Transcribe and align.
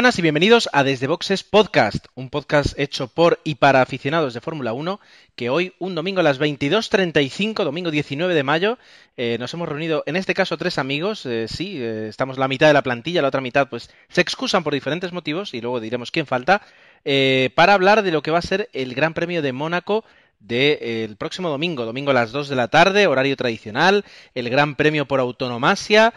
buenas 0.00 0.18
y 0.18 0.22
bienvenidos 0.22 0.70
a 0.72 0.82
Desde 0.82 1.06
Boxes 1.06 1.44
Podcast, 1.44 2.06
un 2.14 2.30
podcast 2.30 2.72
hecho 2.78 3.08
por 3.08 3.38
y 3.44 3.56
para 3.56 3.82
aficionados 3.82 4.32
de 4.32 4.40
Fórmula 4.40 4.72
1, 4.72 4.98
que 5.36 5.50
hoy, 5.50 5.74
un 5.78 5.94
domingo 5.94 6.20
a 6.20 6.22
las 6.22 6.40
22.35, 6.40 7.64
domingo 7.64 7.90
19 7.90 8.32
de 8.32 8.42
mayo, 8.42 8.78
eh, 9.18 9.36
nos 9.38 9.52
hemos 9.52 9.68
reunido, 9.68 10.02
en 10.06 10.16
este 10.16 10.32
caso, 10.32 10.56
tres 10.56 10.78
amigos, 10.78 11.26
eh, 11.26 11.48
sí, 11.48 11.76
eh, 11.82 12.06
estamos 12.08 12.38
la 12.38 12.48
mitad 12.48 12.68
de 12.68 12.72
la 12.72 12.82
plantilla, 12.82 13.20
la 13.20 13.28
otra 13.28 13.42
mitad 13.42 13.68
pues 13.68 13.90
se 14.08 14.22
excusan 14.22 14.64
por 14.64 14.72
diferentes 14.72 15.12
motivos, 15.12 15.52
y 15.52 15.60
luego 15.60 15.80
diremos 15.80 16.10
quién 16.10 16.24
falta, 16.24 16.62
eh, 17.04 17.50
para 17.54 17.74
hablar 17.74 18.02
de 18.02 18.10
lo 18.10 18.22
que 18.22 18.30
va 18.30 18.38
a 18.38 18.42
ser 18.42 18.70
el 18.72 18.94
Gran 18.94 19.12
Premio 19.12 19.42
de 19.42 19.52
Mónaco 19.52 20.06
del 20.40 21.16
próximo 21.16 21.50
domingo, 21.50 21.84
domingo 21.84 22.12
a 22.12 22.14
las 22.14 22.32
2 22.32 22.48
de 22.48 22.56
la 22.56 22.68
tarde, 22.68 23.06
horario 23.06 23.36
tradicional, 23.36 24.06
el 24.34 24.48
Gran 24.48 24.74
Premio 24.74 25.04
por 25.04 25.20
autonomasia. 25.20 26.14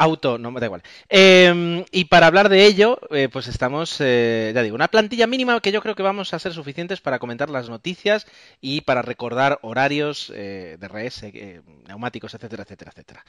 Auto, 0.00 0.38
no 0.38 0.52
me 0.52 0.60
da 0.60 0.66
igual. 0.66 0.82
Eh, 1.08 1.84
y 1.90 2.04
para 2.04 2.28
hablar 2.28 2.48
de 2.48 2.66
ello, 2.66 3.00
eh, 3.10 3.28
pues 3.30 3.48
estamos, 3.48 3.96
eh, 3.98 4.52
ya 4.54 4.62
digo, 4.62 4.76
una 4.76 4.86
plantilla 4.86 5.26
mínima 5.26 5.58
que 5.60 5.72
yo 5.72 5.82
creo 5.82 5.96
que 5.96 6.04
vamos 6.04 6.32
a 6.32 6.38
ser 6.38 6.52
suficientes 6.52 7.00
para 7.00 7.18
comentar 7.18 7.50
las 7.50 7.68
noticias 7.68 8.24
y 8.60 8.82
para 8.82 9.02
recordar 9.02 9.58
horarios, 9.62 10.32
eh, 10.34 10.76
DRS, 10.78 11.24
eh, 11.24 11.62
neumáticos, 11.88 12.32
etcétera, 12.32 12.62
etcétera, 12.62 12.92
etcétera. 12.92 13.24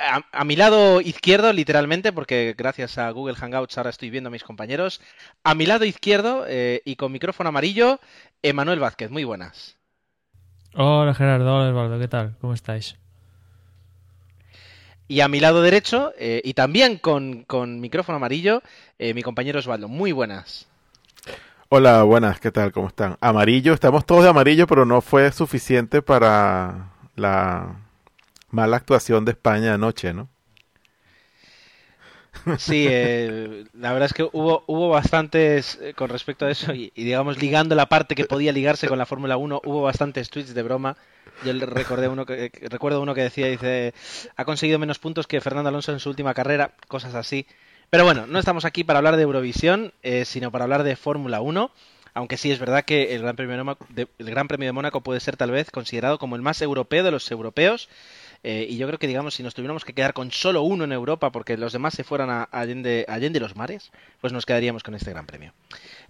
A, 0.00 0.40
a 0.40 0.44
mi 0.44 0.56
lado 0.56 1.02
izquierdo, 1.02 1.52
literalmente, 1.52 2.12
porque 2.12 2.54
gracias 2.56 2.96
a 2.96 3.10
Google 3.10 3.36
Hangouts 3.36 3.76
ahora 3.76 3.90
estoy 3.90 4.08
viendo 4.08 4.28
a 4.28 4.30
mis 4.30 4.44
compañeros, 4.44 5.02
a 5.44 5.54
mi 5.54 5.66
lado 5.66 5.84
izquierdo 5.84 6.46
y 6.48 6.96
con 6.96 7.12
micrófono 7.12 7.50
amarillo, 7.50 8.00
Emanuel 8.42 8.80
Vázquez. 8.80 9.10
Muy 9.10 9.24
buenas. 9.24 9.76
Hola 10.74 11.14
Gerardo, 11.14 11.56
hola 11.56 11.70
Osvaldo, 11.70 11.98
¿qué 11.98 12.08
tal? 12.08 12.36
¿Cómo 12.40 12.54
estáis? 12.54 12.96
Y 15.08 15.22
a 15.22 15.28
mi 15.28 15.40
lado 15.40 15.62
derecho, 15.62 16.12
eh, 16.18 16.42
y 16.44 16.52
también 16.52 16.98
con, 16.98 17.44
con 17.44 17.80
micrófono 17.80 18.16
amarillo, 18.16 18.62
eh, 18.98 19.14
mi 19.14 19.22
compañero 19.22 19.58
Osvaldo. 19.58 19.88
Muy 19.88 20.12
buenas. 20.12 20.68
Hola, 21.70 22.02
buenas, 22.02 22.38
¿qué 22.40 22.50
tal? 22.50 22.72
¿Cómo 22.72 22.88
están? 22.88 23.16
Amarillo, 23.20 23.72
estamos 23.72 24.04
todos 24.04 24.24
de 24.24 24.30
amarillo, 24.30 24.66
pero 24.66 24.84
no 24.84 25.00
fue 25.00 25.32
suficiente 25.32 26.02
para 26.02 26.90
la 27.16 27.76
mala 28.50 28.76
actuación 28.76 29.24
de 29.24 29.32
España 29.32 29.74
anoche, 29.74 30.12
¿no? 30.12 30.28
Sí, 32.58 32.86
eh, 32.88 33.64
la 33.74 33.92
verdad 33.92 34.06
es 34.06 34.12
que 34.12 34.22
hubo, 34.22 34.64
hubo 34.66 34.90
bastantes 34.90 35.78
eh, 35.82 35.94
con 35.94 36.08
respecto 36.08 36.46
a 36.46 36.50
eso 36.50 36.72
y, 36.72 36.92
y, 36.94 37.04
digamos 37.04 37.38
ligando 37.38 37.74
la 37.74 37.86
parte 37.86 38.14
que 38.14 38.24
podía 38.24 38.52
ligarse 38.52 38.88
con 38.88 38.98
la 38.98 39.06
Fórmula 39.06 39.36
1, 39.36 39.62
hubo 39.64 39.82
bastantes 39.82 40.30
tweets 40.30 40.54
de 40.54 40.62
broma. 40.62 40.96
Yo 41.44 41.52
recordé 41.52 42.08
uno 42.08 42.26
que, 42.26 42.50
recuerdo 42.68 43.00
uno 43.00 43.14
que 43.14 43.22
decía, 43.22 43.46
dice, 43.46 43.94
ha 44.36 44.44
conseguido 44.44 44.78
menos 44.78 44.98
puntos 44.98 45.26
que 45.26 45.40
Fernando 45.40 45.68
Alonso 45.68 45.92
en 45.92 46.00
su 46.00 46.10
última 46.10 46.34
carrera, 46.34 46.72
cosas 46.88 47.14
así. 47.14 47.46
Pero 47.90 48.04
bueno, 48.04 48.26
no 48.26 48.38
estamos 48.38 48.64
aquí 48.64 48.84
para 48.84 48.98
hablar 48.98 49.16
de 49.16 49.22
Eurovisión, 49.22 49.92
eh, 50.02 50.24
sino 50.24 50.50
para 50.50 50.64
hablar 50.64 50.82
de 50.82 50.96
Fórmula 50.96 51.40
1. 51.40 51.70
Aunque 52.14 52.36
sí 52.36 52.50
es 52.50 52.58
verdad 52.58 52.84
que 52.84 53.14
el 53.14 53.22
Gran, 53.22 53.36
Premio 53.36 53.78
de 53.90 54.08
el 54.18 54.30
Gran 54.30 54.48
Premio 54.48 54.66
de 54.66 54.72
Mónaco 54.72 55.02
puede 55.02 55.20
ser 55.20 55.36
tal 55.36 55.52
vez 55.52 55.70
considerado 55.70 56.18
como 56.18 56.36
el 56.36 56.42
más 56.42 56.60
europeo 56.60 57.04
de 57.04 57.10
los 57.12 57.30
europeos. 57.30 57.88
Eh, 58.44 58.66
y 58.68 58.76
yo 58.76 58.86
creo 58.86 58.98
que, 58.98 59.06
digamos, 59.06 59.34
si 59.34 59.42
nos 59.42 59.54
tuviéramos 59.54 59.84
que 59.84 59.92
quedar 59.92 60.12
con 60.12 60.30
solo 60.30 60.62
uno 60.62 60.84
en 60.84 60.92
Europa 60.92 61.30
porque 61.30 61.56
los 61.56 61.72
demás 61.72 61.94
se 61.94 62.04
fueran 62.04 62.30
a 62.30 62.44
Allende, 62.44 63.04
Allende 63.08 63.40
los 63.40 63.56
mares, 63.56 63.90
pues 64.20 64.32
nos 64.32 64.46
quedaríamos 64.46 64.82
con 64.82 64.94
este 64.94 65.10
Gran 65.10 65.26
Premio. 65.26 65.52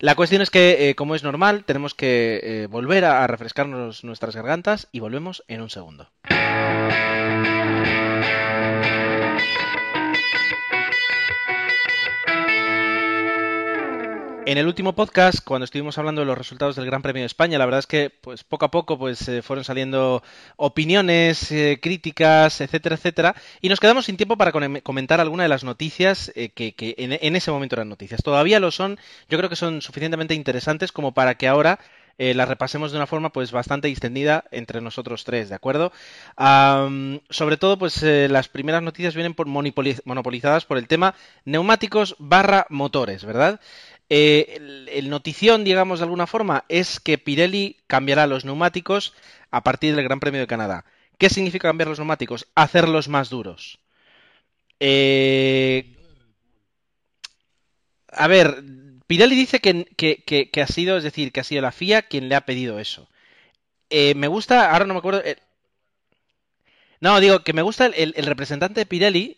La 0.01 0.15
cuestión 0.15 0.43
es 0.43 0.51
que, 0.51 0.91
eh, 0.91 0.95
como 0.95 1.17
es 1.17 1.25
normal, 1.25 1.65
tenemos 1.65 1.95
que 1.95 2.41
eh, 2.43 2.67
volver 2.69 3.05
a, 3.05 3.25
a 3.25 3.27
refrescarnos 3.27 4.05
nuestras 4.05 4.37
gargantas 4.37 4.89
y 4.93 5.01
volvemos 5.01 5.43
en 5.49 5.61
un 5.61 5.71
segundo. 5.71 6.09
En 14.49 14.57
el 14.57 14.67
último 14.67 14.95
podcast, 14.95 15.41
cuando 15.45 15.67
estuvimos 15.67 15.99
hablando 15.99 16.23
de 16.23 16.27
los 16.27 16.39
resultados 16.39 16.75
del 16.75 16.87
Gran 16.87 17.03
Premio 17.03 17.21
de 17.21 17.27
España, 17.27 17.59
la 17.59 17.67
verdad 17.67 17.81
es 17.81 17.87
que 17.87 18.09
pues 18.09 18.45
poco 18.45 18.65
a 18.65 18.71
poco 18.71 18.99
pues 18.99 19.29
eh, 19.29 19.43
fueron 19.43 19.63
saliendo 19.63 20.23
opiniones, 20.57 21.53
eh, 21.53 21.79
críticas, 21.83 22.63
etcétera, 22.63 22.95
etcétera, 22.95 23.35
y 23.61 23.69
nos 23.69 23.79
quedamos 23.79 24.07
sin 24.07 24.17
tiempo 24.17 24.39
para 24.39 24.53
comentar 24.83 25.21
alguna 25.21 25.43
de 25.43 25.51
las 25.51 25.65
noticias 25.65 26.33
eh, 26.35 26.49
que, 26.49 26.73
que 26.73 26.95
en, 26.97 27.37
ese 27.37 27.51
momento 27.51 27.75
eran 27.75 27.91
noticias. 27.91 28.23
Todavía 28.23 28.59
lo 28.59 28.71
son, 28.71 28.99
yo 29.29 29.37
creo 29.37 29.51
que 29.51 29.57
son 29.57 29.83
suficientemente 29.83 30.33
interesantes 30.33 30.93
como 30.93 31.13
para 31.13 31.35
que 31.35 31.47
ahora 31.47 31.79
eh, 32.17 32.33
las 32.33 32.49
repasemos 32.49 32.91
de 32.91 32.97
una 32.97 33.07
forma 33.07 33.31
pues 33.31 33.53
bastante 33.53 33.89
extendida 33.89 34.45
entre 34.51 34.81
nosotros 34.81 35.25
tres, 35.25 35.51
¿de 35.51 35.57
acuerdo? 35.57 35.93
Sobre 36.39 37.59
todo, 37.59 37.79
pues 37.79 38.03
las 38.03 38.49
primeras 38.49 38.83
noticias 38.83 39.15
vienen 39.15 39.35
por 39.35 39.47
monopoli- 39.47 40.01
monopolizadas 40.07 40.65
por 40.65 40.79
el 40.79 40.89
tema 40.89 41.15
neumáticos 41.45 42.17
barra 42.19 42.67
motores, 42.71 43.27
¿verdad? 43.27 43.61
Eh, 44.11 44.55
el, 44.57 44.89
el 44.91 45.11
notición, 45.11 45.65
digamos 45.65 45.99
de 46.01 46.05
alguna 46.05 46.27
forma, 46.27 46.65
es 46.69 47.01
que 47.01 47.19
Pirelli 47.19 47.77
cambiará 47.87 48.27
los 48.27 48.45
neumáticos 48.45 49.15
a 49.51 49.63
partir 49.63 49.95
del 49.95 50.05
Gran 50.05 50.21
Premio 50.21 50.41
de 50.41 50.47
Canadá. 50.47 50.85
¿Qué 51.19 51.29
significa 51.31 51.69
cambiar 51.69 51.89
los 51.89 51.99
neumáticos? 51.99 52.47
Hacerlos 52.55 53.09
más 53.09 53.29
duros. 53.31 53.81
Eh, 54.81 55.95
a 58.13 58.27
ver, 58.29 58.63
Pirelli 59.07 59.35
dice 59.37 59.61
que, 59.61 59.85
que- 59.97 60.23
que- 60.25 60.63
ha 60.63 60.67
sido, 60.67 60.97
es 60.97 61.05
decir, 61.05 61.33
que 61.33 61.41
ha 61.41 61.45
sido 61.45 61.63
la 61.63 61.73
FIA 61.73 62.03
quien 62.03 62.29
le 62.29 62.35
ha 62.35 62.43
pedido 62.47 62.79
eso. 62.79 63.09
Eh, 63.91 64.15
me 64.17 64.29
gusta, 64.29 64.73
ahora 64.73 64.87
no 64.87 64.95
me 64.95 64.99
acuerdo. 65.01 65.23
no, 67.01 67.21
digo 67.21 67.41
que 67.45 67.53
me 67.53 67.63
gusta 67.63 67.87
el, 67.87 68.15
el- 68.17 68.27
representante 68.27 68.81
de 68.81 68.87
Pirelli. 68.87 69.37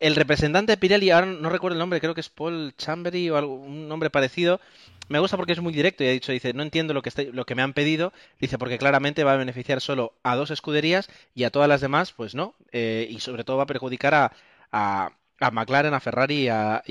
El 0.00 0.16
representante 0.16 0.72
de 0.72 0.76
Pirelli, 0.76 1.10
ahora 1.10 1.26
no 1.26 1.50
recuerdo 1.50 1.74
el 1.74 1.78
nombre, 1.78 2.00
creo 2.00 2.14
que 2.14 2.20
es 2.20 2.28
Paul 2.28 2.74
Chambery 2.76 3.30
o 3.30 3.36
algo, 3.36 3.54
un 3.54 3.88
nombre 3.88 4.10
parecido. 4.10 4.60
Me 5.08 5.18
gusta 5.18 5.36
porque 5.36 5.52
es 5.52 5.60
muy 5.60 5.72
directo 5.72 6.04
y 6.04 6.08
ha 6.08 6.12
dicho, 6.12 6.32
dice, 6.32 6.52
no 6.52 6.62
entiendo 6.62 6.92
lo 6.92 7.02
que, 7.02 7.54
me 7.54 7.62
han 7.62 7.72
pedido, 7.72 8.12
dice, 8.38 8.58
porque 8.58 8.78
claramente 8.78 9.24
va 9.24 9.32
a 9.32 9.36
beneficiar 9.36 9.80
solo 9.80 10.12
a 10.22 10.36
dos 10.36 10.50
escuderías 10.50 11.08
y 11.34 11.44
a 11.44 11.50
todas 11.50 11.68
las 11.68 11.80
demás, 11.80 12.12
pues 12.12 12.34
no. 12.34 12.54
Eh, 12.72 13.06
y 13.10 13.20
sobre 13.20 13.44
todo 13.44 13.56
va 13.56 13.62
a 13.62 13.66
perjudicar 13.66 14.14
a, 14.14 14.32
a, 14.70 15.50
McLaren, 15.50 15.94
a 15.94 16.00
Ferrari 16.00 16.42
y 16.42 16.48
a, 16.48 16.82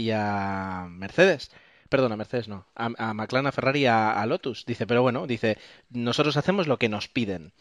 a 0.84 0.88
Mercedes. 0.90 1.52
Perdón, 1.90 2.12
a 2.12 2.18
Mercedes 2.18 2.48
no. 2.48 2.66
A, 2.76 3.14
McLaren, 3.14 3.48
a 3.48 3.52
Ferrari 3.52 3.86
a, 3.86 4.20
a 4.20 4.26
Lotus. 4.26 4.66
Dice, 4.66 4.88
pero 4.88 5.04
bueno, 5.04 5.28
dice, 5.28 5.58
nosotros 5.92 6.38
hacemos 6.38 6.68
lo 6.68 6.78
que 6.80 6.90
nos 6.90 7.08
piden. 7.08 7.54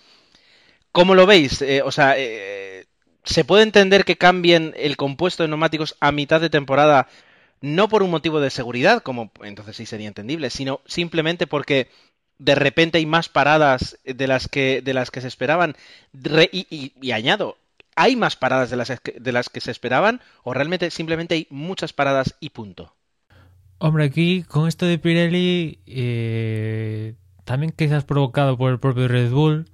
¿Cómo 0.90 1.14
lo 1.14 1.26
veis? 1.26 1.60
Eh, 1.60 1.82
o 1.82 1.92
sea, 1.92 2.14
eh, 2.16 2.85
¿se 3.26 3.44
puede 3.44 3.64
entender 3.64 4.04
que 4.04 4.16
cambien 4.16 4.72
el 4.76 4.96
compuesto 4.96 5.42
de 5.42 5.48
neumáticos 5.48 5.96
a 6.00 6.12
mitad 6.12 6.40
de 6.40 6.48
temporada 6.48 7.08
no 7.60 7.88
por 7.88 8.02
un 8.02 8.10
motivo 8.10 8.40
de 8.40 8.50
seguridad, 8.50 9.02
como 9.02 9.30
entonces 9.42 9.76
sí 9.76 9.86
sería 9.86 10.08
entendible, 10.08 10.50
sino 10.50 10.80
simplemente 10.86 11.46
porque 11.46 11.90
de 12.38 12.54
repente 12.54 12.98
hay 12.98 13.06
más 13.06 13.28
paradas 13.28 13.98
de 14.04 14.26
las 14.26 14.48
que, 14.48 14.82
de 14.82 14.94
las 14.94 15.10
que 15.10 15.20
se 15.20 15.28
esperaban? 15.28 15.74
Y, 16.52 17.10
añado, 17.10 17.58
¿hay 17.96 18.14
más 18.14 18.36
paradas 18.36 18.70
de 18.70 18.76
las, 18.76 18.92
de 19.18 19.32
las 19.32 19.48
que 19.48 19.60
se 19.60 19.70
esperaban 19.70 20.20
o 20.44 20.54
realmente 20.54 20.90
simplemente 20.90 21.34
hay 21.34 21.46
muchas 21.50 21.92
paradas 21.92 22.36
y 22.40 22.50
punto? 22.50 22.94
Hombre, 23.78 24.04
aquí 24.04 24.42
con 24.44 24.68
esto 24.68 24.86
de 24.86 24.98
Pirelli, 24.98 25.80
eh, 25.86 27.14
también 27.44 27.72
quizás 27.72 28.04
provocado 28.04 28.56
por 28.56 28.70
el 28.70 28.78
propio 28.78 29.08
Red 29.08 29.30
Bull, 29.30 29.66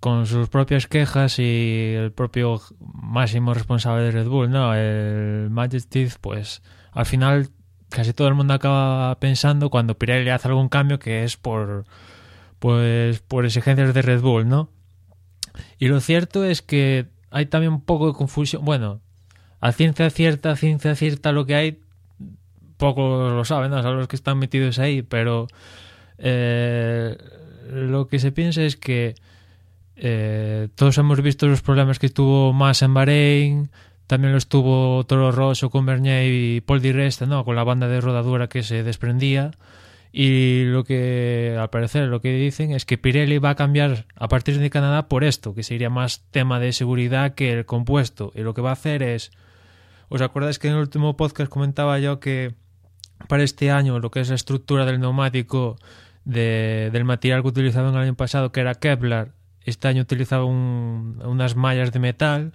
con 0.00 0.26
sus 0.26 0.48
propias 0.48 0.86
quejas 0.86 1.38
y 1.38 1.94
el 1.96 2.12
propio 2.12 2.60
máximo 2.80 3.54
responsable 3.54 4.04
de 4.04 4.10
Red 4.12 4.28
Bull, 4.28 4.50
¿no? 4.50 4.74
El 4.74 5.50
Majesty, 5.50 6.08
pues 6.20 6.62
al 6.92 7.06
final 7.06 7.50
casi 7.88 8.12
todo 8.12 8.28
el 8.28 8.34
mundo 8.34 8.54
acaba 8.54 9.18
pensando 9.18 9.70
cuando 9.70 9.98
Pirelli 9.98 10.30
hace 10.30 10.48
algún 10.48 10.68
cambio 10.68 10.98
que 10.98 11.24
es 11.24 11.36
por 11.36 11.84
pues 12.58 13.20
por 13.20 13.44
exigencias 13.46 13.94
de 13.94 14.02
Red 14.02 14.20
Bull, 14.20 14.48
¿no? 14.48 14.70
Y 15.78 15.88
lo 15.88 16.00
cierto 16.00 16.44
es 16.44 16.62
que 16.62 17.06
hay 17.30 17.46
también 17.46 17.72
un 17.72 17.80
poco 17.80 18.08
de 18.08 18.12
confusión. 18.12 18.64
Bueno, 18.64 19.00
a 19.60 19.72
ciencia 19.72 20.10
cierta, 20.10 20.52
a 20.52 20.56
ciencia 20.56 20.94
cierta 20.94 21.32
lo 21.32 21.46
que 21.46 21.54
hay, 21.54 21.80
pocos 22.76 23.32
lo 23.32 23.44
saben, 23.44 23.70
¿no? 23.70 23.82
Son 23.82 23.96
los 23.96 24.08
que 24.08 24.16
están 24.16 24.38
metidos 24.38 24.78
ahí, 24.78 25.02
pero 25.02 25.48
eh, 26.18 27.16
lo 27.70 28.06
que 28.06 28.18
se 28.18 28.32
piensa 28.32 28.62
es 28.62 28.76
que 28.76 29.14
eh, 29.98 30.68
todos 30.74 30.96
hemos 30.98 31.20
visto 31.22 31.46
los 31.46 31.62
problemas 31.62 31.98
que 31.98 32.08
tuvo 32.08 32.52
más 32.52 32.82
en 32.82 32.94
Bahrein, 32.94 33.70
también 34.06 34.32
los 34.32 34.48
tuvo 34.48 35.04
Toro 35.04 35.32
Rosso 35.32 35.68
con 35.70 35.84
Bernier 35.84 36.32
y 36.32 36.60
Paul 36.62 36.80
Di 36.80 36.92
Resta, 36.92 37.26
¿no? 37.26 37.44
Con 37.44 37.56
la 37.56 37.64
banda 37.64 37.88
de 37.88 38.00
rodadura 38.00 38.48
que 38.48 38.62
se 38.62 38.82
desprendía. 38.82 39.50
Y 40.10 40.64
lo 40.64 40.84
que, 40.84 41.56
al 41.60 41.68
parecer, 41.68 42.08
lo 42.08 42.22
que 42.22 42.32
dicen 42.32 42.72
es 42.72 42.86
que 42.86 42.96
Pirelli 42.96 43.36
va 43.38 43.50
a 43.50 43.54
cambiar 43.54 44.06
a 44.16 44.28
partir 44.28 44.58
de 44.58 44.70
Canadá 44.70 45.08
por 45.08 45.24
esto, 45.24 45.54
que 45.54 45.62
sería 45.62 45.90
más 45.90 46.24
tema 46.30 46.58
de 46.58 46.72
seguridad 46.72 47.34
que 47.34 47.52
el 47.52 47.66
compuesto. 47.66 48.32
Y 48.34 48.40
lo 48.40 48.54
que 48.54 48.62
va 48.62 48.70
a 48.70 48.74
hacer 48.74 49.02
es. 49.02 49.30
¿Os 50.08 50.22
acordáis 50.22 50.58
que 50.58 50.68
en 50.68 50.74
el 50.74 50.80
último 50.80 51.16
podcast 51.18 51.50
comentaba 51.50 51.98
yo 51.98 52.18
que 52.18 52.54
para 53.28 53.42
este 53.42 53.70
año 53.70 53.98
lo 53.98 54.10
que 54.10 54.20
es 54.20 54.30
la 54.30 54.36
estructura 54.36 54.86
del 54.86 55.00
neumático 55.00 55.76
de, 56.24 56.88
del 56.92 57.04
material 57.04 57.42
que 57.42 57.48
utilizaban 57.48 57.94
el 57.94 58.00
año 58.00 58.14
pasado, 58.14 58.52
que 58.52 58.60
era 58.60 58.74
Kevlar, 58.74 59.32
este 59.68 59.88
año 59.88 60.02
utilizaba 60.02 60.44
un, 60.44 61.20
unas 61.24 61.56
mallas 61.56 61.92
de 61.92 61.98
metal? 61.98 62.52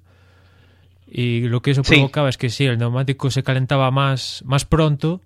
Y 1.07 1.41
lo 1.47 1.61
que 1.61 1.71
eso 1.71 1.83
Sí. 1.83 1.93
provocaba 1.95 2.29
es 2.29 2.37
que 2.37 2.49
sí, 2.49 2.65
el 2.65 2.77
neumático 2.77 3.29
se 3.29 3.43
calentaba 3.43 3.91
más, 3.91 4.43
más 4.45 4.65
pronto 4.65 5.21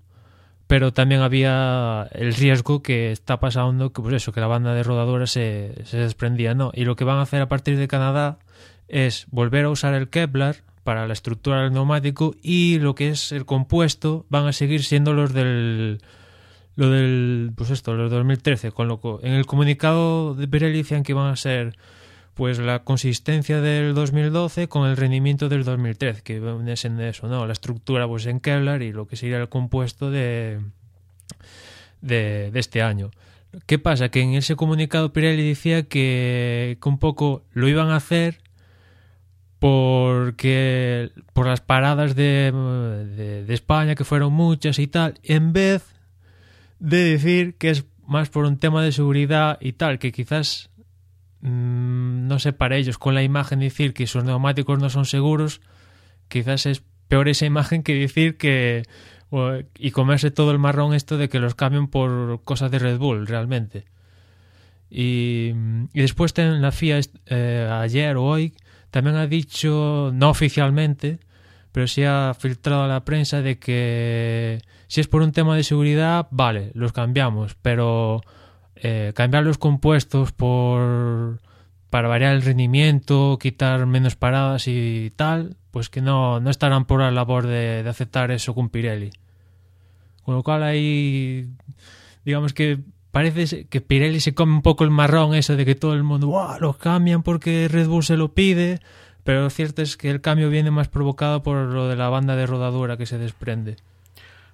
pero 0.67 0.91
también 0.91 1.21
había 1.21 2.09
el 2.11 2.33
riesgo 2.33 2.83
que 2.83 3.13
está 3.13 3.39
pasando 3.39 3.93
que 3.93 4.01
pues 4.01 4.15
eso 4.15 4.33
que 4.33 4.41
la 4.41 4.47
banda 4.47 4.73
de 4.73 4.83
rodadura 4.83 5.25
se, 5.25 5.75
se 5.85 5.95
desprendía 5.97 6.55
no 6.55 6.71
y 6.73 6.83
lo 6.83 6.97
que 6.97 7.05
van 7.05 7.19
a 7.19 7.21
hacer 7.21 7.41
a 7.41 7.47
partir 7.47 7.77
de 7.77 7.87
Canadá 7.87 8.37
es 8.89 9.27
volver 9.31 9.63
a 9.63 9.69
usar 9.69 9.93
el 9.93 10.09
Kevlar 10.09 10.57
para 10.83 11.07
la 11.07 11.13
estructura 11.13 11.61
del 11.61 11.71
neumático 11.71 12.35
y 12.43 12.79
lo 12.79 12.95
que 12.95 13.07
es 13.07 13.31
el 13.31 13.45
compuesto 13.45 14.25
van 14.27 14.45
a 14.45 14.51
seguir 14.51 14.83
siendo 14.83 15.13
los 15.13 15.31
del 15.33 16.01
lo 16.77 16.91
del 16.91 17.51
pues 17.55 17.71
esto 17.71 17.95
los 17.95 18.09
de 18.09 18.17
2013 18.17 18.71
con 18.71 18.87
lo 18.87 19.01
en 19.23 19.33
el 19.33 19.45
comunicado 19.45 20.35
de 20.35 20.47
Pirelli 20.47 20.77
decían 20.77 21.03
que 21.03 21.11
iban 21.11 21.27
a 21.27 21.35
ser 21.35 21.75
pues 22.35 22.59
la 22.59 22.83
consistencia 22.83 23.61
del 23.61 23.95
2012 23.95 24.69
con 24.69 24.87
el 24.87 24.95
rendimiento 24.95 25.49
del 25.49 25.63
2013, 25.63 26.21
que 26.21 26.39
viene 26.39 26.77
siendo 26.77 27.01
eso, 27.01 27.27
¿no? 27.27 27.47
La 27.47 27.53
estructura 27.53 28.07
pues 28.07 28.27
en 28.27 28.39
Kevlar 28.39 28.83
y 28.83 28.93
lo 28.93 29.07
que 29.07 29.15
sería 29.15 29.39
el 29.39 29.49
compuesto 29.49 30.11
de, 30.11 30.59
de, 32.01 32.51
este 32.53 32.83
año. 32.83 33.09
¿Qué 33.65 33.79
pasa? 33.79 34.09
Que 34.09 34.21
en 34.21 34.35
ese 34.35 34.55
comunicado 34.55 35.13
Pirelli 35.13 35.47
decía 35.47 35.81
que, 35.81 36.77
que 36.79 36.89
un 36.89 36.99
poco 36.99 37.43
lo 37.53 37.67
iban 37.67 37.89
a 37.89 37.95
hacer 37.95 38.37
porque 39.57 41.09
por 41.33 41.47
las 41.47 41.61
paradas 41.61 42.15
de, 42.15 42.51
de 43.47 43.53
España, 43.53 43.95
que 43.95 44.03
fueron 44.03 44.31
muchas 44.31 44.77
y 44.77 44.85
tal, 44.85 45.15
en 45.23 45.53
vez 45.53 45.96
de 46.79 47.03
decir 47.03 47.55
que 47.55 47.69
es 47.69 47.85
más 48.05 48.29
por 48.29 48.45
un 48.45 48.57
tema 48.57 48.83
de 48.83 48.91
seguridad 48.91 49.57
y 49.61 49.73
tal, 49.73 49.99
que 49.99 50.11
quizás 50.11 50.69
mm, 51.41 52.27
no 52.27 52.39
sé, 52.39 52.53
para 52.53 52.77
ellos 52.77 52.97
con 52.97 53.15
la 53.15 53.23
imagen 53.23 53.59
decir 53.59 53.93
que 53.93 54.07
sus 54.07 54.23
neumáticos 54.23 54.79
no 54.79 54.89
son 54.89 55.05
seguros, 55.05 55.61
quizás 56.27 56.65
es 56.65 56.83
peor 57.07 57.29
esa 57.29 57.45
imagen 57.45 57.83
que 57.83 57.95
decir 57.95 58.37
que 58.37 58.83
y 59.77 59.91
comerse 59.91 60.31
todo 60.31 60.51
el 60.51 60.59
marrón 60.59 60.93
esto 60.93 61.17
de 61.17 61.27
que 61.27 61.39
los 61.39 61.53
cambien 61.53 61.87
por 61.87 62.43
cosas 62.43 62.71
de 62.71 62.79
Red 62.79 62.97
Bull 62.97 63.27
realmente. 63.27 63.85
Y, 64.89 65.51
y 65.93 66.01
después 66.01 66.33
en 66.37 66.61
la 66.61 66.71
FIA 66.71 67.01
eh, 67.25 67.69
ayer 67.69 68.15
o 68.15 68.23
hoy 68.23 68.53
también 68.89 69.17
ha 69.17 69.27
dicho, 69.27 70.11
no 70.13 70.29
oficialmente, 70.29 71.19
pero 71.71 71.87
sí 71.87 72.03
ha 72.03 72.35
filtrado 72.37 72.83
a 72.83 72.87
la 72.87 73.05
prensa 73.05 73.41
de 73.41 73.59
que 73.59 74.61
si 74.87 75.01
es 75.01 75.07
por 75.07 75.21
un 75.21 75.31
tema 75.31 75.55
de 75.55 75.63
seguridad, 75.63 76.27
vale, 76.31 76.71
los 76.73 76.93
cambiamos, 76.93 77.55
pero 77.61 78.21
eh, 78.75 79.11
cambiar 79.15 79.43
los 79.43 79.57
compuestos 79.57 80.31
por 80.31 81.39
para 81.89 82.07
variar 82.07 82.35
el 82.35 82.41
rendimiento, 82.41 83.37
quitar 83.39 83.85
menos 83.85 84.15
paradas 84.15 84.67
y 84.67 85.11
tal, 85.15 85.55
pues 85.71 85.89
que 85.89 86.01
no, 86.01 86.39
no 86.39 86.49
estarán 86.49 86.85
por 86.85 86.99
la 86.99 87.11
labor 87.11 87.47
de, 87.47 87.85
aceptar 87.87 88.31
eso 88.31 88.53
con 88.53 88.69
Pirelli. 88.69 89.11
Con 90.23 90.35
lo 90.35 90.43
cual 90.43 90.63
ahí, 90.63 91.47
digamos 92.25 92.53
que 92.53 92.79
parece 93.11 93.65
que 93.67 93.81
Pirelli 93.81 94.19
se 94.19 94.33
come 94.35 94.53
un 94.53 94.61
poco 94.61 94.83
el 94.83 94.91
marrón 94.91 95.33
eso 95.33 95.55
de 95.55 95.65
que 95.65 95.75
todo 95.75 95.93
el 95.93 96.03
mundo, 96.03 96.27
¡Wow! 96.27 96.59
los 96.59 96.77
cambian 96.77 97.23
porque 97.23 97.67
Red 97.69 97.87
Bull 97.87 98.03
se 98.03 98.17
lo 98.17 98.33
pide, 98.33 98.79
pero 99.27 99.41
lo 99.41 99.49
cierto 99.49 99.81
es 99.81 99.97
que 99.97 100.09
el 100.09 100.21
cambio 100.21 100.49
viene 100.49 100.71
más 100.71 100.87
provocado 100.87 101.43
por 101.43 101.57
lo 101.57 101.89
de 101.89 101.97
la 101.97 102.07
banda 102.07 102.37
de 102.37 102.45
rodadura 102.45 102.95
que 102.95 103.05
se 103.05 103.17
desprende. 103.17 103.75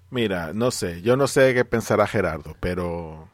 Mira, 0.09 0.51
no 0.51 0.71
sé, 0.71 1.03
yo 1.03 1.15
no 1.15 1.27
sé 1.27 1.53
qué 1.53 1.63
pensará 1.63 2.07
Gerardo, 2.07 2.55
pero 2.59 3.29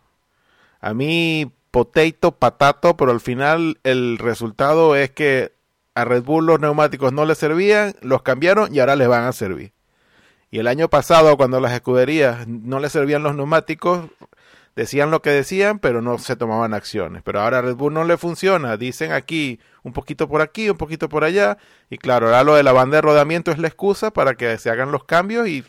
a 0.82 0.94
mí 0.94 1.50
potato, 1.72 2.34
patato, 2.34 2.98
pero 2.98 3.12
al 3.12 3.22
final 3.22 3.80
el 3.86 4.18
resultado 4.18 4.98
es 4.98 5.12
que 5.12 5.54
a 5.96 6.04
Red 6.04 6.24
Bull 6.24 6.46
los 6.46 6.60
neumáticos 6.60 7.14
no 7.14 7.24
le 7.24 7.36
servían, 7.36 7.96
los 8.02 8.22
cambiaron 8.22 8.76
y 8.76 8.82
ahora 8.82 8.98
les 8.98 9.08
van 9.08 9.24
a 9.24 9.32
servir. 9.32 9.72
Y 10.52 10.60
el 10.60 10.68
año 10.68 10.90
pasado, 10.90 11.38
cuando 11.38 11.62
las 11.62 11.72
escuderías 11.72 12.50
no 12.50 12.82
les 12.82 12.92
servían 12.92 13.24
los 13.24 13.34
neumáticos, 13.34 14.10
decían 14.76 15.10
lo 15.10 15.22
que 15.22 15.30
decían, 15.30 15.80
pero 15.80 16.02
no 16.02 16.18
se 16.18 16.36
tomaban 16.36 16.74
acciones. 16.74 17.24
Pero 17.24 17.40
ahora 17.40 17.62
Red 17.62 17.76
Bull 17.76 17.94
no 17.94 18.04
le 18.04 18.18
funciona, 18.18 18.76
dicen 18.76 19.14
aquí 19.14 19.62
un 19.84 19.94
poquito 19.94 20.28
por 20.28 20.42
aquí, 20.42 20.70
un 20.70 20.78
poquito 20.78 21.10
por 21.10 21.24
allá, 21.24 21.58
y 21.90 21.98
claro, 21.98 22.28
ahora 22.28 22.44
lo 22.44 22.56
de 22.56 22.64
la 22.64 22.72
banda 22.72 22.98
de 22.98 23.02
rodamiento 23.02 23.52
es 23.52 23.60
la 23.60 23.68
excusa 23.68 24.12
para 24.12 24.36
que 24.36 24.58
se 24.58 24.70
hagan 24.70 24.92
los 24.92 25.04
cambios 25.04 25.48
y 25.48 25.64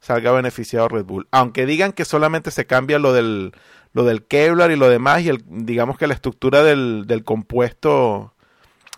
salga 0.00 0.32
beneficiado 0.32 0.88
Red 0.88 1.04
Bull. 1.04 1.28
Aunque 1.30 1.66
digan 1.66 1.92
que 1.92 2.04
solamente 2.04 2.50
se 2.50 2.66
cambia 2.66 2.98
lo 2.98 3.12
del 3.12 3.52
lo 3.92 4.04
del 4.04 4.24
Kevlar 4.26 4.70
y 4.70 4.76
lo 4.76 4.88
demás, 4.88 5.22
y 5.22 5.28
el, 5.28 5.42
digamos 5.46 5.98
que 5.98 6.06
la 6.06 6.14
estructura 6.14 6.62
del, 6.62 7.04
del 7.06 7.24
compuesto 7.24 8.34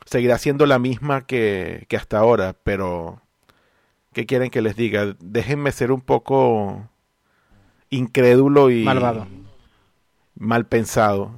seguirá 0.04 0.36
siendo 0.38 0.66
la 0.66 0.78
misma 0.78 1.26
que, 1.26 1.86
que, 1.88 1.96
hasta 1.96 2.18
ahora, 2.18 2.56
pero 2.64 3.22
¿qué 4.12 4.26
quieren 4.26 4.50
que 4.50 4.62
les 4.62 4.76
diga? 4.76 5.16
Déjenme 5.20 5.72
ser 5.72 5.92
un 5.92 6.00
poco 6.00 6.88
incrédulo 7.88 8.70
y 8.70 8.84
malvado. 8.84 9.26
mal 10.34 10.66
pensado. 10.66 11.32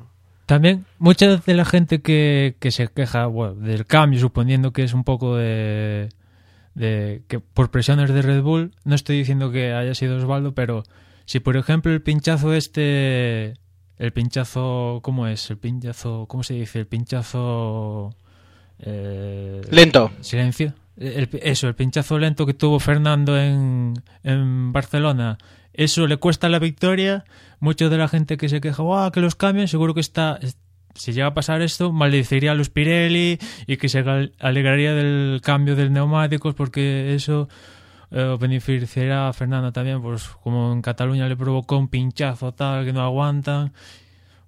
También 0.46 0.84
mucha 0.98 1.36
de 1.36 1.54
la 1.54 1.64
gente 1.64 2.02
que, 2.02 2.56
que 2.58 2.70
se 2.70 2.88
queja 2.88 3.26
bueno, 3.26 3.54
del 3.54 3.86
cambio, 3.86 4.20
suponiendo 4.20 4.72
que 4.72 4.82
es 4.82 4.92
un 4.92 5.04
poco 5.04 5.36
de, 5.36 6.08
de 6.74 7.22
que 7.28 7.40
por 7.40 7.70
presiones 7.70 8.12
de 8.12 8.22
Red 8.22 8.42
Bull, 8.42 8.72
no 8.84 8.94
estoy 8.94 9.18
diciendo 9.18 9.50
que 9.50 9.72
haya 9.72 9.94
sido 9.94 10.16
Osvaldo, 10.16 10.54
pero 10.54 10.82
si 11.24 11.40
por 11.40 11.56
ejemplo 11.56 11.92
el 11.92 12.02
pinchazo 12.02 12.54
este, 12.54 13.54
el 13.98 14.12
pinchazo, 14.12 15.00
¿cómo 15.02 15.26
es? 15.28 15.48
El 15.50 15.58
pinchazo, 15.58 16.26
¿cómo 16.26 16.42
se 16.42 16.54
dice? 16.54 16.80
El 16.80 16.86
pinchazo... 16.86 18.14
Eh, 18.80 19.60
lento. 19.70 20.10
Silencio. 20.20 20.74
El, 20.96 21.28
eso, 21.40 21.68
el 21.68 21.74
pinchazo 21.74 22.18
lento 22.18 22.44
que 22.44 22.54
tuvo 22.54 22.80
Fernando 22.80 23.38
en, 23.38 23.94
en 24.24 24.72
Barcelona. 24.72 25.38
Eso 25.74 26.06
le 26.06 26.16
cuesta 26.16 26.48
la 26.48 26.58
victoria. 26.58 27.24
Mucha 27.60 27.88
de 27.88 27.98
la 27.98 28.08
gente 28.08 28.36
que 28.36 28.48
se 28.48 28.60
queja, 28.60 29.10
que 29.12 29.20
los 29.20 29.34
cambian, 29.34 29.68
seguro 29.68 29.94
que 29.94 30.00
está... 30.00 30.38
Si 30.94 31.12
llega 31.12 31.28
a 31.28 31.34
pasar 31.34 31.62
esto, 31.62 31.90
maldeciría 31.90 32.52
a 32.52 32.54
los 32.54 32.68
Pirelli 32.68 33.38
y 33.66 33.76
que 33.78 33.88
se 33.88 34.04
alegraría 34.38 34.92
del 34.92 35.40
cambio 35.42 35.74
de 35.74 35.88
neumáticos 35.88 36.54
porque 36.54 37.14
eso 37.14 37.48
eh, 38.10 38.36
beneficiará 38.38 39.28
a 39.28 39.32
Fernando 39.32 39.72
también, 39.72 40.02
pues 40.02 40.28
como 40.42 40.70
en 40.70 40.82
Cataluña 40.82 41.28
le 41.28 41.36
provocó 41.36 41.78
un 41.78 41.88
pinchazo 41.88 42.52
tal 42.52 42.84
que 42.84 42.92
no 42.92 43.00
aguantan, 43.00 43.72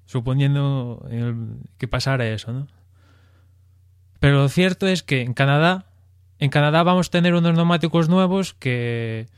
suponiendo 0.05 1.09
que 1.79 1.89
pasara 1.89 2.29
eso, 2.29 2.53
¿no? 2.53 2.67
Pero 4.21 4.43
lo 4.43 4.49
cierto 4.51 4.87
es 4.87 5.03
que 5.03 5.23
en 5.23 5.33
Canadá, 5.33 5.87
en 6.39 6.51
Canadá 6.51 6.83
vamos 6.83 7.09
a 7.09 7.11
tener 7.11 7.35
unos 7.35 7.55
neumáticos 7.55 8.11
nuevos 8.11 8.53
que, 8.53 9.29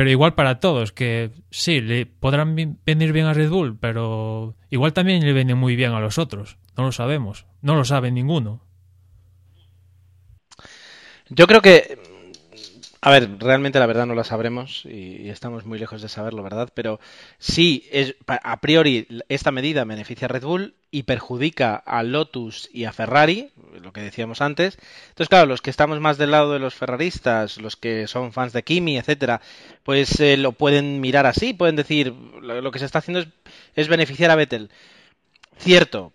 pero 0.00 0.12
igual 0.12 0.32
para 0.32 0.60
todos, 0.60 0.92
que 0.92 1.30
sí, 1.50 1.82
le 1.82 2.06
podrán 2.06 2.54
venir 2.54 3.12
bien 3.12 3.26
a 3.26 3.34
Red 3.34 3.50
Bull, 3.50 3.76
pero 3.78 4.56
igual 4.70 4.94
también 4.94 5.22
le 5.22 5.34
viene 5.34 5.54
muy 5.54 5.76
bien 5.76 5.92
a 5.92 6.00
los 6.00 6.16
otros, 6.16 6.56
no 6.74 6.84
lo 6.84 6.92
sabemos, 6.92 7.44
no 7.60 7.74
lo 7.74 7.84
sabe 7.84 8.10
ninguno. 8.10 8.64
Yo 11.28 11.46
creo 11.46 11.60
que 11.60 11.98
a 13.02 13.10
ver, 13.10 13.30
realmente 13.38 13.78
la 13.78 13.86
verdad 13.86 14.04
no 14.04 14.14
la 14.14 14.24
sabremos 14.24 14.84
y, 14.84 15.30
estamos 15.30 15.64
muy 15.64 15.78
lejos 15.78 16.02
de 16.02 16.08
saberlo, 16.08 16.42
¿verdad? 16.42 16.70
Pero 16.74 17.00
sí, 17.38 17.88
es, 17.90 18.14
a 18.26 18.60
priori 18.60 19.06
esta 19.28 19.50
medida 19.50 19.84
beneficia 19.84 20.26
a 20.26 20.28
Red 20.28 20.44
Bull 20.44 20.74
y 20.90 21.04
perjudica 21.04 21.76
a 21.76 22.02
Lotus 22.02 22.68
y 22.72 22.84
a 22.84 22.92
Ferrari, 22.92 23.50
lo 23.80 23.92
que 23.92 24.02
decíamos 24.02 24.42
antes. 24.42 24.76
Entonces, 25.08 25.28
claro, 25.28 25.46
los 25.46 25.62
que 25.62 25.70
estamos 25.70 25.98
más 26.00 26.18
del 26.18 26.32
lado 26.32 26.52
de 26.52 26.58
los 26.58 26.74
ferraristas, 26.74 27.58
los 27.58 27.76
que 27.76 28.06
son 28.06 28.32
fans 28.32 28.52
de 28.52 28.64
Kimi, 28.64 28.98
etcétera, 28.98 29.40
pues 29.82 30.20
eh, 30.20 30.36
lo 30.36 30.52
pueden 30.52 31.00
mirar 31.00 31.26
así, 31.26 31.54
pueden 31.54 31.76
decir 31.76 32.12
lo, 32.42 32.60
lo 32.60 32.70
que 32.70 32.80
se 32.80 32.84
está 32.84 32.98
haciendo 32.98 33.20
es, 33.20 33.28
es 33.76 33.88
beneficiar 33.88 34.30
a 34.30 34.36
Vettel. 34.36 34.70
Cierto, 35.56 36.12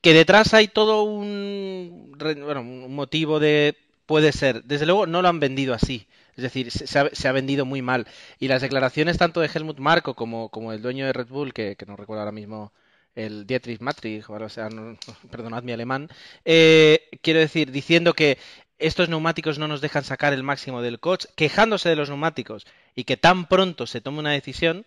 que 0.00 0.14
detrás 0.14 0.54
hay 0.54 0.68
todo 0.68 1.02
un, 1.02 2.14
bueno, 2.18 2.60
un 2.60 2.94
motivo 2.94 3.40
de 3.40 3.76
puede 4.06 4.32
ser. 4.32 4.64
Desde 4.64 4.86
luego 4.86 5.06
no 5.06 5.22
lo 5.22 5.28
han 5.28 5.40
vendido 5.40 5.74
así. 5.74 6.06
Es 6.40 6.52
decir, 6.52 6.70
se 6.70 6.98
ha, 6.98 7.10
se 7.12 7.28
ha, 7.28 7.32
vendido 7.32 7.64
muy 7.66 7.82
mal. 7.82 8.06
Y 8.38 8.48
las 8.48 8.62
declaraciones 8.62 9.18
tanto 9.18 9.40
de 9.40 9.50
Helmut 9.52 9.78
Marko 9.78 10.14
como, 10.14 10.48
como 10.48 10.72
el 10.72 10.80
dueño 10.82 11.06
de 11.06 11.12
Red 11.12 11.28
Bull, 11.28 11.52
que, 11.52 11.76
que 11.76 11.86
no 11.86 11.96
recuerdo 11.96 12.20
ahora 12.22 12.32
mismo 12.32 12.72
el 13.14 13.46
Dietrich 13.46 13.80
Matrix, 13.80 14.28
o 14.28 14.48
sea, 14.48 14.68
perdonad 15.30 15.62
mi 15.62 15.72
alemán, 15.72 16.08
eh, 16.44 17.08
quiero 17.22 17.40
decir, 17.40 17.70
diciendo 17.70 18.14
que 18.14 18.38
estos 18.78 19.08
neumáticos 19.08 19.58
no 19.58 19.68
nos 19.68 19.80
dejan 19.80 20.04
sacar 20.04 20.32
el 20.32 20.42
máximo 20.42 20.80
del 20.80 21.00
coche, 21.00 21.28
quejándose 21.36 21.88
de 21.88 21.96
los 21.96 22.08
neumáticos 22.08 22.66
y 22.94 23.04
que 23.04 23.16
tan 23.16 23.46
pronto 23.46 23.86
se 23.86 24.00
tome 24.00 24.20
una 24.20 24.32
decisión, 24.32 24.86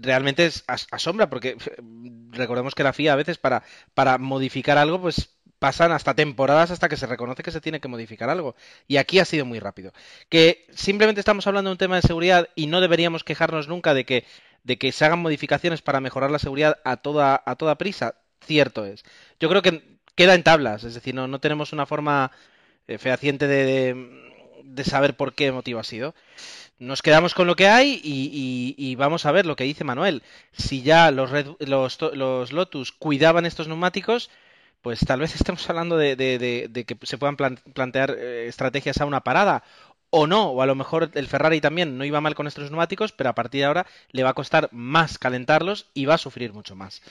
realmente 0.00 0.46
es 0.46 0.64
asombra, 0.66 1.28
porque 1.28 1.56
recordemos 2.30 2.74
que 2.74 2.84
la 2.84 2.92
FIA 2.92 3.12
a 3.12 3.16
veces 3.16 3.38
para, 3.38 3.62
para 3.94 4.16
modificar 4.18 4.78
algo, 4.78 5.00
pues 5.00 5.37
pasan 5.58 5.92
hasta 5.92 6.14
temporadas 6.14 6.70
hasta 6.70 6.88
que 6.88 6.96
se 6.96 7.06
reconoce 7.06 7.42
que 7.42 7.50
se 7.50 7.60
tiene 7.60 7.80
que 7.80 7.88
modificar 7.88 8.30
algo. 8.30 8.54
Y 8.86 8.96
aquí 8.96 9.18
ha 9.18 9.24
sido 9.24 9.44
muy 9.44 9.58
rápido. 9.58 9.92
Que 10.28 10.66
simplemente 10.74 11.20
estamos 11.20 11.46
hablando 11.46 11.70
de 11.70 11.72
un 11.72 11.78
tema 11.78 11.96
de 11.96 12.02
seguridad 12.02 12.48
y 12.54 12.66
no 12.66 12.80
deberíamos 12.80 13.24
quejarnos 13.24 13.68
nunca 13.68 13.94
de 13.94 14.04
que, 14.04 14.24
de 14.64 14.78
que 14.78 14.92
se 14.92 15.04
hagan 15.04 15.20
modificaciones 15.20 15.82
para 15.82 16.00
mejorar 16.00 16.30
la 16.30 16.38
seguridad 16.38 16.78
a 16.84 16.96
toda, 16.96 17.42
a 17.44 17.56
toda 17.56 17.78
prisa. 17.78 18.14
Cierto 18.44 18.84
es. 18.84 19.04
Yo 19.40 19.48
creo 19.48 19.62
que 19.62 19.98
queda 20.14 20.34
en 20.34 20.42
tablas, 20.42 20.84
es 20.84 20.94
decir, 20.94 21.14
no, 21.14 21.28
no 21.28 21.40
tenemos 21.40 21.72
una 21.72 21.86
forma 21.86 22.32
eh, 22.86 22.98
fehaciente 22.98 23.46
de, 23.46 24.34
de, 24.64 24.84
saber 24.84 25.16
por 25.16 25.34
qué 25.34 25.52
motivo 25.52 25.80
ha 25.80 25.84
sido. 25.84 26.14
Nos 26.78 27.02
quedamos 27.02 27.34
con 27.34 27.48
lo 27.48 27.56
que 27.56 27.68
hay 27.68 28.00
y, 28.02 28.94
vamos 28.94 29.26
a 29.26 29.32
ver 29.32 29.46
lo 29.46 29.56
que 29.56 29.64
dice 29.64 29.84
Manuel. 29.84 30.22
Si 30.52 30.82
ya 30.82 31.10
los, 31.10 31.30
los, 31.58 31.98
los 32.14 32.52
Lotus 32.52 32.92
cuidaban 32.92 33.46
estos 33.46 33.66
neumáticos, 33.66 34.30
pues 34.82 35.00
tal 35.00 35.20
vez 35.20 35.34
estemos 35.34 35.68
hablando 35.68 35.96
de, 35.96 36.16
que 36.86 36.96
se 37.02 37.18
puedan 37.18 37.36
plantear 37.36 38.10
eh, 38.10 38.46
estrategias 38.48 39.00
a 39.00 39.06
una 39.06 39.20
parada 39.20 39.62
o 40.10 40.26
no, 40.26 40.50
o 40.50 40.62
a 40.62 40.66
lo 40.66 40.74
mejor 40.74 41.10
el 41.14 41.26
Ferrari 41.26 41.60
también 41.60 41.98
no 41.98 42.04
iba 42.04 42.20
mal 42.20 42.34
con 42.34 42.46
estos 42.46 42.70
neumáticos, 42.70 43.12
pero 43.12 43.30
a 43.30 43.34
partir 43.34 43.60
de 43.60 43.66
ahora 43.66 43.86
le 44.10 44.22
va 44.22 44.30
a 44.30 44.34
costar 44.34 44.68
más 44.72 45.18
calentarlos 45.18 45.86
y 45.94 46.06
va 46.06 46.14
a 46.14 46.18
sufrir 46.18 46.52
mucho 46.52 46.74
más. 46.76 47.02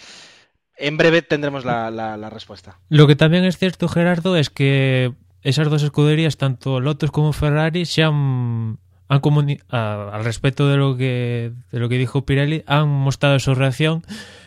En 0.76 0.98
breve 0.98 1.22
tendremos 1.22 1.66
la, 1.66 2.30
respuesta. 2.32 2.80
Lo 2.90 3.08
que 3.08 3.16
también 3.16 3.46
es 3.46 3.58
cierto, 3.58 3.88
Gerardo, 3.88 4.36
es 4.36 4.50
que 4.50 5.14
esas 5.42 5.70
dos 5.70 5.84
escuderías, 5.84 6.38
tanto 6.38 6.80
Lotus 6.80 7.12
como 7.12 7.34
Ferrari, 7.34 7.86
se 7.86 8.04
han, 8.04 8.80
han 9.08 9.22
al 9.70 10.24
respecto 10.24 10.68
de 10.68 10.78
lo 10.78 10.98
que 10.98 11.52
de 11.72 11.80
lo 11.80 11.90
que 11.90 11.98
dijo 11.98 12.26
Pirelli, 12.26 12.64
han 12.68 12.90
mostrado 12.90 13.40
su 13.40 13.56
reacción. 13.56 14.04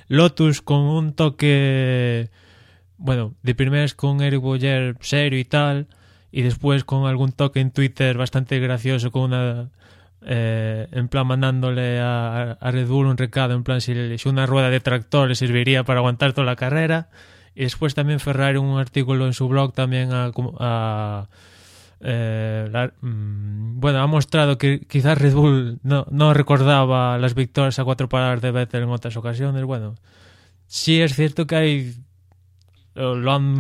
Lotus 0.09 0.61
con 0.61 0.81
un 0.81 1.15
toque 1.15 2.31
bueno, 3.01 3.35
de 3.43 3.55
primeras 3.55 3.95
con 3.95 4.21
Eric 4.21 4.41
Boyer 4.41 4.97
serio 5.01 5.39
y 5.39 5.45
tal, 5.45 5.89
y 6.31 6.43
después 6.43 6.85
con 6.85 7.07
algún 7.07 7.33
toque 7.33 7.61
en 7.61 7.71
Twitter 7.71 8.17
bastante 8.17 8.61
gracioso, 8.61 9.11
con 9.11 9.23
una. 9.23 9.71
Eh, 10.23 10.87
en 10.93 11.09
plan, 11.09 11.27
mandándole 11.27 11.99
a, 11.99 12.59
Red 12.61 12.87
Bull 12.87 13.07
un 13.07 13.17
recado, 13.17 13.55
en 13.55 13.65
plan, 13.65 13.81
si, 13.81 13.95
una 14.27 14.45
rueda 14.45 14.69
de 14.69 14.81
tractor 14.81 15.29
le 15.29 15.35
serviría 15.35 15.83
para 15.83 16.01
aguantar 16.01 16.35
toda 16.35 16.45
la 16.45 16.57
carrera. 16.57 17.09
Y 17.55 17.63
después 17.63 17.95
también 17.95 18.21
Ferrari 18.21 18.59
un 18.59 18.79
artículo 18.79 19.27
en 19.27 19.33
su 19.33 19.49
blog 19.49 19.73
también 19.73 20.11
a. 20.13 21.29
Eh, 22.03 22.91
mm, 23.01 23.81
bueno, 23.81 24.03
ha 24.03 24.07
mostrado 24.07 24.59
que 24.59 24.81
quizás 24.81 25.19
Red 25.19 25.35
Bull 25.35 25.79
no, 25.83 26.07
no 26.11 26.35
recordaba 26.35 27.19
las 27.19 27.35
victorias 27.35 27.79
a 27.79 27.85
cuatro 27.85 28.09
paradas 28.09 28.41
de 28.43 28.51
Vettel 28.51 28.83
en 28.83 28.91
otras 28.91 29.17
ocasiones. 29.17 29.65
Bueno, 29.65 29.95
sí 30.67 31.01
es 31.01 31.15
cierto 31.15 31.47
que 31.47 31.57
hay 31.57 31.95
lo 32.95 33.33
han 33.33 33.59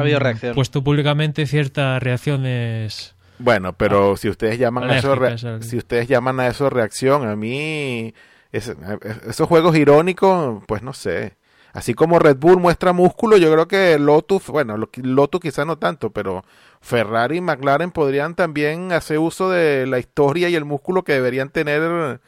puesto 0.55 0.83
públicamente 0.83 1.47
ciertas 1.47 2.03
reacciones. 2.03 3.15
Bueno, 3.39 3.73
pero 3.73 4.17
si 4.17 4.29
ustedes 4.29 4.59
llaman 4.59 4.91
a 4.91 4.99
eso 4.99 5.17
si 5.61 5.79
ustedes 5.79 6.09
llaman 6.09 6.41
a 6.41 6.49
eso 6.49 6.69
reacción, 6.69 7.27
a 7.27 7.37
mí 7.37 8.13
esos 8.53 9.49
juegos 9.49 9.77
irónicos, 9.77 10.63
pues 10.67 10.83
no 10.83 10.93
sé. 10.93 11.37
Así 11.73 11.95
como 11.95 12.19
Red 12.19 12.37
Bull 12.37 12.59
muestra 12.59 12.93
músculo, 12.93 13.37
yo 13.37 13.53
creo 13.53 13.69
que 13.69 13.99
Lotus, 13.99 14.49
bueno, 14.49 14.77
Lotus 14.77 15.41
quizá 15.41 15.65
no 15.65 15.79
tanto, 15.79 16.11
pero 16.11 16.45
Ferrari 16.81 17.37
y 17.37 17.41
McLaren 17.41 17.93
podrían 17.93 18.35
también 18.35 18.93
hacer 18.93 19.19
uso 19.21 19.51
de 19.51 19.87
la 19.87 20.01
historia 20.01 20.49
y 20.49 20.57
el 20.57 20.65
músculo 20.65 21.05
que 21.05 21.13
deberían 21.13 21.51
tener 21.51 22.21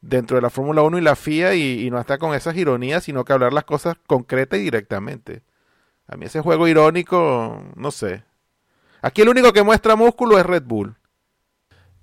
dentro 0.00 0.36
de 0.36 0.42
la 0.42 0.50
Fórmula 0.50 0.82
1 0.82 0.98
y 0.98 1.00
la 1.00 1.16
FIA 1.16 1.54
y, 1.54 1.84
y 1.84 1.90
no 1.90 1.98
estar 1.98 2.18
con 2.18 2.34
esas 2.34 2.56
ironías, 2.56 3.02
sino 3.02 3.24
que 3.24 3.32
hablar 3.32 3.52
las 3.52 3.64
cosas 3.64 3.96
concretas 4.06 4.60
y 4.60 4.62
directamente. 4.62 5.42
A 6.06 6.16
mí 6.16 6.26
ese 6.26 6.40
juego 6.40 6.68
irónico, 6.68 7.62
no 7.76 7.90
sé. 7.90 8.24
Aquí 9.00 9.22
el 9.22 9.28
único 9.28 9.52
que 9.52 9.62
muestra 9.62 9.96
músculo 9.96 10.38
es 10.38 10.46
Red 10.46 10.64
Bull. 10.64 10.96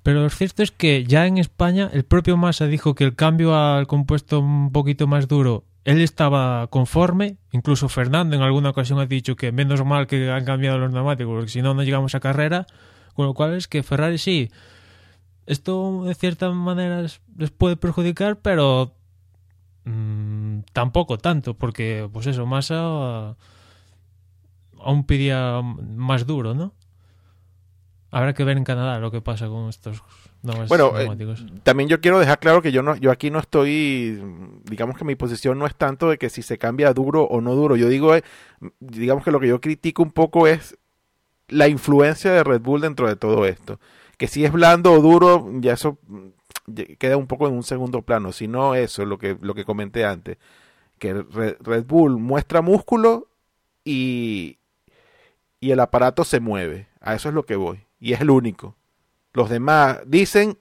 Pero 0.03 0.21
lo 0.21 0.29
cierto 0.29 0.63
es 0.63 0.71
que 0.71 1.03
ya 1.03 1.27
en 1.27 1.37
España 1.37 1.89
el 1.93 2.05
propio 2.05 2.37
Massa 2.37 2.65
dijo 2.65 2.95
que 2.95 3.03
el 3.03 3.15
cambio 3.15 3.55
al 3.55 3.85
compuesto 3.87 4.39
un 4.39 4.71
poquito 4.71 5.05
más 5.05 5.27
duro, 5.27 5.65
él 5.83 6.01
estaba 6.01 6.67
conforme. 6.67 7.37
Incluso 7.51 7.89
Fernando 7.89 8.35
en 8.35 8.41
alguna 8.41 8.71
ocasión 8.71 8.99
ha 8.99 9.05
dicho 9.05 9.35
que 9.35 9.51
menos 9.51 9.83
mal 9.85 10.07
que 10.07 10.31
han 10.31 10.45
cambiado 10.45 10.79
los 10.79 10.91
neumáticos, 10.91 11.33
porque 11.33 11.51
si 11.51 11.61
no, 11.61 11.73
no 11.73 11.83
llegamos 11.83 12.15
a 12.15 12.19
carrera. 12.19 12.65
Con 13.13 13.25
lo 13.25 13.33
cual 13.33 13.55
es 13.55 13.67
que 13.67 13.83
Ferrari 13.83 14.17
sí. 14.17 14.51
Esto 15.45 16.03
de 16.05 16.15
cierta 16.15 16.49
manera 16.51 17.01
les 17.01 17.51
puede 17.51 17.77
perjudicar, 17.77 18.39
pero 18.39 18.95
mm, 19.85 20.59
tampoco 20.73 21.17
tanto, 21.17 21.55
porque 21.55 22.09
pues 22.11 22.27
eso, 22.27 22.45
Massa 22.45 23.35
aún 24.83 25.05
pedía 25.05 25.61
más 25.61 26.25
duro, 26.25 26.53
¿no? 26.53 26.73
Habrá 28.11 28.33
que 28.33 28.43
ver 28.43 28.57
en 28.57 28.65
Canadá 28.65 28.99
lo 28.99 29.09
que 29.09 29.21
pasa 29.21 29.47
con 29.47 29.69
estos 29.69 30.03
nuevos 30.43 30.67
bueno, 30.67 30.91
eh, 30.99 31.07
también 31.63 31.87
yo 31.87 32.01
quiero 32.01 32.19
dejar 32.19 32.39
claro 32.39 32.61
que 32.61 32.71
yo 32.71 32.81
no, 32.83 32.95
yo 32.95 33.11
aquí 33.11 33.29
no 33.29 33.39
estoy, 33.39 34.21
digamos 34.65 34.97
que 34.97 35.05
mi 35.05 35.15
posición 35.15 35.57
no 35.59 35.65
es 35.65 35.75
tanto 35.75 36.09
de 36.09 36.17
que 36.17 36.29
si 36.29 36.41
se 36.41 36.57
cambia 36.57 36.93
duro 36.93 37.23
o 37.23 37.41
no 37.41 37.55
duro. 37.55 37.75
Yo 37.75 37.87
digo, 37.87 38.15
eh, 38.15 38.23
digamos 38.79 39.23
que 39.23 39.31
lo 39.31 39.39
que 39.39 39.47
yo 39.47 39.61
critico 39.61 40.03
un 40.03 40.11
poco 40.11 40.47
es 40.47 40.77
la 41.47 41.67
influencia 41.67 42.31
de 42.31 42.43
Red 42.43 42.61
Bull 42.61 42.81
dentro 42.81 43.07
de 43.07 43.15
todo 43.15 43.45
esto. 43.45 43.79
Que 44.17 44.27
si 44.27 44.43
es 44.43 44.51
blando 44.51 44.91
o 44.91 44.99
duro, 44.99 45.47
ya 45.59 45.73
eso 45.73 45.97
queda 46.97 47.17
un 47.17 47.27
poco 47.27 47.47
en 47.47 47.53
un 47.53 47.63
segundo 47.63 48.01
plano. 48.01 48.31
Si 48.31 48.47
no 48.47 48.75
eso, 48.75 49.05
lo 49.05 49.17
que, 49.17 49.37
lo 49.39 49.53
que 49.53 49.65
comenté 49.65 50.05
antes. 50.05 50.37
Que 50.99 51.13
Red 51.13 51.85
Bull 51.85 52.17
muestra 52.17 52.61
músculo 52.61 53.29
y, 53.83 54.57
y 55.61 55.71
el 55.71 55.79
aparato 55.79 56.25
se 56.25 56.41
mueve. 56.41 56.87
A 56.99 57.15
eso 57.15 57.29
es 57.29 57.35
lo 57.35 57.45
que 57.45 57.55
voy. 57.55 57.85
Y 57.99 58.11
es 58.13 58.21
el 58.21 58.31
único. 58.31 58.75
Los 59.31 59.49
demás 59.49 59.99
dicen 60.05 60.57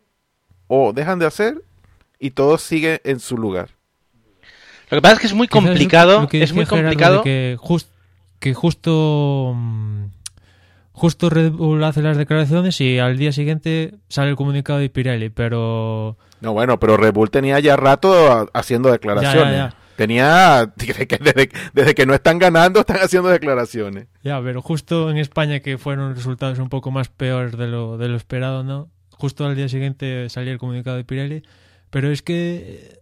o 0.68 0.92
dejan 0.92 1.18
de 1.18 1.26
hacer 1.26 1.64
y 2.20 2.30
todo 2.30 2.58
sigue 2.58 3.00
en 3.04 3.18
su 3.18 3.36
lugar. 3.36 3.70
Lo 4.90 4.98
que 4.98 5.02
pasa 5.02 5.14
es 5.14 5.20
que 5.20 5.26
es 5.26 5.34
muy 5.34 5.48
complicado. 5.48 6.28
es 6.30 6.52
muy 6.52 6.66
complicado. 6.66 7.22
Que, 7.22 7.56
que, 8.38 8.54
justo. 8.54 9.54
Mm, 9.56 10.04
justo 10.92 11.30
Red 11.30 11.52
Bull 11.52 11.82
hace 11.82 12.02
las 12.02 12.16
declaraciones 12.16 12.80
y 12.80 12.98
al 12.98 13.16
día 13.16 13.32
siguiente 13.32 13.94
sale 14.08 14.30
el 14.30 14.36
comunicado 14.36 14.80
de 14.80 14.90
Pirelli, 14.90 15.30
pero. 15.30 16.18
No, 16.40 16.52
bueno, 16.52 16.78
pero 16.78 16.96
Red 16.96 17.14
Bull 17.14 17.30
tenía 17.30 17.58
ya 17.60 17.76
rato 17.76 18.50
haciendo 18.52 18.90
declaraciones. 18.90 19.72
Tenía, 20.00 20.72
desde, 20.76 21.94
que 21.94 22.06
no 22.06 22.14
están 22.14 22.38
ganando, 22.38 22.80
están 22.80 23.00
haciendo 23.02 23.28
declaraciones. 23.28 24.06
Ya, 24.22 24.40
pero 24.40 24.62
justo 24.62 25.10
en 25.10 25.18
España, 25.18 25.60
que 25.60 25.76
fueron 25.76 26.14
resultados 26.14 26.58
un 26.58 26.70
poco 26.70 26.90
más 26.90 27.10
peores 27.10 27.54
de 27.58 27.66
lo, 27.66 27.98
de 27.98 28.08
lo 28.08 28.16
esperado, 28.16 28.64
¿no? 28.64 28.88
Justo 29.10 29.44
al 29.44 29.56
día 29.56 29.68
siguiente 29.68 30.30
salía 30.30 30.54
el 30.54 30.58
comunicado 30.58 30.96
de 30.96 31.04
Pirelli. 31.04 31.42
Pero 31.90 32.10
es 32.10 32.22
que. 32.22 32.98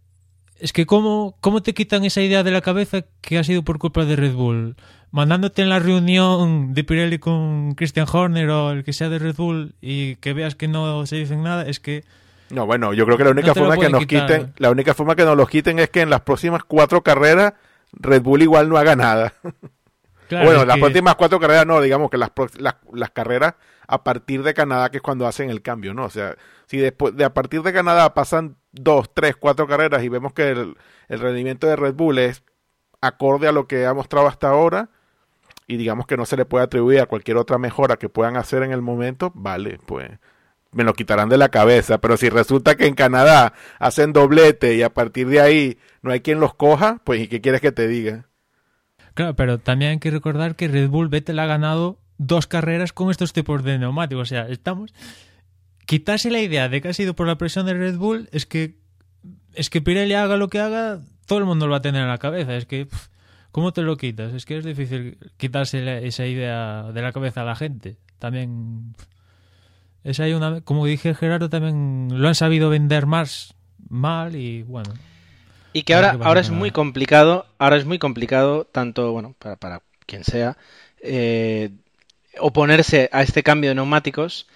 Es 0.58 0.72
que, 0.72 0.86
¿cómo, 0.86 1.36
¿cómo 1.40 1.62
te 1.62 1.72
quitan 1.72 2.04
esa 2.04 2.20
idea 2.20 2.42
de 2.42 2.50
la 2.50 2.62
cabeza 2.62 3.04
que 3.20 3.38
ha 3.38 3.44
sido 3.44 3.62
por 3.62 3.78
culpa 3.78 4.04
de 4.04 4.16
Red 4.16 4.34
Bull? 4.34 4.74
Mandándote 5.12 5.62
en 5.62 5.68
la 5.68 5.78
reunión 5.78 6.74
de 6.74 6.82
Pirelli 6.82 7.20
con 7.20 7.76
Christian 7.76 8.08
Horner 8.12 8.50
o 8.50 8.72
el 8.72 8.82
que 8.82 8.92
sea 8.92 9.08
de 9.08 9.20
Red 9.20 9.36
Bull 9.36 9.76
y 9.80 10.16
que 10.16 10.32
veas 10.32 10.56
que 10.56 10.66
no 10.66 11.06
se 11.06 11.14
dicen 11.14 11.44
nada, 11.44 11.64
es 11.64 11.78
que 11.78 12.02
no, 12.50 12.66
bueno, 12.66 12.92
yo 12.94 13.04
creo 13.04 13.18
que 13.18 13.24
la 13.24 13.30
única 13.30 13.54
forma 13.54 13.76
que 13.76 13.90
nos 13.90 14.06
quiten, 14.06 14.54
la 14.56 14.70
única 14.70 14.94
forma 14.94 15.14
que 15.14 15.24
nos 15.24 15.36
los 15.36 15.48
quiten 15.48 15.78
es 15.78 15.90
que 15.90 16.00
en 16.00 16.10
las 16.10 16.22
próximas 16.22 16.64
cuatro 16.64 17.02
carreras 17.02 17.54
Red 17.92 18.22
Bull 18.22 18.42
igual 18.42 18.68
no 18.68 18.76
haga 18.76 18.96
nada. 18.96 19.34
bueno, 20.30 20.64
las 20.64 20.78
próximas 20.78 21.14
cuatro 21.16 21.38
carreras 21.40 21.66
no, 21.66 21.80
digamos 21.80 22.10
que 22.10 22.18
las, 22.18 22.30
las, 22.58 23.10
carreras 23.10 23.54
a 23.86 24.02
partir 24.02 24.42
de 24.42 24.54
Canadá, 24.54 24.90
que 24.90 24.98
es 24.98 25.02
cuando 25.02 25.26
hacen 25.26 25.50
el 25.50 25.62
cambio, 25.62 25.94
¿no? 25.94 26.04
O 26.04 26.10
sea, 26.10 26.36
si 26.66 26.78
después 26.78 27.16
de 27.16 27.24
a 27.24 27.34
partir 27.34 27.62
de 27.62 27.72
Canadá 27.72 28.14
pasan 28.14 28.56
dos, 28.72 29.12
tres, 29.12 29.36
cuatro 29.36 29.66
carreras 29.66 30.02
y 30.02 30.08
vemos 30.08 30.32
que 30.32 30.50
el, 30.50 30.76
el 31.08 31.20
rendimiento 31.20 31.66
de 31.66 31.76
Red 31.76 31.94
Bull 31.94 32.18
es 32.18 32.42
acorde 33.00 33.48
a 33.48 33.52
lo 33.52 33.66
que 33.66 33.86
ha 33.86 33.94
mostrado 33.94 34.26
hasta 34.26 34.48
ahora, 34.48 34.90
y 35.66 35.76
digamos 35.76 36.06
que 36.06 36.16
no 36.16 36.24
se 36.24 36.36
le 36.36 36.46
puede 36.46 36.64
atribuir 36.64 37.00
a 37.00 37.06
cualquier 37.06 37.36
otra 37.36 37.58
mejora 37.58 37.96
que 37.96 38.08
puedan 38.08 38.36
hacer 38.36 38.62
en 38.62 38.72
el 38.72 38.82
momento, 38.82 39.32
vale, 39.34 39.78
pues 39.86 40.10
me 40.72 40.84
lo 40.84 40.94
quitarán 40.94 41.28
de 41.28 41.38
la 41.38 41.48
cabeza, 41.48 41.98
pero 41.98 42.16
si 42.16 42.28
resulta 42.28 42.76
que 42.76 42.86
en 42.86 42.94
Canadá 42.94 43.54
hacen 43.78 44.12
doblete 44.12 44.76
y 44.76 44.82
a 44.82 44.92
partir 44.92 45.28
de 45.28 45.40
ahí 45.40 45.78
no 46.02 46.12
hay 46.12 46.20
quien 46.20 46.40
los 46.40 46.54
coja, 46.54 47.00
pues 47.04 47.20
¿y 47.20 47.28
qué 47.28 47.40
quieres 47.40 47.60
que 47.60 47.72
te 47.72 47.88
diga? 47.88 48.26
Claro, 49.14 49.34
pero 49.34 49.58
también 49.58 49.92
hay 49.92 49.98
que 49.98 50.10
recordar 50.10 50.56
que 50.56 50.68
Red 50.68 50.90
Bull 50.90 51.08
Vettel 51.08 51.38
ha 51.38 51.46
ganado 51.46 51.98
dos 52.18 52.46
carreras 52.46 52.92
con 52.92 53.10
estos 53.10 53.32
tipos 53.32 53.64
de 53.64 53.78
neumáticos, 53.78 54.22
o 54.22 54.26
sea, 54.26 54.48
estamos 54.48 54.92
quitarse 55.86 56.30
la 56.30 56.40
idea 56.40 56.68
de 56.68 56.82
que 56.82 56.88
ha 56.88 56.92
sido 56.92 57.14
por 57.14 57.26
la 57.26 57.38
presión 57.38 57.64
de 57.64 57.72
Red 57.72 57.96
Bull 57.96 58.28
es 58.30 58.44
que 58.44 58.76
es 59.54 59.70
que 59.70 59.80
Pirelli 59.80 60.14
haga 60.14 60.36
lo 60.36 60.48
que 60.48 60.60
haga, 60.60 61.00
todo 61.26 61.38
el 61.38 61.46
mundo 61.46 61.66
lo 61.66 61.72
va 61.72 61.78
a 61.78 61.82
tener 61.82 62.02
en 62.02 62.08
la 62.08 62.18
cabeza, 62.18 62.54
es 62.56 62.66
que 62.66 62.88
¿cómo 63.52 63.72
te 63.72 63.80
lo 63.80 63.96
quitas? 63.96 64.34
Es 64.34 64.44
que 64.44 64.58
es 64.58 64.64
difícil 64.64 65.18
quitarse 65.38 66.06
esa 66.06 66.26
idea 66.26 66.92
de 66.92 67.02
la 67.02 67.12
cabeza 67.12 67.40
a 67.40 67.44
la 67.44 67.56
gente. 67.56 67.96
También 68.18 68.94
es 70.04 70.20
ahí 70.20 70.32
una, 70.32 70.60
como 70.60 70.86
dije 70.86 71.14
Gerardo, 71.14 71.50
también 71.50 72.08
lo 72.10 72.28
han 72.28 72.34
sabido 72.34 72.70
vender 72.70 73.06
más 73.06 73.54
mal 73.88 74.36
y 74.36 74.62
bueno. 74.62 74.92
Y 75.72 75.82
que 75.82 75.94
ahora, 75.94 76.16
ahora 76.22 76.40
es 76.40 76.50
muy 76.50 76.70
complicado, 76.70 77.46
ahora 77.58 77.76
es 77.76 77.84
muy 77.84 77.98
complicado, 77.98 78.64
tanto, 78.64 79.12
bueno, 79.12 79.34
para, 79.38 79.56
para 79.56 79.82
quien 80.06 80.24
sea, 80.24 80.56
eh, 81.00 81.70
oponerse 82.40 83.08
a 83.12 83.22
este 83.22 83.42
cambio 83.42 83.70
de 83.70 83.74
neumáticos 83.74 84.46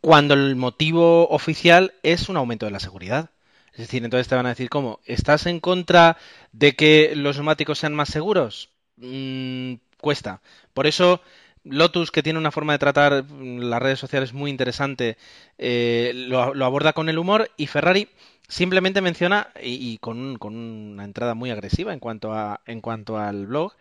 cuando 0.00 0.34
el 0.34 0.54
motivo 0.56 1.28
oficial 1.30 1.94
es 2.02 2.28
un 2.28 2.36
aumento 2.36 2.66
de 2.66 2.72
la 2.72 2.80
seguridad. 2.80 3.30
Es 3.72 3.78
decir, 3.78 4.04
entonces 4.04 4.28
te 4.28 4.36
van 4.36 4.46
a 4.46 4.50
decir, 4.50 4.70
¿cómo? 4.70 5.00
¿Estás 5.04 5.46
en 5.46 5.60
contra 5.60 6.16
de 6.52 6.76
que 6.76 7.14
los 7.16 7.36
neumáticos 7.36 7.78
sean 7.78 7.94
más 7.94 8.08
seguros? 8.08 8.70
Mm, 8.96 9.74
cuesta. 10.00 10.40
Por 10.72 10.86
eso, 10.86 11.20
Lotus, 11.68 12.10
que 12.10 12.22
tiene 12.22 12.38
una 12.38 12.52
forma 12.52 12.72
de 12.72 12.78
tratar 12.78 13.24
las 13.30 13.82
redes 13.82 13.98
sociales 13.98 14.32
muy 14.32 14.50
interesante, 14.50 15.16
eh, 15.58 16.12
lo, 16.14 16.64
aborda 16.64 16.92
con 16.92 17.08
el 17.08 17.18
humor 17.18 17.50
y 17.56 17.66
Ferrari 17.66 18.08
simplemente 18.48 19.00
menciona, 19.00 19.48
y, 19.60 19.98
con, 19.98 20.38
una 20.40 21.04
entrada 21.04 21.34
muy 21.34 21.50
agresiva 21.50 21.92
en 21.92 21.98
cuanto, 21.98 22.32
a, 22.32 22.60
en 22.66 22.80
cuanto 22.80 23.18
al 23.18 23.46
blog, 23.46 23.72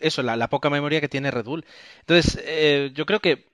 eso, 0.00 0.22
la, 0.22 0.48
poca 0.48 0.70
memoria 0.70 1.00
que 1.00 1.08
tiene 1.08 1.30
Red 1.30 1.44
Bull. 1.44 1.64
Entonces, 2.00 2.42
eh, 2.44 2.90
yo 2.94 3.06
creo 3.06 3.20
que, 3.20 3.46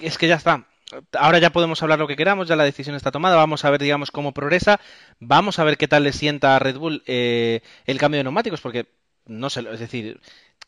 es 0.00 0.18
que 0.18 0.28
ya 0.28 0.36
está. 0.36 0.66
Ahora 1.12 1.38
ya 1.38 1.50
podemos 1.50 1.82
hablar 1.82 1.98
lo 1.98 2.06
que 2.06 2.16
queramos, 2.16 2.46
ya 2.46 2.56
la 2.56 2.64
decisión 2.64 2.94
está 2.94 3.10
tomada, 3.10 3.36
vamos 3.36 3.64
a 3.64 3.70
ver, 3.70 3.80
digamos, 3.80 4.10
cómo 4.10 4.32
progresa, 4.32 4.80
vamos 5.18 5.58
a 5.58 5.64
ver 5.64 5.76
qué 5.78 5.88
tal 5.88 6.04
le 6.04 6.12
sienta 6.12 6.54
a 6.54 6.58
Red 6.58 6.76
Bull 6.76 7.02
eh, 7.06 7.62
el 7.86 7.98
cambio 7.98 8.18
de 8.18 8.24
neumáticos, 8.24 8.60
porque 8.60 8.86
no 9.26 9.48
sé, 9.50 9.64
es 9.72 9.80
decir, 9.80 10.20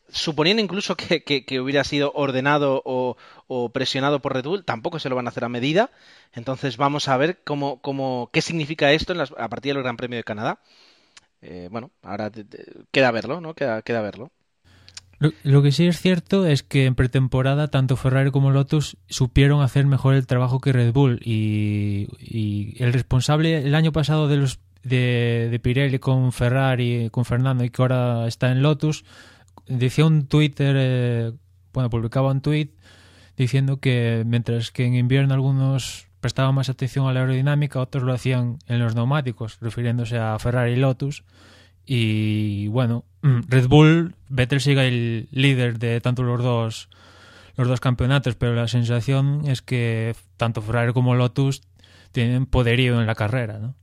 suponiendo 0.09 0.63
incluso 0.63 0.95
que, 0.95 1.59
hubiera 1.59 1.83
sido 1.83 2.11
ordenado 2.13 2.81
o, 2.85 3.69
presionado 3.73 4.21
por 4.21 4.33
Red 4.33 4.45
Bull, 4.45 4.65
tampoco 4.65 4.99
se 4.99 5.09
lo 5.09 5.15
van 5.15 5.27
a 5.27 5.29
hacer 5.29 5.43
a 5.43 5.49
medida. 5.49 5.91
Entonces 6.33 6.77
vamos 6.77 7.07
a 7.07 7.17
ver 7.17 7.39
cómo, 7.43 7.81
cómo 7.81 8.29
qué 8.31 8.41
significa 8.41 8.91
esto 8.91 9.13
en 9.13 9.21
a 9.21 9.49
partir 9.49 9.73
del 9.73 9.83
Gran 9.83 9.97
Premio 9.97 10.17
de 10.17 10.23
Canadá. 10.23 10.59
Eh, 11.41 11.69
bueno, 11.71 11.91
ahora 12.01 12.31
queda 12.91 13.11
verlo, 13.11 13.41
¿no? 13.41 13.53
Queda, 13.53 13.81
queda 13.81 14.01
verlo. 14.01 14.31
Lo, 15.19 15.63
que 15.63 15.71
sí 15.71 15.87
es 15.87 15.99
cierto 15.99 16.45
es 16.45 16.61
que 16.61 16.85
en 16.85 16.93
pretemporada 16.93 17.69
tanto 17.69 17.95
Ferrari 17.95 18.29
como 18.29 18.51
Lotus 18.51 18.97
supieron 19.09 19.61
hacer 19.61 19.87
mejor 19.87 20.13
el 20.13 20.27
trabajo 20.27 20.59
que 20.59 20.71
Red 20.71 20.93
Bull 20.93 21.19
y, 21.23 22.07
el 22.77 22.93
responsable 22.93 23.57
el 23.57 23.73
año 23.73 23.91
pasado 23.91 24.27
de 24.27 24.37
los 24.37 24.59
de, 24.83 25.59
Pirelli 25.63 25.97
con 25.97 26.31
Ferrari, 26.31 27.09
con 27.09 27.25
Fernando 27.25 27.63
y 27.63 27.71
que 27.71 27.81
ahora 27.81 28.27
está 28.27 28.51
en 28.51 28.61
Lotus, 28.61 29.05
decía 29.67 30.05
un 30.05 30.27
Twitter, 30.27 30.75
eh, 30.77 31.31
bueno, 31.73 31.89
publicaba 31.89 32.31
un 32.31 32.41
tweet 32.41 32.69
diciendo 33.37 33.79
que 33.79 34.23
mientras 34.25 34.71
que 34.71 34.85
en 34.85 34.95
invierno 34.95 35.33
algunos 35.33 36.07
prestaban 36.19 36.55
más 36.55 36.69
atención 36.69 37.07
a 37.07 37.13
la 37.13 37.21
aerodinámica, 37.21 37.79
otros 37.79 38.03
lo 38.03 38.13
hacían 38.13 38.57
en 38.67 38.79
los 38.79 38.95
neumáticos, 38.95 39.59
refiriéndose 39.61 40.17
a 40.17 40.37
Ferrari 40.39 40.73
y 40.73 40.75
Lotus. 40.77 41.23
Y 41.85 42.67
bueno, 42.67 43.05
mm, 43.21 43.41
Red 43.47 43.67
Bull, 43.67 44.15
Vettel 44.29 44.59
sigue 44.61 44.87
el 44.87 45.29
líder 45.31 45.79
de 45.79 46.01
tanto 46.01 46.23
los 46.23 46.41
dos 46.43 46.89
los 47.55 47.67
dos 47.67 47.79
campeonatos, 47.79 48.35
pero 48.35 48.53
la 48.53 48.67
sensación 48.67 49.41
es 49.47 49.61
que 49.63 50.15
tanto 50.37 50.61
Ferrari 50.61 50.93
como 50.93 51.15
Lotus 51.15 51.63
tienen 52.11 52.45
poderío 52.45 53.01
en 53.01 53.07
la 53.07 53.15
carrera, 53.15 53.57
¿no? 53.57 53.75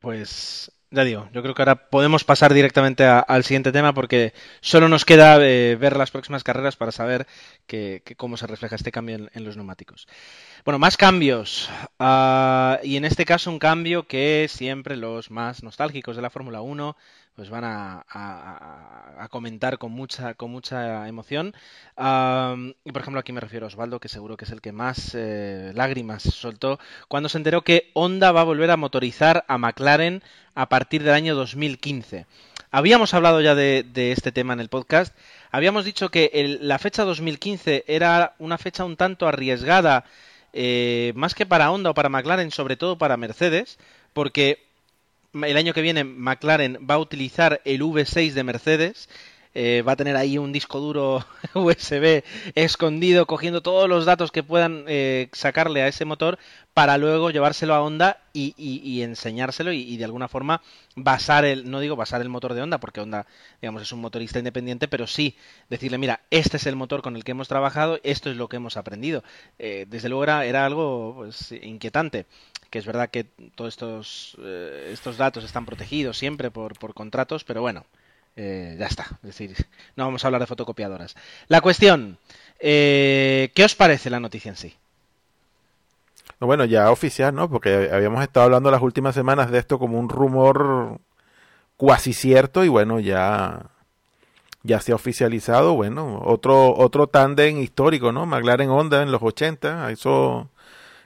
Pues 0.00 0.70
ya 0.94 1.02
digo, 1.02 1.28
yo 1.32 1.42
creo 1.42 1.54
que 1.54 1.62
ahora 1.62 1.74
podemos 1.90 2.22
pasar 2.22 2.54
directamente 2.54 3.04
al 3.04 3.42
siguiente 3.42 3.72
tema 3.72 3.92
porque 3.92 4.32
solo 4.60 4.88
nos 4.88 5.04
queda 5.04 5.38
eh, 5.40 5.76
ver 5.76 5.96
las 5.96 6.12
próximas 6.12 6.44
carreras 6.44 6.76
para 6.76 6.92
saber 6.92 7.26
que, 7.66 8.02
cómo 8.16 8.36
se 8.36 8.46
refleja 8.46 8.76
este 8.76 8.92
cambio 8.92 9.28
en, 9.32 9.44
los 9.44 9.56
neumáticos. 9.56 10.06
Bueno, 10.64 10.78
más 10.78 10.96
cambios. 10.96 11.68
Ah, 11.98 12.78
y 12.84 12.96
en 12.96 13.04
este 13.04 13.24
caso 13.24 13.50
un 13.50 13.58
cambio 13.58 14.06
que 14.06 14.46
siempre 14.48 14.96
los 14.96 15.30
más 15.32 15.64
nostálgicos 15.64 16.14
de 16.14 16.22
la 16.22 16.30
Fórmula 16.30 16.60
1 16.60 16.96
pues 17.34 17.50
van 17.50 17.64
a, 17.64 19.28
comentar 19.30 19.78
con 19.78 19.92
mucha, 19.92 20.34
con 20.34 20.50
mucha 20.50 21.08
emoción. 21.08 21.54
y 21.96 22.92
por 22.92 23.02
ejemplo 23.02 23.20
aquí 23.20 23.32
me 23.32 23.40
refiero 23.40 23.66
a 23.66 23.68
Osvaldo, 23.68 23.98
que 23.98 24.08
seguro 24.08 24.36
que 24.36 24.44
es 24.44 24.50
el 24.50 24.60
que 24.60 24.72
más 24.72 25.14
eh, 25.14 25.72
lágrimas 25.74 26.22
soltó 26.22 26.78
cuando 27.08 27.28
se 27.28 27.38
enteró 27.38 27.62
que 27.62 27.90
Honda 27.94 28.32
va 28.32 28.42
a 28.42 28.44
volver 28.44 28.70
a 28.70 28.76
motorizar 28.76 29.44
a 29.48 29.58
McLaren 29.58 30.22
a 30.54 30.68
partir 30.68 31.02
del 31.02 31.14
año 31.14 31.34
2015. 31.34 32.26
Habíamos 32.70 33.14
hablado 33.14 33.40
ya 33.40 33.54
de, 33.54 33.84
este 33.94 34.32
tema 34.32 34.52
en 34.52 34.60
el 34.60 34.68
podcast. 34.68 35.16
Habíamos 35.52 35.84
dicho 35.84 36.10
que 36.10 36.58
la 36.60 36.78
fecha 36.78 37.04
2015 37.04 37.84
era 37.86 38.34
una 38.38 38.58
fecha 38.58 38.84
un 38.84 38.96
tanto 38.96 39.28
arriesgada, 39.28 40.04
eh, 40.52 41.12
más 41.14 41.34
que 41.34 41.46
para 41.46 41.70
Honda 41.70 41.90
o 41.90 41.94
para 41.94 42.08
McLaren, 42.08 42.50
sobre 42.50 42.76
todo 42.76 42.98
para 42.98 43.16
Mercedes, 43.16 43.78
porque 44.12 44.63
el 45.34 45.56
año 45.56 45.74
que 45.74 45.82
viene 45.82 46.04
McLaren 46.04 46.78
va 46.88 46.94
a 46.94 46.98
utilizar 46.98 47.60
el 47.64 47.82
V6 47.82 48.32
de 48.32 48.44
Mercedes. 48.44 49.08
Eh, 49.54 49.82
va 49.86 49.92
a 49.92 49.96
tener 49.96 50.16
ahí 50.16 50.36
un 50.36 50.52
disco 50.52 50.80
duro 50.80 51.24
USB 51.54 52.24
escondido, 52.54 53.26
cogiendo 53.26 53.62
todos 53.62 53.88
los 53.88 54.04
datos 54.04 54.32
que 54.32 54.42
puedan 54.42 54.84
eh, 54.88 55.28
sacarle 55.32 55.82
a 55.82 55.88
ese 55.88 56.04
motor 56.04 56.38
para 56.74 56.98
luego 56.98 57.30
llevárselo 57.30 57.74
a 57.74 57.82
Honda 57.82 58.18
y, 58.32 59.02
enseñárselo 59.02 59.70
y, 59.70 59.96
de 59.96 60.04
alguna 60.04 60.26
forma 60.26 60.60
basar 60.96 61.44
el, 61.44 61.70
no 61.70 61.78
digo 61.78 61.94
basar 61.94 62.20
el 62.20 62.28
motor 62.28 62.54
de 62.54 62.62
Honda, 62.62 62.78
porque 62.78 63.00
Honda, 63.00 63.26
digamos, 63.62 63.82
es 63.82 63.92
un 63.92 64.00
motorista 64.00 64.40
independiente, 64.40 64.88
pero 64.88 65.06
sí 65.06 65.36
decirle, 65.70 65.98
mira, 65.98 66.20
este 66.30 66.56
es 66.56 66.66
el 66.66 66.74
motor 66.74 67.00
con 67.00 67.14
el 67.14 67.22
que 67.22 67.30
hemos 67.30 67.46
trabajado, 67.46 68.00
esto 68.02 68.30
es 68.30 68.36
lo 68.36 68.48
que 68.48 68.56
hemos 68.56 68.76
aprendido. 68.76 69.22
Eh, 69.60 69.86
desde 69.88 70.08
luego 70.08 70.24
era, 70.24 70.44
era 70.46 70.66
algo 70.66 71.14
pues, 71.16 71.52
inquietante 71.52 72.26
que 72.74 72.80
es 72.80 72.86
verdad 72.86 73.08
que 73.08 73.22
todos 73.54 73.72
estos, 73.72 74.36
eh, 74.42 74.90
estos 74.92 75.16
datos 75.16 75.44
están 75.44 75.64
protegidos 75.64 76.18
siempre 76.18 76.50
por, 76.50 76.76
por 76.76 76.92
contratos, 76.92 77.44
pero 77.44 77.60
bueno, 77.60 77.86
eh, 78.36 78.76
ya 78.78 78.86
está. 78.86 79.04
Es 79.22 79.38
decir, 79.38 79.54
no 79.96 80.04
vamos 80.04 80.24
a 80.24 80.28
hablar 80.28 80.40
de 80.40 80.46
fotocopiadoras. 80.46 81.14
La 81.48 81.60
cuestión, 81.60 82.18
eh, 82.60 83.50
¿qué 83.54 83.64
os 83.64 83.74
parece 83.74 84.10
la 84.10 84.20
noticia 84.20 84.50
en 84.50 84.56
sí? 84.56 84.74
Bueno, 86.40 86.64
ya 86.64 86.90
oficial, 86.90 87.34
¿no? 87.34 87.48
Porque 87.48 87.90
habíamos 87.92 88.22
estado 88.22 88.44
hablando 88.44 88.70
las 88.70 88.82
últimas 88.82 89.14
semanas 89.14 89.50
de 89.50 89.58
esto 89.58 89.78
como 89.78 89.98
un 89.98 90.08
rumor 90.08 91.00
cuasi 91.76 92.12
cierto 92.12 92.64
y 92.64 92.68
bueno, 92.68 93.00
ya 93.00 93.70
ya 94.62 94.80
se 94.80 94.92
ha 94.92 94.94
oficializado, 94.94 95.74
bueno, 95.74 96.22
otro 96.24 96.74
otro 96.74 97.06
tándem 97.06 97.58
histórico, 97.58 98.12
¿no? 98.12 98.26
McLaren 98.26 98.70
Honda 98.70 99.02
en 99.02 99.12
los 99.12 99.22
80, 99.22 99.90
eso 99.90 100.48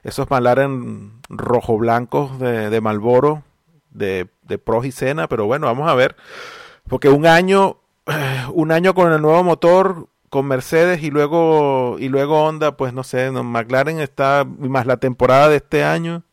esos 0.05 0.31
McLaren 0.31 1.21
rojo-blancos 1.29 2.39
de, 2.39 2.71
de 2.71 2.81
Malboro, 2.81 3.43
de, 3.91 4.29
de 4.43 4.59
Pro 4.59 4.85
y 4.85 4.93
Sena, 4.93 5.29
pero 5.29 5.47
bueno, 5.47 5.67
vamos 5.67 5.89
a 5.89 5.95
ver. 5.95 6.17
Porque 6.89 7.09
un 7.09 7.27
año, 7.27 7.79
un 8.53 8.73
año 8.73 8.95
con 8.95 9.13
el 9.13 9.21
nuevo 9.21 9.43
motor, 9.45 10.09
con 10.31 10.47
Mercedes 10.47 11.03
y 11.03 11.11
luego, 11.11 11.97
y 11.99 12.09
luego 12.09 12.43
Honda, 12.43 12.77
pues 12.77 12.93
no 12.93 13.03
sé, 13.03 13.31
McLaren 13.31 14.01
está, 14.01 14.45
más 14.45 14.87
la 14.87 14.99
temporada 14.99 15.49
de 15.49 15.57
este 15.57 15.85
año. 15.85 16.25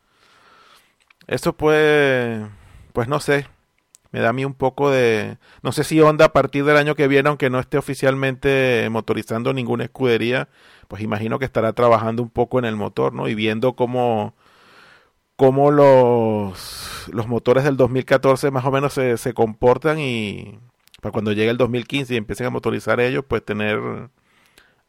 Eso 1.27 1.53
pues, 1.53 2.41
pues 2.93 3.07
no 3.07 3.19
sé, 3.19 3.47
me 4.11 4.19
da 4.19 4.29
a 4.29 4.33
mí 4.33 4.45
un 4.45 4.53
poco 4.53 4.91
de... 4.91 5.37
No 5.61 5.71
sé 5.71 5.83
si 5.83 5.99
Honda 5.99 6.25
a 6.25 6.33
partir 6.33 6.65
del 6.65 6.77
año 6.77 6.95
que 6.95 7.07
viene, 7.07 7.29
aunque 7.29 7.49
no 7.49 7.59
esté 7.59 7.77
oficialmente 7.77 8.87
motorizando 8.91 9.53
ninguna 9.53 9.85
escudería, 9.85 10.49
pues 10.87 11.01
imagino 11.01 11.39
que 11.39 11.45
estará 11.45 11.73
trabajando 11.73 12.21
un 12.23 12.29
poco 12.29 12.59
en 12.59 12.65
el 12.65 12.75
motor, 12.75 13.13
¿no? 13.13 13.27
Y 13.27 13.35
viendo 13.35 13.73
cómo, 13.73 14.35
cómo 15.35 15.71
los, 15.71 17.07
los 17.11 17.27
motores 17.27 17.63
del 17.63 17.77
2014 17.77 18.51
más 18.51 18.65
o 18.65 18.71
menos 18.71 18.93
se, 18.93 19.17
se 19.17 19.33
comportan 19.33 19.99
y 19.99 20.59
para 21.01 21.11
cuando 21.11 21.33
llegue 21.33 21.51
el 21.51 21.57
2015 21.57 22.13
y 22.13 22.17
empiecen 22.17 22.47
a 22.47 22.49
motorizar 22.49 22.99
ellos, 22.99 23.23
pues 23.27 23.43
tener 23.45 23.79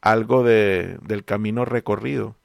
algo 0.00 0.42
de, 0.42 0.98
del 1.02 1.24
camino 1.24 1.64
recorrido. 1.64 2.36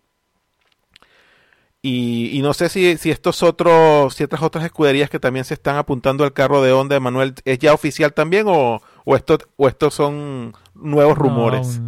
Y, 1.84 2.40
no 2.44 2.54
sé 2.54 2.70
si, 2.70 2.98
si 2.98 3.10
estos 3.10 3.42
otros, 3.42 4.14
si 4.14 4.24
estas 4.24 4.44
otras 4.44 4.66
escuderías 4.66 5.10
que 5.10 5.20
también 5.20 5.46
se 5.46 5.56
están 5.56 5.78
apuntando 5.78 6.24
al 6.24 6.34
carro 6.34 6.62
de 6.62 6.72
Honda, 6.72 7.00
Manuel, 7.00 7.34
¿es 7.44 7.58
ya 7.58 7.74
oficial 7.74 8.14
también 8.14 8.46
o, 8.48 8.82
o, 9.04 9.16
esto, 9.16 9.40
o 9.58 9.68
estos 9.68 9.96
son 9.96 10.54
nuevos 10.76 11.18
rumores? 11.18 11.82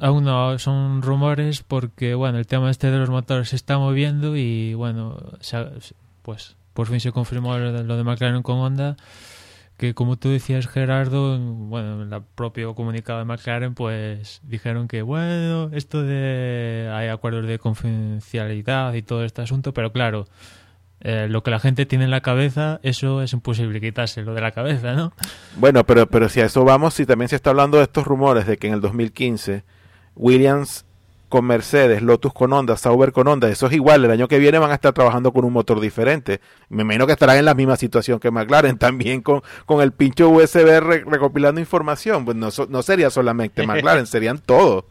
Aún, 0.00 0.24
no, 0.24 0.58
son 0.58 1.02
rumores 1.02 1.62
porque, 1.62 2.14
bueno, 2.14 2.38
el 2.38 2.46
tema 2.46 2.70
este 2.70 2.90
de 2.90 2.98
los 2.98 3.10
motores 3.10 3.50
se 3.50 3.56
está 3.56 3.78
moviendo 3.78 4.36
y, 4.36 4.74
bueno, 4.74 5.16
pues 6.22 6.56
por 6.74 6.86
fin 6.86 7.00
se 7.00 7.12
confirmó 7.12 7.56
lo 7.58 7.96
de 7.96 8.04
McLaren 8.04 8.42
con 8.42 8.58
Honda 8.58 8.96
que 9.78 9.94
como 9.94 10.16
tú 10.16 10.28
decías 10.28 10.66
Gerardo, 10.66 11.38
bueno, 11.38 12.02
en 12.02 12.12
el 12.12 12.22
propio 12.34 12.74
comunicado 12.74 13.20
de 13.20 13.24
McLaren 13.24 13.74
pues 13.74 14.40
dijeron 14.42 14.88
que 14.88 15.02
bueno, 15.02 15.70
esto 15.72 16.02
de 16.02 16.90
hay 16.92 17.08
acuerdos 17.08 17.46
de 17.46 17.60
confidencialidad 17.60 18.92
y 18.94 19.02
todo 19.02 19.24
este 19.24 19.40
asunto, 19.40 19.72
pero 19.72 19.92
claro, 19.92 20.26
eh, 21.00 21.28
lo 21.30 21.44
que 21.44 21.52
la 21.52 21.60
gente 21.60 21.86
tiene 21.86 22.06
en 22.06 22.10
la 22.10 22.22
cabeza, 22.22 22.80
eso 22.82 23.22
es 23.22 23.32
imposible 23.32 23.80
quitárselo 23.80 24.34
de 24.34 24.40
la 24.40 24.50
cabeza, 24.50 24.94
¿no? 24.94 25.12
Bueno, 25.56 25.84
pero, 25.84 26.08
pero 26.08 26.28
si 26.28 26.40
a 26.40 26.46
eso 26.46 26.64
vamos, 26.64 26.94
si 26.94 27.06
también 27.06 27.28
se 27.28 27.36
está 27.36 27.50
hablando 27.50 27.78
de 27.78 27.84
estos 27.84 28.04
rumores 28.04 28.48
de 28.48 28.56
que 28.56 28.66
en 28.66 28.74
el 28.74 28.80
2015 28.80 29.62
Williams 30.18 30.84
con 31.28 31.44
Mercedes, 31.44 32.02
Lotus 32.02 32.32
con 32.32 32.52
Honda, 32.52 32.76
Sauber 32.76 33.12
con 33.12 33.28
Honda, 33.28 33.48
eso 33.48 33.66
es 33.66 33.74
igual, 33.74 34.04
el 34.04 34.10
año 34.10 34.28
que 34.28 34.38
viene 34.38 34.58
van 34.58 34.70
a 34.70 34.74
estar 34.74 34.92
trabajando 34.92 35.32
con 35.32 35.44
un 35.44 35.52
motor 35.52 35.78
diferente. 35.80 36.40
Me 36.68 36.82
imagino 36.82 37.06
que 37.06 37.12
estarán 37.12 37.36
en 37.36 37.44
la 37.44 37.54
misma 37.54 37.76
situación 37.76 38.18
que 38.18 38.30
McLaren, 38.30 38.78
también 38.78 39.20
con, 39.20 39.42
con 39.66 39.82
el 39.82 39.92
pincho 39.92 40.30
USB 40.30 40.80
recopilando 40.80 41.60
información. 41.60 42.24
Pues 42.24 42.36
no, 42.36 42.48
no 42.68 42.82
sería 42.82 43.10
solamente 43.10 43.66
McLaren, 43.66 44.06
serían 44.06 44.38
todos. 44.38 44.84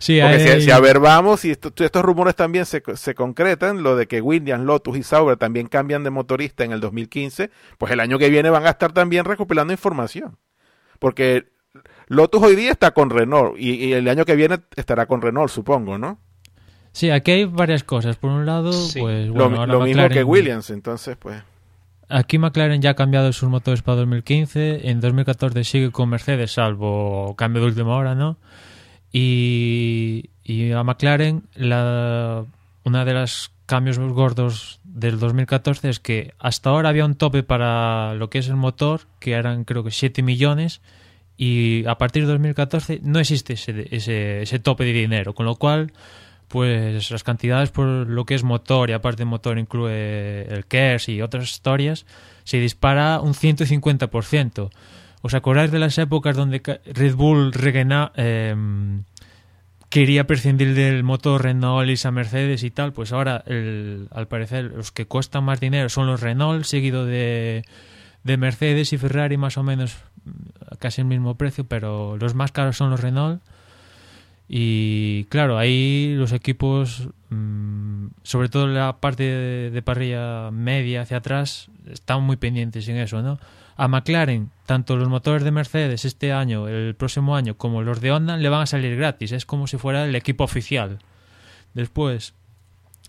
Sí, 0.00 0.20
Porque 0.20 0.60
si, 0.60 0.72
a 0.72 0.80
ver 0.80 0.98
vamos, 0.98 1.44
y 1.44 1.52
estos 1.52 2.02
rumores 2.02 2.34
también 2.34 2.66
se, 2.66 2.82
se, 2.96 3.14
concretan, 3.14 3.84
lo 3.84 3.94
de 3.94 4.08
que 4.08 4.20
Williams, 4.20 4.64
Lotus 4.64 4.98
y 4.98 5.04
Sauber 5.04 5.36
también 5.36 5.68
cambian 5.68 6.02
de 6.02 6.10
motorista 6.10 6.64
en 6.64 6.72
el 6.72 6.80
2015, 6.80 7.50
pues 7.78 7.92
el 7.92 8.00
año 8.00 8.18
que 8.18 8.28
viene 8.28 8.50
van 8.50 8.66
a 8.66 8.70
estar 8.70 8.92
también 8.92 9.24
recopilando 9.24 9.72
información. 9.72 10.36
Porque 10.98 11.51
Lotus 12.12 12.42
hoy 12.42 12.56
día 12.56 12.72
está 12.72 12.90
con 12.90 13.08
Renault 13.08 13.58
y, 13.58 13.94
el 13.94 14.06
año 14.06 14.26
que 14.26 14.36
viene 14.36 14.58
estará 14.76 15.06
con 15.06 15.22
Renault, 15.22 15.48
supongo, 15.48 15.96
¿no? 15.96 16.18
Sí, 16.92 17.08
aquí 17.08 17.30
hay 17.30 17.44
varias 17.46 17.84
cosas. 17.84 18.16
Por 18.16 18.30
un 18.30 18.44
lado, 18.44 18.70
pues 18.70 19.30
bueno, 19.30 19.64
lo, 19.64 19.80
mismo 19.80 20.06
que 20.10 20.22
Williams, 20.22 20.68
entonces 20.68 21.16
pues... 21.16 21.42
Aquí 22.10 22.36
McLaren 22.36 22.82
ya 22.82 22.90
ha 22.90 22.94
cambiado 22.94 23.32
sus 23.32 23.48
motores 23.48 23.80
para 23.80 23.96
2015. 23.96 24.90
En 24.90 25.00
2014 25.00 25.64
sigue 25.64 25.90
con 25.90 26.10
Mercedes, 26.10 26.52
salvo 26.52 27.34
cambio 27.34 27.62
de 27.62 27.68
última 27.68 27.96
hora, 27.96 28.14
¿no? 28.14 28.36
Y, 29.10 30.28
y 30.44 30.72
a 30.72 30.82
McLaren, 30.82 31.44
la, 31.54 32.44
una 32.84 33.06
de 33.06 33.14
los 33.14 33.52
cambios 33.64 33.98
gordos 33.98 34.80
del 34.84 35.18
2014 35.18 35.88
es 35.88 35.98
que 35.98 36.34
hasta 36.38 36.68
ahora 36.68 36.90
había 36.90 37.06
un 37.06 37.14
tope 37.14 37.42
para 37.42 38.12
lo 38.16 38.28
que 38.28 38.38
es 38.38 38.48
el 38.48 38.56
motor, 38.56 39.00
que 39.18 39.32
eran 39.32 39.64
creo 39.64 39.82
que 39.82 39.90
7 39.90 40.22
millones, 40.22 40.82
y 41.36 41.84
a 41.86 41.96
partir 41.96 42.26
de 42.26 42.32
2014 42.32 43.00
no 43.02 43.18
existe 43.18 43.54
ese, 43.54 43.88
ese, 43.90 44.42
ese 44.42 44.58
tope 44.58 44.84
de 44.84 44.92
dinero, 44.92 45.34
con 45.34 45.46
lo 45.46 45.56
cual 45.56 45.92
pues 46.52 47.10
las 47.10 47.24
cantidades 47.24 47.70
por 47.70 47.86
lo 47.86 48.26
que 48.26 48.34
es 48.34 48.44
motor 48.44 48.90
y 48.90 48.92
aparte 48.92 49.24
motor 49.24 49.58
incluye 49.58 50.42
el 50.42 50.66
KERS 50.66 51.08
y 51.08 51.22
otras 51.22 51.50
historias, 51.50 52.04
se 52.44 52.58
dispara 52.58 53.20
un 53.20 53.32
150%. 53.32 54.70
¿Os 55.22 55.32
acordáis 55.34 55.70
de 55.70 55.78
las 55.78 55.96
épocas 55.96 56.36
donde 56.36 56.60
Red 56.84 57.14
Bull 57.14 57.52
eh, 58.16 58.54
quería 59.88 60.26
prescindir 60.26 60.74
del 60.74 61.02
motor 61.04 61.42
Renault 61.42 61.88
y 61.88 62.06
a 62.06 62.10
Mercedes 62.10 62.64
y 62.64 62.70
tal? 62.70 62.92
Pues 62.92 63.12
ahora, 63.12 63.42
el, 63.46 64.08
al 64.10 64.28
parecer, 64.28 64.64
los 64.64 64.92
que 64.92 65.06
cuestan 65.06 65.44
más 65.44 65.58
dinero 65.58 65.88
son 65.88 66.06
los 66.06 66.20
Renault, 66.20 66.64
seguido 66.64 67.06
de, 67.06 67.64
de 68.24 68.36
Mercedes 68.36 68.92
y 68.92 68.98
Ferrari 68.98 69.36
más 69.36 69.56
o 69.56 69.62
menos 69.62 69.96
casi 70.78 71.00
el 71.00 71.06
mismo 71.06 71.36
precio, 71.36 71.64
pero 71.64 72.16
los 72.16 72.34
más 72.34 72.52
caros 72.52 72.76
son 72.76 72.90
los 72.90 73.00
Renault. 73.00 73.42
Y 74.48 75.24
claro, 75.24 75.58
ahí 75.58 76.14
los 76.16 76.32
equipos, 76.32 77.08
mm, 77.30 78.08
sobre 78.22 78.48
todo 78.48 78.66
la 78.66 78.98
parte 79.00 79.22
de, 79.70 79.82
parrilla 79.82 80.50
media 80.50 81.02
hacia 81.02 81.18
atrás, 81.18 81.68
están 81.90 82.22
muy 82.22 82.36
pendientes 82.36 82.86
en 82.88 82.98
eso, 82.98 83.22
¿no? 83.22 83.38
A 83.76 83.88
McLaren, 83.88 84.50
tanto 84.66 84.96
los 84.96 85.08
motores 85.08 85.42
de 85.42 85.50
Mercedes 85.50 86.04
este 86.04 86.32
año, 86.32 86.68
el 86.68 86.94
próximo 86.94 87.34
año, 87.34 87.56
como 87.56 87.82
los 87.82 88.00
de 88.00 88.12
Honda, 88.12 88.36
le 88.36 88.48
van 88.50 88.62
a 88.62 88.66
salir 88.66 88.96
gratis. 88.96 89.32
Es 89.32 89.46
como 89.46 89.66
si 89.66 89.78
fuera 89.78 90.04
el 90.04 90.14
equipo 90.14 90.44
oficial. 90.44 90.98
Después, 91.72 92.34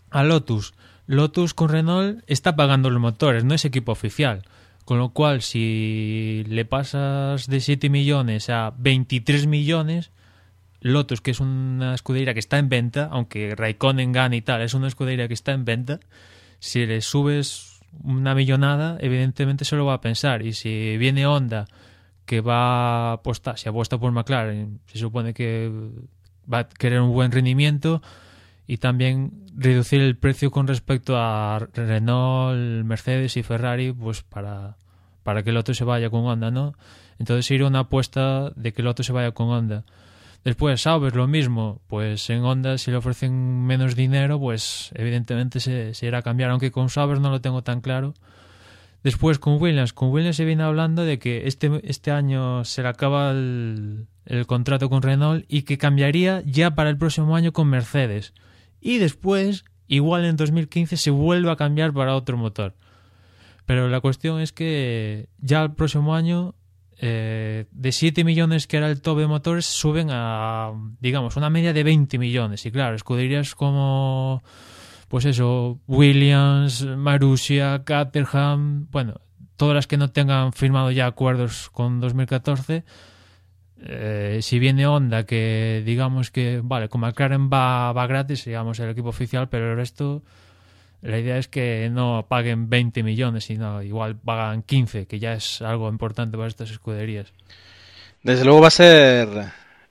a 0.09 0.23
Lotus. 0.23 0.73
Lotus 1.05 1.53
con 1.53 1.67
Renault 1.67 2.23
está 2.27 2.55
pagando 2.55 2.89
los 2.89 3.01
motores, 3.01 3.43
no 3.43 3.53
es 3.53 3.65
equipo 3.65 3.91
oficial. 3.91 4.43
Con 4.85 4.97
lo 4.97 5.09
cual, 5.09 5.41
si 5.41 6.43
le 6.47 6.65
pasas 6.65 7.47
de 7.47 7.59
7 7.61 7.89
millones 7.89 8.49
a 8.49 8.73
23 8.77 9.47
millones, 9.47 10.11
Lotus, 10.81 11.21
que 11.21 11.31
es 11.31 11.39
una 11.39 11.95
escudería 11.95 12.33
que 12.33 12.41
está 12.41 12.57
en 12.57 12.67
venta, 12.67 13.07
aunque 13.11 13.55
Raikkonen 13.55 14.11
gane 14.11 14.37
y 14.37 14.41
tal, 14.41 14.61
es 14.61 14.73
una 14.73 14.87
escudería 14.87 15.27
que 15.29 15.33
está 15.33 15.53
en 15.53 15.63
venta, 15.63 15.99
si 16.59 16.85
le 16.85 17.01
subes 17.01 17.79
una 18.03 18.35
millonada, 18.35 18.97
evidentemente 18.99 19.65
se 19.65 19.75
lo 19.75 19.85
va 19.85 19.95
a 19.95 20.01
pensar. 20.01 20.45
Y 20.45 20.53
si 20.53 20.97
viene 20.97 21.25
Honda, 21.25 21.65
que 22.25 22.41
va 22.41 23.09
a 23.09 23.13
apostar, 23.13 23.57
si 23.57 23.69
apuesta 23.69 23.97
por 23.97 24.11
McLaren, 24.11 24.79
se 24.87 24.97
supone 24.97 25.33
que 25.33 25.71
va 26.51 26.59
a 26.59 26.69
querer 26.69 27.01
un 27.01 27.13
buen 27.13 27.31
rendimiento 27.31 28.01
y 28.73 28.77
también 28.77 29.45
reducir 29.55 30.01
el 30.01 30.17
precio 30.17 30.49
con 30.49 30.65
respecto 30.65 31.15
a 31.15 31.59
Renault, 31.75 32.83
Mercedes 32.83 33.37
y 33.37 33.43
Ferrari, 33.43 33.91
pues 33.91 34.23
para, 34.23 34.77
para 35.21 35.43
que 35.43 35.51
el 35.51 35.57
otro 35.57 35.75
se 35.75 35.83
vaya 35.83 36.09
con 36.09 36.25
Honda, 36.25 36.49
¿no? 36.49 36.73
Entonces 37.19 37.51
ir 37.51 37.63
una 37.63 37.81
apuesta 37.81 38.49
de 38.55 38.73
que 38.73 38.81
el 38.81 38.87
otro 38.87 39.03
se 39.03 39.13
vaya 39.13 39.31
con 39.31 39.49
Honda. 39.49 39.85
Después, 40.43 40.81
Sauber, 40.81 41.15
lo 41.15 41.27
mismo, 41.27 41.81
pues 41.85 42.27
en 42.31 42.43
Honda 42.43 42.79
si 42.79 42.89
le 42.89 42.97
ofrecen 42.97 43.63
menos 43.63 43.95
dinero, 43.95 44.39
pues 44.39 44.89
evidentemente 44.95 45.59
se, 45.59 45.93
se 45.93 46.07
irá 46.07 46.17
a 46.17 46.23
cambiar, 46.23 46.49
aunque 46.49 46.71
con 46.71 46.89
Sauber 46.89 47.19
no 47.19 47.29
lo 47.29 47.41
tengo 47.41 47.61
tan 47.61 47.79
claro. 47.79 48.15
Después 49.03 49.37
con 49.37 49.61
Williams, 49.61 49.93
con 49.93 50.09
Williams 50.09 50.37
se 50.37 50.45
viene 50.45 50.63
hablando 50.63 51.03
de 51.03 51.19
que 51.19 51.45
este, 51.45 51.79
este 51.83 52.09
año 52.09 52.63
se 52.65 52.81
le 52.81 52.87
acaba 52.87 53.29
el, 53.29 54.07
el 54.25 54.47
contrato 54.47 54.89
con 54.89 55.03
Renault 55.03 55.45
y 55.47 55.61
que 55.61 55.77
cambiaría 55.77 56.41
ya 56.43 56.73
para 56.73 56.89
el 56.89 56.97
próximo 56.97 57.35
año 57.35 57.53
con 57.53 57.67
Mercedes 57.67 58.33
y 58.83 58.97
después, 58.97 59.63
igual 59.87 60.25
en 60.25 60.35
2015, 60.35 60.97
se 60.97 61.09
vuelve 61.09 61.49
a 61.49 61.55
cambiar 61.55 61.93
para 61.93 62.15
otro 62.15 62.37
motor. 62.37 62.75
Pero 63.65 63.87
la 63.87 64.01
cuestión 64.01 64.41
es 64.41 64.51
que 64.51 65.29
ya 65.39 65.63
el 65.63 65.71
próximo 65.71 66.13
año, 66.13 66.53
eh, 66.97 67.65
de 67.71 67.91
7 67.93 68.25
millones 68.25 68.67
que 68.67 68.75
era 68.77 68.89
el 68.89 69.01
top 69.01 69.19
de 69.19 69.27
motores, 69.27 69.65
suben 69.65 70.09
a, 70.11 70.73
digamos, 70.99 71.37
una 71.37 71.49
media 71.49 71.71
de 71.71 71.83
20 71.83 72.17
millones. 72.17 72.65
Y 72.65 72.71
claro, 72.71 72.95
escuderías 72.95 73.55
como, 73.55 74.43
pues 75.07 75.23
eso, 75.23 75.79
Williams, 75.87 76.85
Marussia, 76.85 77.83
Caterham, 77.85 78.87
bueno, 78.91 79.21
todas 79.55 79.75
las 79.75 79.87
que 79.87 79.95
no 79.95 80.11
tengan 80.11 80.51
firmado 80.51 80.91
ya 80.91 81.05
acuerdos 81.05 81.69
con 81.71 82.01
2014 82.01 82.83
eh, 83.85 84.39
si 84.41 84.59
viene 84.59 84.87
Honda, 84.87 85.25
que 85.25 85.83
digamos 85.85 86.31
que, 86.31 86.61
vale, 86.63 86.87
como 86.87 87.07
McLaren 87.07 87.49
va, 87.49 87.91
va 87.91 88.07
gratis, 88.07 88.45
digamos, 88.45 88.79
el 88.79 88.89
equipo 88.89 89.09
oficial, 89.09 89.49
pero 89.49 89.71
el 89.71 89.77
resto, 89.77 90.21
la 91.01 91.19
idea 91.19 91.37
es 91.37 91.49
que 91.49 91.89
no 91.91 92.25
paguen 92.29 92.69
20 92.69 93.03
millones, 93.03 93.45
sino 93.45 93.81
igual 93.83 94.15
pagan 94.15 94.63
15, 94.63 95.05
que 95.05 95.19
ya 95.19 95.33
es 95.33 95.61
algo 95.61 95.89
importante 95.89 96.37
para 96.37 96.47
estas 96.47 96.71
escuderías. 96.71 97.33
Desde 98.21 98.45
luego 98.45 98.61
va 98.61 98.67
a 98.67 98.71
ser 98.71 99.27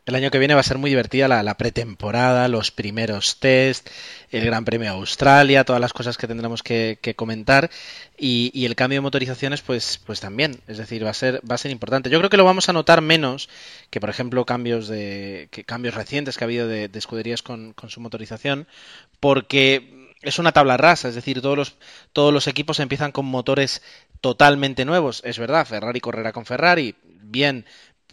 el 0.05 0.15
año 0.17 0.31
que 0.31 0.39
viene 0.39 0.55
va 0.55 0.61
a 0.61 0.65
ser 0.65 0.79
muy 0.79 0.91
divertida 0.91 1.29
la, 1.29 1.57
pretemporada, 1.57 2.49
los 2.49 2.73
primeros 2.73 3.39
test, 3.39 3.89
el 4.31 4.45
Gran 4.45 4.65
Premio 4.65 4.91
Australia, 4.91 5.65
todas 5.65 5.81
las 5.81 5.93
cosas 5.93 6.17
que 6.17 6.27
tendremos 6.27 6.63
que, 6.63 6.99
comentar 7.17 7.71
y, 8.19 8.65
el 8.65 8.75
cambio 8.75 8.97
de 8.97 9.03
motorizaciones, 9.03 9.63
pues, 9.63 10.01
pues 10.05 10.21
también. 10.21 10.61
Es 10.67 10.79
decir, 10.79 11.05
va 11.05 11.11
a 11.11 11.15
ser 11.15 11.41
va 11.49 11.55
a 11.55 11.59
ser 11.59 11.71
importante. 11.71 12.11
Yo 12.11 12.19
creo 12.19 12.31
que 12.31 12.37
lo 12.37 12.45
vamos 12.45 12.69
a 12.69 12.73
notar 12.73 13.01
menos 13.01 13.49
que, 13.91 14.01
por 14.01 14.11
ejemplo, 14.11 14.45
cambios 14.45 14.89
de 14.89 15.49
que 15.53 15.65
cambios 15.65 15.95
recientes 15.95 16.37
que 16.37 16.45
ha 16.45 16.47
habido 16.47 16.67
de, 16.67 16.91
escuderías 16.95 17.43
con, 17.43 17.73
con 17.73 17.91
su 17.91 18.01
motorización, 18.01 18.67
porque 19.21 20.03
es 20.23 20.39
una 20.39 20.53
tabla 20.53 20.77
rasa, 20.77 21.09
es 21.09 21.15
decir, 21.15 21.41
todos 21.43 21.57
los, 21.57 21.77
todos 22.13 22.33
los 22.33 22.47
equipos 22.47 22.81
empiezan 22.81 23.13
con 23.13 23.27
motores 23.27 23.83
totalmente 24.21 24.85
nuevos. 24.85 25.21
Es 25.25 25.39
verdad, 25.39 25.67
Ferrari 25.67 26.01
correrá 26.01 26.33
con 26.33 26.47
Ferrari, 26.47 26.95
bien, 27.05 27.67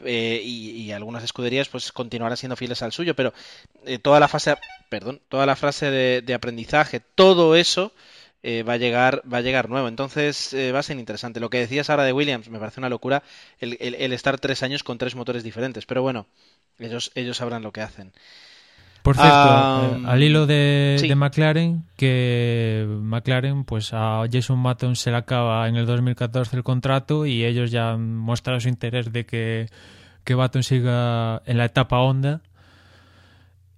eh, 0.06 0.42
y, 0.44 0.92
algunas 0.92 1.24
escuderías 1.24 1.70
pues 1.70 1.92
continuarán 1.92 2.38
siendo 2.38 2.56
fieles 2.56 2.82
al 2.82 2.92
suyo, 2.92 3.16
pero 3.16 3.34
eh, 3.86 4.00
toda 4.00 4.20
la 4.20 4.28
fase, 4.28 4.56
perdón, 4.90 5.22
toda 5.30 5.46
la 5.46 5.56
fase 5.56 5.92
de, 5.92 6.34
aprendizaje, 6.34 7.00
todo 7.00 7.56
eso 7.56 7.94
eh, 8.44 8.64
va 8.64 8.74
a 8.74 8.78
llegar, 8.78 9.22
va 9.32 9.38
a 9.38 9.42
llegar 9.42 9.70
nuevo. 9.70 9.88
Entonces 9.88 10.56
va 10.74 10.80
a 10.80 10.84
ser 10.84 10.98
interesante. 10.98 11.40
Lo 11.40 11.50
que 11.50 11.60
decías 11.60 11.90
ahora 11.90 12.04
de 12.04 12.14
Williams 12.14 12.50
me 12.50 12.60
parece 12.60 12.80
una 12.80 12.90
locura 12.90 13.24
el, 13.60 13.78
el, 13.80 14.14
estar 14.14 14.40
tres 14.40 14.64
años 14.64 14.84
con 14.84 14.98
tres 14.98 15.16
motores 15.16 15.44
diferentes, 15.44 15.86
pero 15.86 16.02
bueno, 16.02 16.26
ellos, 16.80 17.12
ellos 17.16 17.38
sabrán 17.38 17.64
lo 17.64 17.72
que 17.72 17.82
hacen. 17.82 18.14
Por 19.02 19.16
cierto, 19.16 20.08
al 20.08 20.24
hilo 20.24 20.46
de, 20.46 20.98
de, 21.02 21.16
McLaren, 21.16 21.86
que 21.96 22.86
McLaren, 23.02 23.64
pues 23.64 23.94
a 23.94 24.26
Jason 24.32 24.62
Button 24.62 24.96
se 24.96 25.12
le 25.12 25.18
acaba 25.18 25.68
en 25.68 25.78
el 25.78 25.86
2014 25.86 26.58
el 26.58 26.64
contrato 26.64 27.26
y 27.26 27.46
ellos 27.46 27.72
ya 27.72 27.92
han 27.92 28.18
mostrado 28.18 28.60
su 28.60 28.68
interés 28.68 29.12
de 29.12 29.26
que, 29.26 29.68
que 30.26 30.36
Button 30.36 30.64
siga 30.64 31.42
en 31.46 31.58
la 31.58 31.66
etapa 31.66 32.00
Honda 32.00 32.42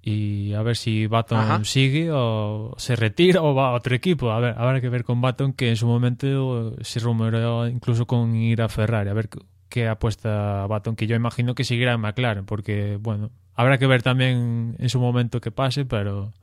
y 0.02 0.54
a 0.54 0.64
ver 0.64 0.76
si 0.76 1.06
Button 1.06 1.64
sigue 1.66 2.10
o 2.12 2.74
se 2.78 2.96
retira 2.96 3.42
o 3.44 3.54
va 3.54 3.70
a 3.70 3.74
otro 3.74 3.96
equipo. 3.96 4.32
A 4.32 4.40
ver, 4.40 4.56
habrá 4.58 4.82
que 4.82 4.90
ver 4.90 5.04
con 5.04 5.22
Button 5.22 5.54
que 5.54 5.70
en 5.70 5.76
su 5.76 5.86
momento 5.86 6.76
se 6.82 7.00
rumoreó 7.00 7.68
incluso 7.68 8.08
con 8.08 8.36
ir 8.36 8.62
a 8.64 8.70
Ferrari. 8.70 9.10
A 9.10 9.14
ver 9.14 9.30
qué 9.70 9.88
apuesta 9.88 10.66
Button, 10.66 10.96
que 10.96 11.06
yo 11.06 11.16
imagino 11.16 11.54
que 11.54 11.64
seguirá 11.64 11.94
en 11.94 12.02
McLaren, 12.02 12.46
porque 12.46 12.98
bueno, 13.00 13.30
habrá 13.56 13.78
que 13.78 13.88
ver 13.88 14.04
también 14.04 14.76
en 14.80 14.90
su 14.90 15.00
momento 15.00 15.42
qué 15.42 15.52
pase, 15.52 15.86
pero 15.86 16.34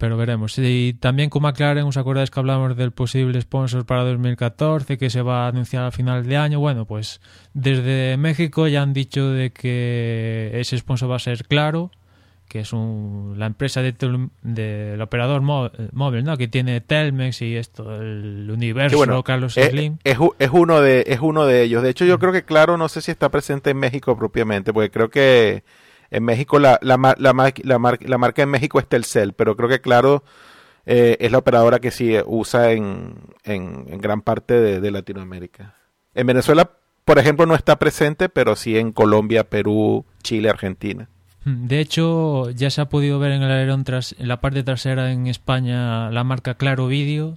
pero 0.00 0.16
veremos. 0.16 0.58
Y 0.58 0.94
también 0.94 1.28
con 1.28 1.42
McLaren, 1.42 1.84
¿os 1.84 1.98
acordáis 1.98 2.30
que 2.30 2.40
hablamos 2.40 2.74
del 2.74 2.90
posible 2.90 3.38
sponsor 3.42 3.84
para 3.84 4.02
2014 4.04 4.96
que 4.96 5.10
se 5.10 5.20
va 5.20 5.44
a 5.44 5.48
anunciar 5.48 5.84
a 5.84 5.90
final 5.90 6.26
de 6.26 6.38
año? 6.38 6.58
Bueno, 6.58 6.86
pues 6.86 7.20
desde 7.52 8.16
México 8.16 8.66
ya 8.66 8.80
han 8.80 8.94
dicho 8.94 9.28
de 9.28 9.52
que 9.52 10.52
ese 10.54 10.78
sponsor 10.78 11.10
va 11.10 11.16
a 11.16 11.18
ser 11.18 11.46
claro, 11.46 11.90
que 12.50 12.58
es 12.58 12.72
un, 12.72 13.36
la 13.36 13.46
empresa 13.46 13.80
del 13.80 13.96
de, 14.42 14.96
de, 14.96 15.00
operador 15.00 15.40
móvil, 15.40 16.24
¿no? 16.24 16.36
Que 16.36 16.48
tiene 16.48 16.80
Telmex 16.80 17.42
y 17.42 17.54
esto, 17.54 17.94
el 17.94 18.50
universo, 18.50 18.96
bueno, 18.96 19.22
Carlos 19.22 19.56
es, 19.56 19.70
Slim. 19.70 19.98
Es, 20.02 20.18
es, 20.40 20.50
uno 20.50 20.80
de, 20.80 21.04
es 21.06 21.20
uno 21.20 21.46
de 21.46 21.62
ellos. 21.62 21.84
De 21.84 21.90
hecho, 21.90 22.04
yo 22.04 22.18
creo 22.18 22.32
que 22.32 22.42
Claro, 22.42 22.76
no 22.76 22.88
sé 22.88 23.02
si 23.02 23.12
está 23.12 23.28
presente 23.28 23.70
en 23.70 23.76
México 23.76 24.18
propiamente, 24.18 24.72
porque 24.72 24.90
creo 24.90 25.10
que 25.10 25.62
en 26.10 26.24
México 26.24 26.58
la, 26.58 26.80
la, 26.82 26.96
la, 26.96 27.52
la, 27.62 27.98
la 28.00 28.18
marca 28.18 28.42
en 28.42 28.48
México 28.48 28.80
es 28.80 28.88
Telcel, 28.88 29.32
pero 29.34 29.54
creo 29.54 29.68
que 29.68 29.80
Claro 29.80 30.24
eh, 30.86 31.18
es 31.20 31.30
la 31.30 31.38
operadora 31.38 31.78
que 31.78 31.92
sí 31.92 32.16
usa 32.26 32.72
en, 32.72 33.14
en, 33.44 33.84
en 33.88 34.00
gran 34.00 34.22
parte 34.22 34.54
de, 34.54 34.80
de 34.80 34.90
Latinoamérica. 34.90 35.76
En 36.16 36.26
Venezuela, 36.26 36.68
por 37.04 37.20
ejemplo, 37.20 37.46
no 37.46 37.54
está 37.54 37.78
presente, 37.78 38.28
pero 38.28 38.56
sí 38.56 38.76
en 38.76 38.90
Colombia, 38.90 39.48
Perú, 39.48 40.04
Chile, 40.24 40.50
Argentina. 40.50 41.08
De 41.44 41.80
hecho, 41.80 42.50
ya 42.50 42.68
se 42.70 42.82
ha 42.82 42.88
podido 42.88 43.18
ver 43.18 43.32
en 43.32 43.42
el 43.42 43.50
alerón 43.50 43.84
tras, 43.84 44.14
en 44.18 44.28
la 44.28 44.40
parte 44.40 44.62
trasera 44.62 45.10
en 45.10 45.26
España 45.26 46.10
la 46.10 46.22
marca 46.22 46.54
Claro 46.54 46.86
Video 46.86 47.36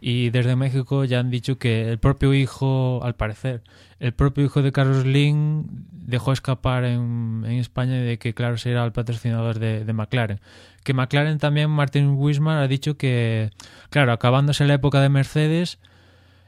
y 0.00 0.30
desde 0.30 0.56
México 0.56 1.04
ya 1.04 1.20
han 1.20 1.30
dicho 1.30 1.56
que 1.56 1.88
el 1.88 1.98
propio 1.98 2.34
hijo, 2.34 3.00
al 3.04 3.14
parecer, 3.14 3.62
el 4.00 4.12
propio 4.12 4.44
hijo 4.44 4.60
de 4.60 4.72
Carlos 4.72 5.06
Lin 5.06 5.66
dejó 5.92 6.32
escapar 6.32 6.84
en, 6.84 7.44
España 7.46 7.94
de 7.94 8.18
que 8.18 8.34
Claro 8.34 8.58
será 8.58 8.84
el 8.84 8.92
patrocinador 8.92 9.60
de, 9.60 9.90
McLaren. 9.92 10.40
Que 10.82 10.92
McLaren 10.92 11.38
también, 11.38 11.70
Martin 11.70 12.16
Wismar 12.16 12.58
ha 12.58 12.68
dicho 12.68 12.96
que, 12.96 13.50
claro, 13.88 14.12
acabándose 14.12 14.66
la 14.66 14.74
época 14.74 15.00
de 15.00 15.08
Mercedes, 15.08 15.78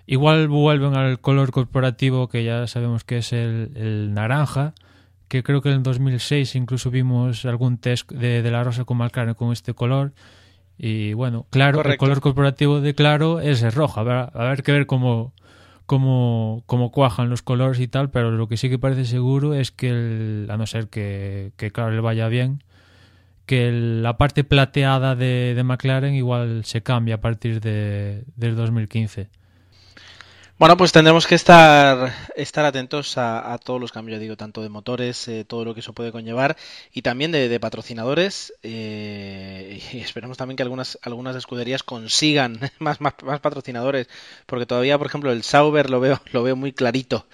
igual 0.06 0.48
vuelven 0.48 0.94
al 0.94 1.20
color 1.20 1.52
corporativo 1.52 2.28
que 2.28 2.44
ya 2.44 2.66
sabemos 2.66 3.04
que 3.04 3.18
es 3.18 3.32
el 3.32 4.12
naranja, 4.12 4.74
que 5.28 5.42
creo 5.42 5.60
que 5.62 5.72
en 5.72 5.82
2006 5.82 6.54
incluso 6.54 6.90
vimos 6.90 7.44
algún 7.44 7.78
test 7.78 8.10
de, 8.12 8.42
de 8.42 8.50
la 8.50 8.64
rosa 8.64 8.84
con 8.84 8.98
McLaren 8.98 9.34
con 9.34 9.52
este 9.52 9.74
color. 9.74 10.12
Y 10.78 11.14
bueno, 11.14 11.46
claro, 11.50 11.78
Correcto. 11.78 11.92
el 11.92 11.98
color 11.98 12.20
corporativo 12.20 12.80
de 12.80 12.94
Claro 12.94 13.40
es 13.40 13.62
el 13.62 13.72
rojo. 13.72 14.00
A 14.00 14.02
ver, 14.02 14.30
a 14.32 14.44
ver 14.44 14.62
que 14.62 14.72
ver 14.72 14.86
cómo, 14.86 15.32
cómo, 15.86 16.62
cómo 16.66 16.90
cuajan 16.90 17.30
los 17.30 17.42
colores 17.42 17.80
y 17.80 17.88
tal, 17.88 18.10
pero 18.10 18.30
lo 18.30 18.46
que 18.48 18.56
sí 18.56 18.68
que 18.68 18.78
parece 18.78 19.04
seguro 19.06 19.54
es 19.54 19.70
que, 19.70 19.88
el, 19.88 20.48
a 20.50 20.56
no 20.56 20.66
ser 20.66 20.88
que, 20.88 21.52
que 21.56 21.70
Claro 21.70 21.92
le 21.92 22.00
vaya 22.00 22.28
bien, 22.28 22.62
que 23.46 23.68
el, 23.68 24.02
la 24.02 24.18
parte 24.18 24.44
plateada 24.44 25.14
de, 25.14 25.54
de, 25.54 25.62
McLaren 25.62 26.14
igual 26.14 26.64
se 26.64 26.82
cambia 26.82 27.16
a 27.16 27.20
partir 27.20 27.60
de, 27.60 28.24
del 28.36 28.56
2015. 28.56 29.30
Bueno, 30.58 30.78
pues 30.78 30.90
tendremos 30.90 31.26
que 31.26 31.34
estar, 31.34 32.14
estar 32.34 32.64
atentos 32.64 33.18
a, 33.18 33.58
todos 33.62 33.78
los 33.78 33.92
cambios, 33.92 34.18
digo, 34.20 34.38
tanto 34.38 34.62
de 34.62 34.70
motores, 34.70 35.28
eh, 35.28 35.44
todo 35.44 35.66
lo 35.66 35.74
que 35.74 35.80
eso 35.80 35.92
puede 35.92 36.12
conllevar, 36.12 36.56
y 36.94 37.02
también 37.02 37.30
de, 37.30 37.60
patrocinadores. 37.60 38.54
Eh, 38.62 39.82
y 39.92 39.98
esperemos 39.98 40.38
también 40.38 40.56
que 40.56 40.62
algunas, 40.62 40.98
algunas 41.02 41.36
escuderías 41.36 41.82
consigan 41.82 42.58
más, 42.78 43.02
más, 43.02 43.12
más, 43.22 43.40
patrocinadores, 43.40 44.08
porque 44.46 44.64
todavía, 44.64 44.96
por 44.96 45.08
ejemplo, 45.08 45.30
el 45.30 45.42
Sauber 45.42 45.90
lo 45.90 46.00
veo, 46.00 46.22
lo 46.32 46.42
veo 46.42 46.56
muy 46.56 46.72
clarito, 46.72 47.26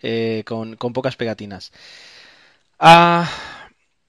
eh, 0.00 0.44
con, 0.46 0.76
con, 0.76 0.92
pocas 0.92 1.16
pegatinas. 1.16 1.72
Ah, 2.78 3.28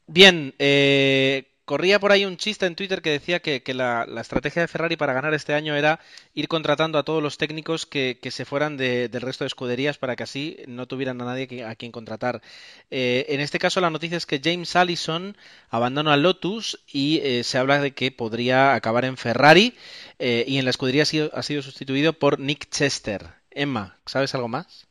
bien, 0.06 0.54
eh, 0.60 1.50
corría 1.70 2.00
por 2.00 2.12
ahí 2.12 2.26
un 2.26 2.36
chiste 2.36 2.66
en 2.66 2.76
Twitter 2.76 3.04
que 3.04 3.12
decía 3.12 3.42
que, 3.42 3.62
la, 3.76 4.08
estrategia 4.20 4.64
de 4.64 4.68
Ferrari 4.68 4.98
para 4.98 5.14
ganar 5.14 5.36
este 5.36 5.54
año 5.54 5.76
era 5.76 6.00
ir 6.34 6.48
contratando 6.48 6.98
a 6.98 7.04
todos 7.04 7.22
los 7.22 7.38
técnicos 7.38 7.86
que, 7.86 8.18
se 8.32 8.44
fueran 8.44 8.76
de, 8.76 9.08
del 9.08 9.22
resto 9.22 9.44
de 9.44 9.50
escuderías 9.50 10.00
para 10.00 10.16
que 10.16 10.24
así 10.24 10.58
no 10.66 10.88
tuvieran 10.88 11.22
a 11.22 11.26
nadie 11.26 11.64
a 11.64 11.76
quien 11.76 11.92
contratar. 11.92 12.42
Eh, 12.90 13.28
en 13.30 13.40
este 13.40 13.60
caso 13.60 13.82
la 13.82 13.92
noticia 13.92 14.18
es 14.18 14.26
que 14.26 14.42
James 14.44 14.76
Allison 14.76 15.38
abandona 15.70 16.18
Lotus 16.18 16.80
y 16.92 17.20
eh, 17.20 17.44
se 17.44 17.60
habla 17.60 17.80
de 17.80 17.92
que 17.92 18.12
podría 18.12 18.74
acabar 18.74 19.06
en 19.06 19.16
Ferrari 19.16 19.76
eh, 20.18 20.46
y 20.48 20.58
en 20.58 20.66
la 20.66 20.72
escudería 20.72 21.04
ha 21.04 21.44
sido 21.44 21.62
sustituido 21.62 22.14
por 22.14 22.40
Nick 22.40 22.72
Chester. 22.72 23.28
Emma, 23.52 24.00
¿sabes 24.08 24.34
algo 24.34 24.48
más? 24.48 24.89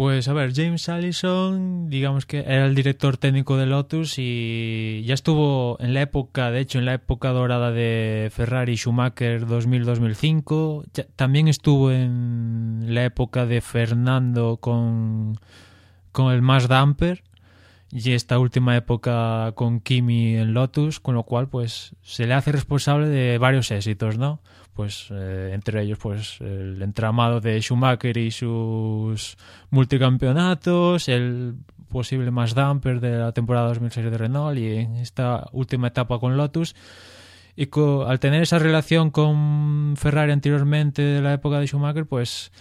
Pues 0.00 0.28
a 0.28 0.32
ver, 0.32 0.54
James 0.54 0.88
Allison, 0.88 1.90
digamos 1.90 2.24
que 2.24 2.38
era 2.38 2.64
el 2.64 2.74
director 2.74 3.18
técnico 3.18 3.58
de 3.58 3.66
Lotus 3.66 4.14
y 4.16 5.02
ya 5.04 5.12
estuvo 5.12 5.76
en 5.78 5.92
la 5.92 6.00
época, 6.00 6.50
de 6.50 6.60
hecho, 6.60 6.78
en 6.78 6.86
la 6.86 6.94
época 6.94 7.28
dorada 7.32 7.70
de 7.70 8.30
Ferrari 8.32 8.76
Schumacher 8.76 9.46
2000-2005. 9.46 10.86
También 11.16 11.48
estuvo 11.48 11.92
en 11.92 12.86
la 12.88 13.04
época 13.04 13.44
de 13.44 13.60
Fernando 13.60 14.56
con, 14.56 15.38
con 16.12 16.32
el 16.32 16.40
Mazda 16.40 16.80
Amper 16.80 17.22
y 17.92 18.12
esta 18.12 18.38
última 18.38 18.78
época 18.78 19.52
con 19.54 19.80
Kimi 19.80 20.36
en 20.36 20.54
Lotus, 20.54 20.98
con 20.98 21.14
lo 21.14 21.24
cual 21.24 21.50
pues 21.50 21.94
se 22.00 22.26
le 22.26 22.32
hace 22.32 22.52
responsable 22.52 23.06
de 23.06 23.36
varios 23.36 23.70
éxitos, 23.70 24.16
¿no? 24.16 24.40
Pues 24.74 25.08
eh, 25.10 25.50
entre 25.52 25.82
ellos 25.82 25.98
pues 25.98 26.40
el 26.40 26.80
entramado 26.82 27.40
de 27.40 27.60
Schumacher 27.60 28.16
y 28.16 28.30
sus 28.30 29.36
multicampeonatos, 29.70 31.08
el 31.08 31.56
posible 31.88 32.30
más 32.30 32.54
damper 32.54 33.00
de 33.00 33.18
la 33.18 33.32
temporada 33.32 33.68
2006 33.68 34.10
de 34.10 34.18
Renault 34.18 34.58
y 34.58 34.66
esta 35.00 35.48
última 35.52 35.88
etapa 35.88 36.18
con 36.18 36.36
Lotus. 36.36 36.74
Y 37.56 37.68
al 38.06 38.20
tener 38.20 38.42
esa 38.42 38.58
relación 38.58 39.10
con 39.10 39.94
Ferrari 39.96 40.32
anteriormente 40.32 41.02
de 41.02 41.20
la 41.20 41.34
época 41.34 41.58
de 41.58 41.66
Schumacher, 41.66 42.06
pues 42.06 42.52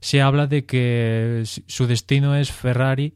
se 0.00 0.22
habla 0.22 0.46
de 0.46 0.64
que 0.64 1.44
su 1.44 1.86
destino 1.86 2.34
es 2.34 2.50
Ferrari 2.50 3.14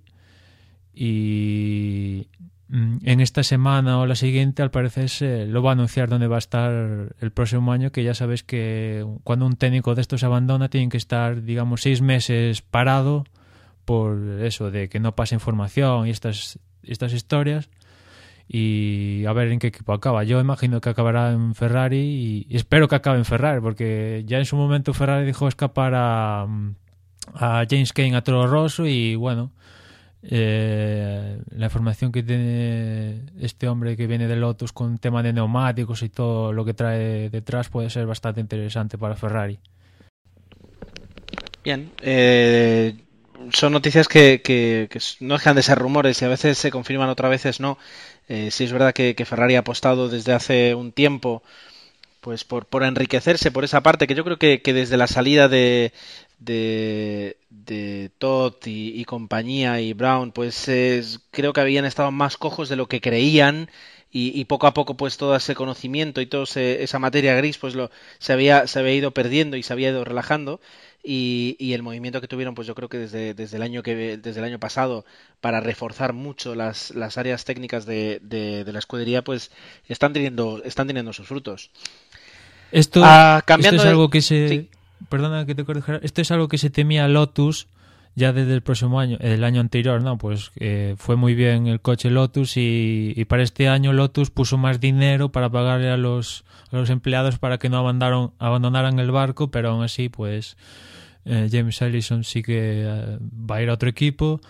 y 0.94 2.28
en 2.74 3.20
esta 3.20 3.44
semana 3.44 4.00
o 4.00 4.06
la 4.06 4.16
siguiente, 4.16 4.60
al 4.62 4.72
parecer, 4.72 5.08
se 5.08 5.46
lo 5.46 5.62
va 5.62 5.70
a 5.70 5.72
anunciar 5.74 6.08
dónde 6.08 6.26
va 6.26 6.36
a 6.36 6.38
estar 6.38 7.14
el 7.20 7.30
próximo 7.30 7.72
año, 7.72 7.92
que 7.92 8.02
ya 8.02 8.14
sabes 8.14 8.42
que 8.42 9.06
cuando 9.22 9.46
un 9.46 9.54
técnico 9.54 9.94
de 9.94 10.00
estos 10.00 10.24
abandona, 10.24 10.68
tienen 10.68 10.90
que 10.90 10.96
estar, 10.96 11.42
digamos, 11.42 11.82
seis 11.82 12.02
meses 12.02 12.62
parado 12.62 13.24
por 13.84 14.18
eso, 14.40 14.72
de 14.72 14.88
que 14.88 14.98
no 14.98 15.14
pase 15.14 15.36
información 15.36 16.08
y 16.08 16.10
estas, 16.10 16.58
estas 16.82 17.12
historias. 17.12 17.68
Y 18.48 19.24
a 19.26 19.32
ver 19.32 19.52
en 19.52 19.58
qué 19.58 19.68
equipo 19.68 19.92
acaba. 19.92 20.24
Yo 20.24 20.40
imagino 20.40 20.80
que 20.80 20.90
acabará 20.90 21.30
en 21.32 21.54
Ferrari 21.54 22.46
y 22.50 22.56
espero 22.56 22.88
que 22.88 22.96
acabe 22.96 23.18
en 23.18 23.24
Ferrari, 23.24 23.60
porque 23.60 24.24
ya 24.26 24.38
en 24.38 24.44
su 24.46 24.56
momento 24.56 24.92
Ferrari 24.92 25.24
dejó 25.24 25.48
escapar 25.48 25.94
a, 25.94 26.46
a 27.34 27.64
James 27.70 27.92
Kane 27.92 28.16
a 28.16 28.22
Toro 28.22 28.46
Rosso 28.48 28.84
y 28.86 29.14
bueno 29.14 29.52
eh, 30.26 31.38
la 31.50 31.66
información 31.66 32.10
que 32.10 32.22
tiene 32.22 33.20
este 33.40 33.68
hombre 33.68 33.96
que 33.96 34.06
viene 34.06 34.26
de 34.26 34.36
Lotus 34.36 34.72
con 34.72 34.96
tema 34.98 35.22
de 35.22 35.34
neumáticos 35.34 36.02
y 36.02 36.08
todo 36.08 36.52
lo 36.52 36.64
que 36.64 36.72
trae 36.72 37.28
detrás 37.28 37.68
puede 37.68 37.90
ser 37.90 38.06
bastante 38.06 38.40
interesante 38.40 38.96
para 38.96 39.16
Ferrari. 39.16 39.58
Bien, 41.62 41.90
eh, 42.00 42.96
son 43.52 43.72
noticias 43.72 44.08
que, 44.08 44.88
no 45.20 45.34
dejan 45.34 45.56
de 45.56 45.62
ser 45.62 45.78
rumores 45.78 46.20
y 46.20 46.24
a 46.24 46.28
veces 46.28 46.56
se 46.56 46.70
confirman, 46.70 47.08
otras 47.10 47.30
veces 47.30 47.60
no. 47.60 47.78
Eh, 48.28 48.50
sí 48.50 48.64
es 48.64 48.72
verdad 48.72 48.94
que, 48.94 49.14
Ferrari 49.26 49.56
ha 49.56 49.60
apostado 49.60 50.08
desde 50.08 50.32
hace 50.32 50.74
un 50.74 50.92
tiempo 50.92 51.42
pues 52.20 52.44
por, 52.44 52.66
enriquecerse 52.82 53.50
por 53.50 53.64
esa 53.64 53.82
parte 53.82 54.06
que 54.06 54.14
yo 54.14 54.24
creo 54.24 54.38
que 54.38 54.60
desde 54.64 54.96
la 54.96 55.06
salida 55.06 55.48
de, 55.48 55.92
de, 56.44 57.36
de 57.50 58.10
Todd 58.18 58.54
y, 58.64 59.00
y, 59.00 59.04
compañía 59.04 59.80
y 59.80 59.92
Brown, 59.92 60.32
pues 60.32 60.68
es, 60.68 61.20
creo 61.30 61.52
que 61.52 61.60
habían 61.60 61.84
estado 61.84 62.10
más 62.10 62.36
cojos 62.36 62.68
de 62.68 62.76
lo 62.76 62.86
que 62.86 63.00
creían 63.00 63.70
y, 64.10 64.38
y 64.38 64.44
poco 64.44 64.66
a 64.66 64.74
poco 64.74 64.96
pues 64.96 65.16
todo 65.16 65.34
ese 65.34 65.54
conocimiento 65.54 66.20
y 66.20 66.26
toda 66.26 66.44
esa 66.54 66.98
materia 66.98 67.34
gris 67.34 67.58
pues 67.58 67.74
lo, 67.74 67.90
se, 68.18 68.32
había, 68.32 68.66
se 68.66 68.78
había 68.78 68.94
ido 68.94 69.10
perdiendo 69.10 69.56
y 69.56 69.62
se 69.62 69.72
había 69.72 69.90
ido 69.90 70.04
relajando 70.04 70.60
y, 71.02 71.56
y, 71.58 71.74
el 71.74 71.82
movimiento 71.82 72.20
que 72.20 72.28
tuvieron 72.28 72.54
pues 72.54 72.66
yo 72.66 72.74
creo 72.74 72.88
que 72.88 72.98
desde, 72.98 73.34
desde 73.34 73.56
el 73.56 73.62
año 73.62 73.82
que 73.82 74.16
desde 74.16 74.38
el 74.38 74.46
año 74.46 74.58
pasado 74.58 75.04
para 75.40 75.60
reforzar 75.60 76.12
mucho 76.12 76.54
las, 76.54 76.94
las 76.94 77.18
áreas 77.18 77.44
técnicas 77.44 77.86
de, 77.86 78.20
de, 78.22 78.64
de 78.64 78.72
la 78.72 78.78
escudería 78.78 79.22
pues 79.22 79.50
están 79.88 80.12
teniendo 80.12 80.62
están 80.64 80.86
teniendo 80.86 81.12
sus 81.12 81.26
frutos. 81.26 81.70
Esto, 82.72 83.02
ah, 83.04 83.42
cambiando 83.44 83.76
esto 83.76 83.88
es 83.88 83.90
algo 83.90 84.10
que 84.10 84.22
se 84.22 84.48
sí 84.48 84.68
perdona 85.08 85.46
que 85.46 85.54
te 85.54 85.64
corrija, 85.64 86.00
esto 86.02 86.22
es 86.22 86.30
algo 86.30 86.48
que 86.48 86.58
se 86.58 86.70
temía 86.70 87.08
Lotus 87.08 87.68
ya 88.16 88.32
desde 88.32 88.54
el 88.54 88.62
próximo 88.62 89.00
año, 89.00 89.16
el 89.20 89.42
año 89.42 89.60
anterior, 89.60 90.00
¿no? 90.02 90.18
Pues 90.18 90.52
eh, 90.56 90.94
fue 90.98 91.16
muy 91.16 91.34
bien 91.34 91.66
el 91.66 91.80
coche 91.80 92.10
Lotus 92.10 92.56
y, 92.56 93.24
para 93.28 93.42
este 93.42 93.68
año 93.68 93.92
Lotus 93.92 94.30
puso 94.30 94.56
más 94.56 94.80
dinero 94.80 95.30
para 95.30 95.50
pagarle 95.50 95.90
a 95.90 95.96
los, 95.96 96.44
a 96.70 96.76
los 96.76 96.90
empleados 96.90 97.38
para 97.38 97.58
que 97.58 97.68
no 97.68 97.78
abandonaron, 97.78 98.32
abandonaran 98.38 98.98
el 98.98 99.10
barco, 99.10 99.50
pero 99.50 99.70
aún 99.70 99.82
así, 99.82 100.08
pues 100.08 100.56
eh, 101.24 101.48
James 101.50 101.80
Ellison 101.82 102.22
sí 102.22 102.42
que 102.42 102.84
eh, 102.86 103.18
va 103.20 103.56
a 103.56 103.62
ir 103.62 103.70
a 103.70 103.74
otro 103.74 103.88
equipo 103.88 104.40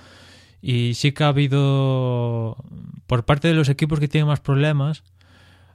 y 0.60 0.94
sí 0.94 1.12
que 1.12 1.24
ha 1.24 1.28
habido, 1.28 2.56
por 3.06 3.24
parte 3.24 3.48
de 3.48 3.54
los 3.54 3.68
equipos 3.68 3.98
que 4.00 4.08
tienen 4.08 4.28
más 4.28 4.40
problemas, 4.40 5.04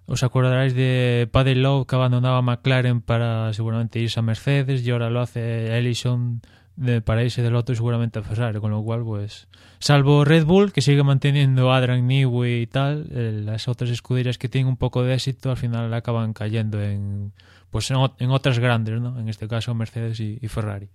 os 0.09 0.25
acordaréis 0.25 0.73
de 0.73 1.29
Paddy 1.31 1.53
Lowe 1.53 1.85
que 1.85 1.93
abandonaba 1.93 2.41
McLaren 2.41 2.99
para 3.01 3.53
seguramente 3.53 3.99
irse 3.99 4.19
a 4.19 4.23
Mercedes 4.23 4.81
y 4.81 4.89
ahora 4.89 5.11
lo 5.11 5.21
hace 5.21 5.77
Ellison 5.77 6.41
de, 6.75 7.01
para 7.01 7.23
irse 7.23 7.43
del 7.43 7.55
otro 7.55 7.75
seguramente 7.75 8.17
a 8.17 8.23
Ferrari, 8.23 8.59
con 8.59 8.71
lo 8.71 8.81
cual, 8.81 9.03
pues, 9.03 9.47
salvo 9.77 10.25
Red 10.25 10.45
Bull, 10.45 10.71
que 10.73 10.81
sigue 10.81 11.03
manteniendo 11.03 11.71
Adrian 11.71 12.07
Newey 12.07 12.63
y 12.63 12.67
tal, 12.67 13.05
las 13.45 13.67
otras 13.67 13.91
escuderías 13.91 14.39
que 14.39 14.49
tienen 14.49 14.67
un 14.67 14.77
poco 14.77 15.03
de 15.03 15.13
éxito 15.13 15.51
al 15.51 15.57
final 15.57 15.93
acaban 15.93 16.33
cayendo 16.33 16.81
en, 16.81 17.31
pues, 17.69 17.91
en, 17.91 18.31
otras 18.31 18.57
grandes, 18.57 18.99
¿no? 18.99 19.19
En 19.19 19.29
este 19.29 19.47
caso 19.47 19.75
Mercedes 19.75 20.19
y 20.19 20.47
Ferrari. 20.47 20.89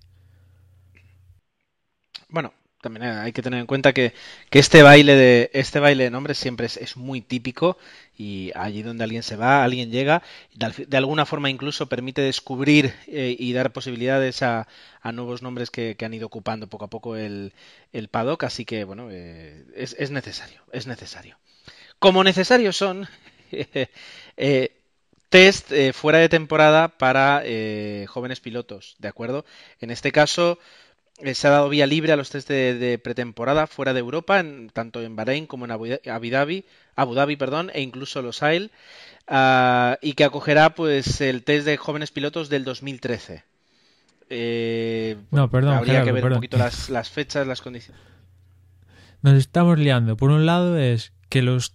Bueno, 2.29 2.53
también 2.85 3.07
hay 3.07 3.33
que 3.33 3.41
tener 3.41 3.61
en 3.61 3.67
cuenta 3.67 3.95
que, 3.95 4.13
este 4.51 4.83
baile 4.83 5.17
de 5.17 5.51
este 5.55 5.81
baile 5.81 6.05
de 6.05 6.11
nombres 6.11 6.37
siempre 6.37 6.67
es, 6.67 6.97
muy 6.99 7.23
típico 7.23 7.79
y 8.19 8.53
allí 8.55 8.83
donde 8.83 9.05
alguien 9.05 9.23
se 9.23 9.37
va, 9.37 9.65
alguien 9.65 9.91
llega, 9.91 10.23
de, 10.55 10.85
de 10.87 10.97
alguna 10.99 11.25
forma 11.25 11.49
incluso 11.49 11.89
permite 11.89 12.21
descubrir 12.21 12.95
eh, 13.07 13.35
y 13.39 13.55
dar 13.55 13.73
posibilidades 13.73 14.43
a, 14.43 14.69
a 15.01 15.13
nuevos 15.13 15.41
nombres 15.41 15.71
que, 15.71 15.97
han 15.99 16.13
ido 16.13 16.27
ocupando 16.27 16.67
poco 16.67 16.85
a 16.85 16.91
poco 16.91 17.17
el, 17.17 17.53
paddock, 18.11 18.45
así 18.45 18.67
que 18.67 18.85
bueno, 18.85 19.09
eh, 19.11 19.65
es, 19.75 19.97
es, 19.99 20.11
necesario, 20.11 20.61
es 20.71 20.87
necesario. 20.87 21.39
Como 21.99 22.23
necesarios 22.23 22.77
son 22.77 23.09
eh, 24.37 24.73
test 25.31 25.73
fuera 25.95 26.19
de 26.19 26.29
temporada 26.29 26.89
para 26.89 27.43
jóvenes 28.07 28.41
pilotos, 28.41 28.97
¿de 28.99 29.09
acuerdo? 29.09 29.47
En 29.81 29.91
este 29.91 30.13
caso 30.13 30.59
eh, 30.59 30.61
se 31.35 31.47
ha 31.47 31.51
dado 31.51 31.69
vía 31.69 31.87
libre 31.87 32.13
a 32.13 32.17
los 32.17 32.31
test 32.31 32.49
de, 32.49 32.75
de 32.75 32.99
pretemporada 32.99 33.67
fuera 33.67 33.93
de 33.93 34.01
Europa, 34.01 34.41
en, 34.41 34.71
tanto 34.71 35.01
en 35.03 35.17
Bahrein 35.17 35.47
como 35.47 35.65
en 35.65 35.71
Abu 35.71 35.87
Dhabi, 36.31 36.65
Abu 36.97 37.15
Dhabi 37.15 37.37
perdón, 37.37 37.71
e 37.73 37.83
incluso 37.83 38.23
Los 38.23 38.43
Ail, 38.43 38.71
uh, 39.29 39.95
y 40.03 40.15
que 40.15 40.25
acogerá 40.25 40.75
pues 40.75 41.21
el 41.21 41.45
test 41.45 41.67
de 41.67 41.77
jóvenes 41.77 42.11
pilotos 42.11 42.49
del 42.49 42.65
2013. 42.65 43.45
Eh, 44.31 45.17
no, 45.31 45.51
perdón, 45.51 45.75
habría 45.75 45.93
Gerardo, 45.93 46.07
que 46.07 46.13
ver 46.13 46.23
perdón. 46.23 46.37
un 46.37 46.39
poquito 46.39 46.57
las, 46.57 46.89
las, 46.89 47.11
fechas, 47.11 47.47
las 47.47 47.61
condiciones. 47.61 48.03
Nos 49.23 49.35
estamos 49.35 49.79
liando. 49.79 50.17
Por 50.17 50.31
un 50.31 50.47
lado 50.47 50.77
es 50.79 51.13
que 51.29 51.43
los, 51.43 51.75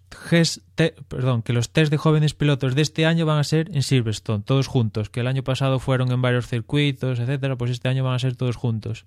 te, 0.76 0.96
perdón, 1.08 1.42
que 1.42 1.54
los 1.54 1.72
test 1.72 1.92
de 1.92 1.98
jóvenes 1.98 2.34
pilotos 2.34 2.76
de 2.76 2.82
este 2.82 3.06
año 3.06 3.26
van 3.26 3.40
a 3.40 3.44
ser 3.44 3.70
en 3.74 3.84
Silverstone, 3.84 4.44
todos 4.44 4.68
juntos, 4.68 5.10
que 5.10 5.20
el 5.22 5.28
año 5.28 5.44
pasado 5.44 5.80
fueron 5.80 6.12
en 6.12 6.22
varios 6.22 6.48
circuitos, 6.48 7.20
etcétera, 7.20 7.56
pues 7.56 7.72
este 7.72 7.90
año 7.90 8.04
van 8.04 8.16
a 8.16 8.20
ser 8.20 8.36
todos 8.36 8.56
juntos. 8.56 9.06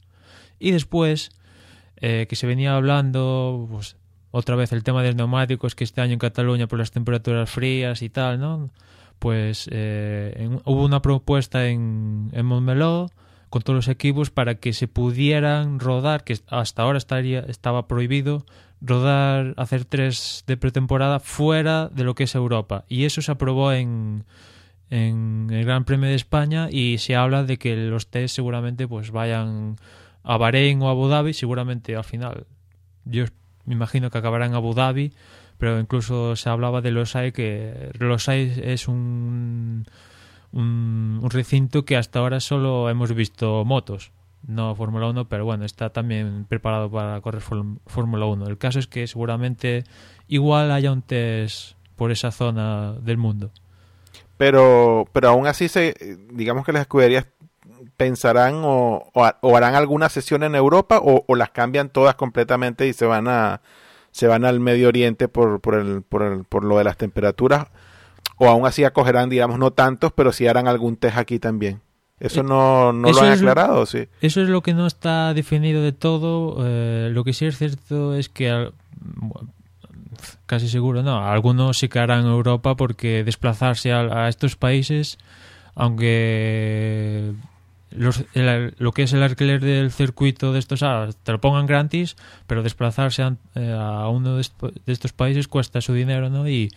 Y 0.62 0.70
después, 0.70 1.30
eh, 1.96 2.26
que 2.28 2.36
se 2.36 2.46
venía 2.46 2.76
hablando, 2.76 3.66
pues, 3.68 3.96
otra 4.30 4.54
vez 4.54 4.72
el 4.72 4.84
tema 4.84 5.02
de 5.02 5.08
los 5.08 5.16
neumáticos, 5.16 5.74
que 5.74 5.82
este 5.82 6.00
año 6.00 6.12
en 6.12 6.18
Cataluña 6.20 6.68
por 6.68 6.78
las 6.78 6.92
temperaturas 6.92 7.50
frías 7.50 8.00
y 8.00 8.08
tal, 8.08 8.38
¿no? 8.38 8.70
Pues 9.18 9.68
eh, 9.72 10.32
en, 10.36 10.60
hubo 10.64 10.84
una 10.84 11.02
propuesta 11.02 11.66
en, 11.66 12.30
en 12.32 12.46
Montmeló 12.46 13.10
con 13.50 13.62
todos 13.62 13.76
los 13.76 13.88
equipos 13.88 14.30
para 14.30 14.54
que 14.54 14.72
se 14.72 14.86
pudieran 14.86 15.80
rodar, 15.80 16.22
que 16.22 16.38
hasta 16.46 16.82
ahora 16.82 16.98
estaría, 16.98 17.40
estaba 17.40 17.88
prohibido, 17.88 18.46
rodar, 18.80 19.54
hacer 19.56 19.84
tres 19.84 20.44
de 20.46 20.56
pretemporada 20.56 21.18
fuera 21.18 21.88
de 21.88 22.04
lo 22.04 22.14
que 22.14 22.24
es 22.24 22.34
Europa. 22.36 22.84
Y 22.88 23.04
eso 23.04 23.20
se 23.20 23.32
aprobó 23.32 23.72
en, 23.72 24.24
en 24.90 25.48
el 25.50 25.64
Gran 25.64 25.84
Premio 25.84 26.08
de 26.08 26.14
España 26.14 26.68
y 26.70 26.98
se 26.98 27.16
habla 27.16 27.42
de 27.42 27.58
que 27.58 27.74
los 27.74 28.06
test 28.06 28.36
seguramente 28.36 28.86
pues 28.86 29.10
vayan 29.10 29.76
a 30.24 30.36
Bahrein 30.36 30.80
o 30.82 30.88
Abu 30.88 31.08
Dhabi, 31.08 31.32
seguramente 31.32 31.96
al 31.96 32.04
final 32.04 32.46
yo 33.04 33.24
me 33.64 33.74
imagino 33.74 34.10
que 34.10 34.18
acabará 34.18 34.46
en 34.46 34.54
Abu 34.54 34.74
Dhabi, 34.74 35.12
pero 35.58 35.78
incluso 35.78 36.36
se 36.36 36.48
hablaba 36.48 36.80
de 36.80 36.90
Losail 36.90 37.32
que 37.32 37.90
Losail 37.98 38.60
es 38.64 38.88
un, 38.88 39.86
un, 40.52 41.20
un 41.22 41.30
recinto 41.30 41.84
que 41.84 41.96
hasta 41.96 42.18
ahora 42.18 42.40
solo 42.40 42.90
hemos 42.90 43.12
visto 43.14 43.64
motos, 43.64 44.12
no 44.46 44.74
Fórmula 44.74 45.08
1, 45.08 45.28
pero 45.28 45.44
bueno, 45.44 45.64
está 45.64 45.90
también 45.90 46.46
preparado 46.48 46.90
para 46.90 47.20
correr 47.20 47.42
Fórmula 47.86 48.26
1. 48.26 48.46
El 48.46 48.58
caso 48.58 48.78
es 48.78 48.86
que 48.86 49.06
seguramente 49.06 49.84
igual 50.28 50.72
haya 50.72 50.92
un 50.92 51.02
test 51.02 51.76
por 51.96 52.10
esa 52.10 52.32
zona 52.32 52.94
del 52.94 53.18
mundo. 53.18 53.50
Pero, 54.36 55.06
pero 55.12 55.28
aún 55.28 55.46
así, 55.46 55.68
se, 55.68 55.94
digamos 56.32 56.64
que 56.66 56.72
las 56.72 56.82
escuderías 56.82 57.26
pensarán 57.96 58.62
o, 58.64 59.10
o, 59.12 59.30
o, 59.40 59.56
harán 59.56 59.74
alguna 59.74 60.08
sesión 60.08 60.42
en 60.42 60.54
Europa 60.54 60.98
o, 61.02 61.24
o, 61.26 61.36
las 61.36 61.50
cambian 61.50 61.88
todas 61.88 62.14
completamente 62.14 62.86
y 62.86 62.92
se 62.92 63.06
van 63.06 63.28
a 63.28 63.60
se 64.10 64.26
van 64.26 64.44
al 64.44 64.60
Medio 64.60 64.88
Oriente 64.88 65.28
por, 65.28 65.60
por, 65.60 65.74
el, 65.74 66.02
por, 66.02 66.22
el, 66.22 66.44
por 66.44 66.64
lo 66.64 66.78
de 66.78 66.84
las 66.84 66.96
temperaturas 66.96 67.68
o 68.36 68.48
aún 68.48 68.66
así 68.66 68.84
acogerán 68.84 69.30
digamos 69.30 69.58
no 69.58 69.72
tantos 69.72 70.12
pero 70.12 70.32
si 70.32 70.38
sí 70.38 70.48
harán 70.48 70.68
algún 70.68 70.96
test 70.96 71.16
aquí 71.16 71.38
también. 71.38 71.80
Eso 72.20 72.44
no, 72.44 72.92
no 72.92 73.08
eso 73.08 73.20
lo 73.20 73.26
han 73.26 73.32
aclarado 73.32 73.84
sí 73.84 74.06
eso 74.20 74.42
es 74.42 74.48
lo 74.48 74.62
que 74.62 74.74
no 74.74 74.86
está 74.86 75.34
definido 75.34 75.82
de 75.82 75.92
todo. 75.92 76.56
Eh, 76.60 77.10
lo 77.12 77.24
que 77.24 77.32
sí 77.32 77.46
es 77.46 77.58
cierto 77.58 78.14
es 78.14 78.28
que 78.28 78.70
casi 80.46 80.68
seguro 80.68 81.02
no. 81.02 81.26
Algunos 81.26 81.78
sí 81.78 81.88
que 81.88 81.98
harán 81.98 82.26
Europa 82.26 82.76
porque 82.76 83.24
desplazarse 83.24 83.92
a, 83.92 84.26
a 84.26 84.28
estos 84.28 84.54
países 84.54 85.18
aunque 85.74 87.32
los, 87.96 88.24
el, 88.34 88.74
lo 88.78 88.92
que 88.92 89.02
es 89.02 89.12
el 89.12 89.22
alquiler 89.22 89.60
del 89.60 89.90
circuito 89.90 90.52
de 90.52 90.58
estos 90.58 90.82
ah, 90.82 91.08
te 91.22 91.32
lo 91.32 91.40
pongan 91.40 91.66
gratis, 91.66 92.16
pero 92.46 92.62
desplazarse 92.62 93.22
a, 93.22 93.36
eh, 93.54 93.72
a 93.72 94.08
uno 94.08 94.36
de, 94.36 94.44
estos 94.86 95.12
países 95.12 95.48
cuesta 95.48 95.80
su 95.80 95.94
dinero, 95.94 96.30
¿no? 96.30 96.48
Y 96.48 96.70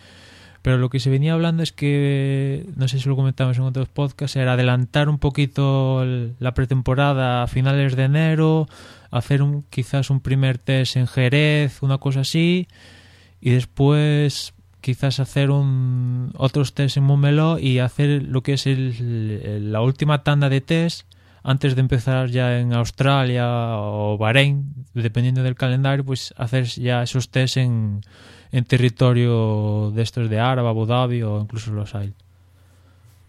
pero 0.62 0.78
lo 0.78 0.90
que 0.90 0.98
se 0.98 1.10
venía 1.10 1.34
hablando 1.34 1.62
es 1.62 1.70
que 1.70 2.66
no 2.74 2.88
sé 2.88 2.98
si 2.98 3.08
lo 3.08 3.14
comentamos 3.14 3.56
en 3.56 3.62
otros 3.62 3.86
podcasts 3.86 4.34
era 4.34 4.54
adelantar 4.54 5.08
un 5.08 5.18
poquito 5.18 6.04
la 6.40 6.54
pretemporada 6.54 7.44
a 7.44 7.46
finales 7.46 7.94
de 7.94 8.02
enero, 8.02 8.68
hacer 9.12 9.42
un 9.42 9.62
quizás 9.70 10.10
un 10.10 10.18
primer 10.18 10.58
test 10.58 10.96
en 10.96 11.06
Jerez, 11.06 11.82
una 11.82 11.98
cosa 11.98 12.20
así, 12.22 12.66
y 13.40 13.50
después 13.50 14.54
quizás 14.86 15.18
hacer 15.18 15.50
un 15.50 16.30
otros 16.36 16.72
test 16.72 16.96
en 16.96 17.02
Montmeló 17.02 17.58
y 17.58 17.80
hacer 17.80 18.22
lo 18.22 18.44
que 18.44 18.52
es 18.52 18.68
el, 18.68 19.72
la 19.72 19.80
última 19.80 20.22
tanda 20.22 20.48
de 20.48 20.60
test 20.60 21.08
antes 21.42 21.74
de 21.74 21.80
empezar 21.80 22.28
ya 22.28 22.60
en 22.60 22.72
Australia 22.72 23.48
o 23.78 24.16
Bahrein, 24.16 24.86
dependiendo 24.94 25.42
del 25.42 25.56
calendario, 25.56 26.04
pues 26.04 26.32
hacer 26.36 26.66
ya 26.66 27.02
esos 27.02 27.30
test 27.30 27.56
en, 27.56 28.02
en 28.52 28.64
territorio 28.64 29.90
de 29.90 30.02
estos 30.02 30.30
de 30.30 30.38
Árabe, 30.38 30.68
Abu 30.68 30.86
Dhabi 30.86 31.20
o 31.24 31.40
incluso 31.40 31.72
Los 31.72 31.96
Ail. 31.96 32.14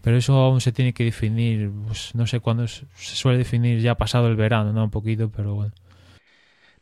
Pero 0.00 0.16
eso 0.16 0.34
aún 0.34 0.60
se 0.60 0.70
tiene 0.70 0.92
que 0.92 1.02
definir, 1.02 1.72
pues 1.88 2.14
no 2.14 2.28
sé 2.28 2.38
cuándo 2.38 2.68
se 2.68 2.86
suele 2.94 3.36
definir 3.36 3.80
ya 3.80 3.96
pasado 3.96 4.28
el 4.28 4.36
verano, 4.36 4.72
¿no? 4.72 4.84
Un 4.84 4.90
poquito, 4.90 5.28
pero 5.28 5.56
bueno. 5.56 5.72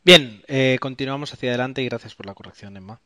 Bien, 0.03 0.43
eh, 0.47 0.77
continuamos 0.79 1.33
hacia 1.33 1.49
adelante 1.49 1.81
y 1.81 1.85
gracias 1.85 2.15
por 2.15 2.27
la 2.27 2.35
corrección, 2.35 2.77
Emma. 2.77 3.01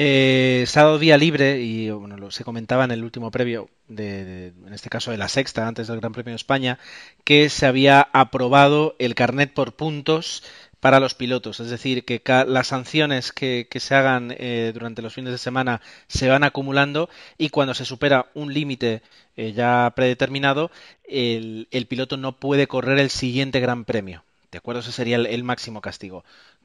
Eh, 0.00 0.64
dado 0.72 1.00
día 1.00 1.18
libre 1.18 1.60
y 1.60 1.90
bueno, 1.90 2.16
lo, 2.16 2.30
se 2.30 2.44
comentaba 2.44 2.84
en 2.84 2.92
el 2.92 3.02
último 3.02 3.32
previo, 3.32 3.68
de, 3.88 4.52
en 4.64 4.72
este 4.72 4.90
caso 4.90 5.10
de 5.10 5.16
la 5.16 5.28
sexta, 5.28 5.66
antes 5.66 5.88
del 5.88 5.98
Gran 5.98 6.12
Premio 6.12 6.30
de 6.30 6.36
España, 6.36 6.78
que 7.24 7.48
se 7.48 7.66
había 7.66 8.08
aprobado 8.12 8.94
el 9.00 9.16
carnet 9.16 9.52
por 9.52 9.74
puntos 9.74 10.44
para 10.78 11.00
los 11.00 11.14
pilotos, 11.14 11.58
es 11.58 11.70
decir, 11.70 12.04
que 12.04 12.22
las 12.46 12.68
sanciones 12.68 13.32
que, 13.32 13.66
se 13.74 13.94
hagan 13.96 14.32
eh, 14.38 14.70
durante 14.72 15.02
los 15.02 15.14
fines 15.14 15.32
de 15.32 15.38
semana 15.38 15.80
se 16.06 16.28
van 16.28 16.44
acumulando 16.44 17.10
y 17.36 17.48
cuando 17.48 17.74
se 17.74 17.84
supera 17.84 18.26
un 18.34 18.54
límite 18.54 19.02
eh, 19.36 19.52
ya 19.52 19.92
predeterminado, 19.96 20.70
el, 21.08 21.66
piloto 21.88 22.16
no 22.16 22.36
puede 22.38 22.68
correr 22.68 23.00
el 23.00 23.10
siguiente 23.10 23.58
Gran 23.58 23.84
Premio. 23.84 24.22
¿De 24.50 24.58
acuerdo? 24.58 24.80
Ese 24.80 24.92
sería 24.92 25.16
el, 25.16 25.44
máximo 25.44 25.80
castigo 25.80 26.24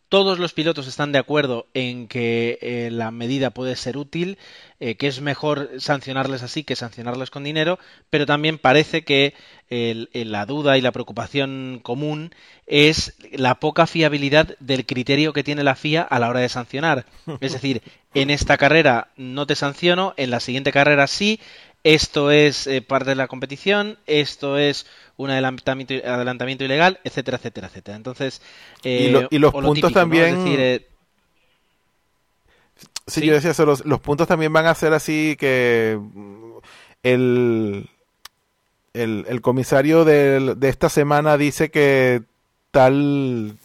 todos 0.10 0.38
los 0.38 0.54
pilotos 0.54 0.86
están 0.86 1.12
de 1.12 1.18
acuerdo 1.18 1.66
en 1.74 2.08
que 2.08 2.60
eh, 2.62 2.90
la 2.92 3.10
medida 3.10 3.50
puede 3.50 3.76
ser 3.76 3.98
útil, 3.98 4.38
eh, 4.80 4.94
que 4.94 5.08
es 5.08 5.22
mejor 5.22 5.72
sancionarles 5.80 6.44
así 6.44 6.64
que 6.64 6.76
sancionarles 6.76 7.32
con 7.32 7.44
dinero, 7.44 7.80
pero 8.12 8.28
también 8.28 8.60
parece 8.60 9.04
que 9.04 9.34
la 9.70 10.46
duda 10.46 10.78
y 10.78 10.82
la 10.82 10.92
preocupación 10.92 11.80
común 11.82 12.36
es 12.68 13.16
la 13.32 13.56
poca 13.56 13.88
fiabilidad 13.88 14.56
del 14.60 14.86
criterio 14.86 15.34
que 15.34 15.44
tiene 15.44 15.64
la 15.64 15.74
FIA 15.74 16.04
a 16.04 16.20
la 16.20 16.30
hora 16.30 16.42
de 16.42 16.50
sancionar. 16.50 17.08
Es 17.42 17.54
decir, 17.54 17.82
en 18.14 18.30
esta 18.30 18.58
carrera 18.58 19.08
no 19.18 19.48
te 19.48 19.56
sanciono, 19.56 20.14
en 20.18 20.30
la 20.30 20.40
siguiente 20.40 20.72
carrera 20.72 21.08
sí, 21.08 21.40
esto 21.84 22.32
es 22.32 22.68
eh, 22.68 22.82
parte 22.82 23.10
de 23.10 23.16
la 23.16 23.28
competición, 23.28 23.98
esto 24.08 24.58
es 24.58 24.86
un 25.18 25.30
adelantamiento, 25.30 25.94
adelantamiento 25.94 26.64
ilegal, 26.64 27.00
etcétera, 27.04 27.38
etcétera, 27.38 27.68
etcétera. 27.68 27.98
Entonces, 27.98 28.42
eh, 28.84 29.08
y, 29.08 29.12
lo, 29.12 29.28
y, 29.30 29.38
los 29.38 29.52
puntos 29.52 29.76
típico, 29.76 29.92
también. 29.92 30.32
¿no? 30.32 30.38
Es 30.40 30.44
decir, 30.46 30.60
eh... 30.60 30.88
sí, 33.08 33.22
sí, 33.22 33.26
yo 33.28 33.34
decía 33.34 33.52
eso, 33.52 33.66
los, 33.66 33.86
los, 33.86 34.00
puntos 34.00 34.28
también 34.28 34.54
van 34.54 34.66
a 34.66 34.76
ser 34.76 34.94
así 34.94 35.36
que 35.38 36.00
el, 37.04 37.90
el, 38.94 39.26
el 39.28 39.42
comisario 39.42 40.06
de, 40.06 40.56
de 40.56 40.70
esta 40.70 40.90
semana 40.90 41.38
dice 41.38 41.70
que 41.70 42.24
tal 42.72 43.58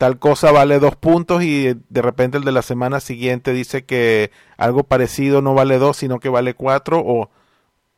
tal 0.00 0.18
cosa 0.18 0.50
vale 0.50 0.78
dos 0.78 0.96
puntos 0.96 1.42
y 1.42 1.74
de 1.90 2.00
repente 2.00 2.38
el 2.38 2.44
de 2.44 2.52
la 2.52 2.62
semana 2.62 3.00
siguiente 3.00 3.52
dice 3.52 3.84
que 3.84 4.30
algo 4.56 4.84
parecido 4.84 5.42
no 5.42 5.52
vale 5.52 5.76
dos 5.76 5.98
sino 5.98 6.20
que 6.20 6.30
vale 6.30 6.54
cuatro 6.54 7.02
o, 7.04 7.28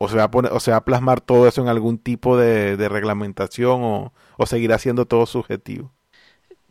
se 0.08 0.16
va 0.16 0.24
a 0.24 0.30
poner 0.32 0.50
o 0.52 0.58
se 0.58 0.72
va 0.72 0.78
a 0.78 0.84
plasmar 0.84 1.20
todo 1.20 1.46
eso 1.46 1.62
en 1.62 1.68
algún 1.68 1.98
tipo 1.98 2.36
de, 2.36 2.76
de 2.76 2.88
reglamentación 2.88 3.84
o, 3.84 4.12
o 4.36 4.46
seguirá 4.46 4.80
siendo 4.80 5.06
todo 5.06 5.26
subjetivo? 5.26 5.92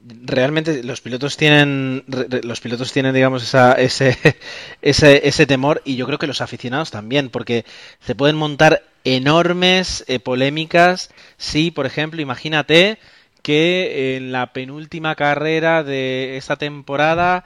realmente 0.04 0.84
los 0.84 1.00
pilotos 1.00 1.38
tienen 1.38 2.04
los 2.44 2.60
pilotos 2.60 2.92
tienen 2.92 3.14
digamos 3.14 3.42
esa, 3.42 3.72
ese, 3.72 4.18
ese, 4.82 5.26
ese 5.30 5.46
temor 5.46 5.82
y 5.86 5.96
yo 5.96 6.08
creo 6.08 6.20
que 6.20 6.28
los 6.28 6.42
aficionados 6.42 6.92
también 6.92 7.30
porque 7.30 7.64
se 8.02 8.16
pueden 8.16 8.36
montar 8.36 8.84
enormes 9.06 10.04
eh, 10.10 10.20
polémicas 10.20 11.10
si 11.38 11.72
por 11.72 11.86
ejemplo 11.86 12.22
imagínate 12.22 13.00
que 13.42 14.18
en 14.18 14.32
la 14.32 14.54
penúltima 14.54 15.16
carrera 15.16 15.84
de 15.84 16.38
esta 16.38 16.56
temporada 16.56 17.44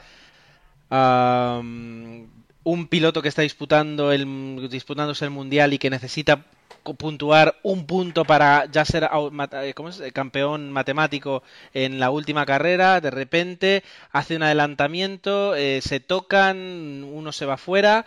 un 2.64 2.88
piloto 2.88 3.22
que 3.22 3.30
está 3.30 3.42
disputando 3.42 4.12
el, 4.12 4.68
disputándose 4.70 5.26
el 5.26 5.32
mundial 5.32 5.74
y 5.74 5.78
que 5.78 5.90
necesita 5.90 6.46
puntuar 6.94 7.56
un 7.64 7.86
punto 7.86 8.26
para 8.26 8.66
ya 8.72 8.86
ser 8.86 9.04
eh, 9.06 9.74
¿cómo 9.74 9.90
es? 9.90 10.02
campeón 10.14 10.72
matemático 10.72 11.44
en 11.74 12.00
la 12.00 12.12
última 12.12 12.46
carrera, 12.46 13.02
de 13.02 13.12
repente 13.12 13.84
hace 14.12 14.36
un 14.36 14.44
adelantamiento, 14.44 15.56
eh, 15.56 15.82
se 15.82 16.00
tocan, 16.00 17.04
uno 17.04 17.32
se 17.32 17.46
va 17.46 17.58
fuera 17.58 18.06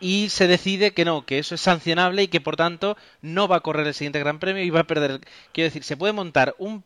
y 0.00 0.30
se 0.30 0.46
decide 0.48 0.92
que 0.92 1.04
no, 1.04 1.24
que 1.26 1.38
eso 1.38 1.54
es 1.54 1.60
sancionable 1.60 2.22
y 2.22 2.28
que 2.28 2.40
por 2.40 2.56
tanto 2.56 2.96
no 3.22 3.48
va 3.48 3.56
a 3.56 3.60
correr 3.60 3.86
el 3.86 3.94
siguiente 3.94 4.18
Gran 4.18 4.38
Premio 4.38 4.62
y 4.64 4.70
va 4.70 4.80
a 4.80 4.86
perder. 4.86 5.20
Quiero 5.52 5.66
decir, 5.66 5.84
se 5.84 5.96
puede 5.96 6.12
montar 6.12 6.54
un, 6.58 6.84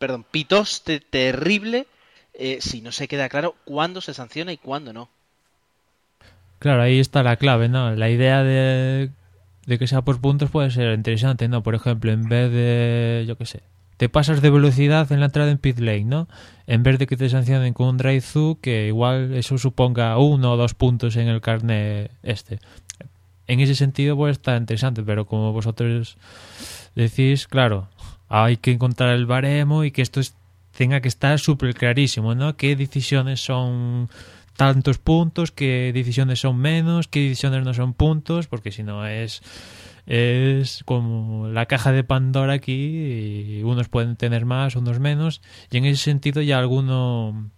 perdón, 0.00 0.24
pitoste 0.28 0.98
terrible 0.98 1.86
eh, 2.32 2.58
si 2.62 2.80
no 2.80 2.90
se 2.90 3.06
queda 3.06 3.28
claro 3.28 3.54
cuándo 3.64 4.00
se 4.00 4.14
sanciona 4.14 4.50
y 4.50 4.56
cuándo 4.56 4.94
no. 4.94 5.10
Claro, 6.58 6.82
ahí 6.82 6.98
está 6.98 7.22
la 7.22 7.36
clave, 7.36 7.68
¿no? 7.68 7.94
La 7.94 8.08
idea 8.08 8.42
de, 8.42 9.10
que 9.66 9.86
sea 9.86 10.02
por 10.02 10.20
puntos 10.20 10.50
puede 10.50 10.70
ser 10.70 10.94
interesante, 10.94 11.48
¿no? 11.48 11.62
Por 11.62 11.74
ejemplo, 11.74 12.10
en 12.12 12.28
vez 12.28 12.50
de, 12.50 13.24
yo 13.28 13.36
qué 13.36 13.44
sé, 13.44 13.62
te 13.98 14.08
pasas 14.08 14.40
de 14.40 14.48
velocidad 14.48 15.12
en 15.12 15.20
la 15.20 15.26
entrada 15.26 15.50
en 15.50 15.58
pit 15.58 15.78
lane, 15.78 16.04
¿no? 16.04 16.28
En 16.66 16.82
vez 16.82 16.98
de 16.98 17.06
que 17.06 17.18
te 17.18 17.28
sancionen 17.28 17.74
con 17.74 17.88
un 17.88 17.96
drive-thru, 17.98 18.58
que 18.62 18.86
igual 18.86 19.34
eso 19.34 19.58
suponga 19.58 20.16
uno 20.16 20.52
o 20.52 20.56
dos 20.56 20.72
puntos 20.72 21.16
en 21.16 21.28
el 21.28 21.42
carnet 21.42 22.10
este. 22.22 22.58
En 23.46 23.60
ese 23.60 23.74
sentido 23.74 24.16
puede 24.16 24.32
estar 24.32 24.58
interesante, 24.58 25.02
pero 25.02 25.26
como 25.26 25.52
vosotros 25.52 26.16
decís, 26.94 27.46
claro, 27.46 27.88
hay 28.30 28.56
que 28.56 28.70
encontrar 28.70 29.10
el 29.14 29.26
baremo 29.26 29.84
y 29.84 29.90
que 29.90 30.02
esto 30.02 30.20
tenga 30.74 31.00
que 31.00 31.08
estar 31.08 31.38
súper 31.38 31.74
clarísimo, 31.74 32.34
¿no? 32.34 32.56
¿Qué 32.56 32.76
decisiones 32.76 33.40
son 33.40 34.08
tantos 34.56 34.98
puntos, 34.98 35.50
qué 35.50 35.90
decisiones 35.92 36.40
son 36.40 36.56
menos, 36.56 37.08
qué 37.08 37.20
decisiones 37.20 37.64
no 37.64 37.74
son 37.74 37.92
puntos, 37.92 38.46
porque 38.46 38.70
si 38.70 38.82
no 38.82 39.06
es 39.06 39.42
es 40.06 40.82
como 40.86 41.48
la 41.48 41.66
caja 41.66 41.92
de 41.92 42.04
Pandora 42.04 42.54
aquí 42.54 43.58
y 43.58 43.62
unos 43.62 43.88
pueden 43.88 44.16
tener 44.16 44.44
más, 44.44 44.76
unos 44.76 44.98
menos 45.00 45.42
y 45.70 45.78
en 45.78 45.84
ese 45.84 46.02
sentido 46.02 46.40
ya 46.40 46.58
alguno 46.58 47.50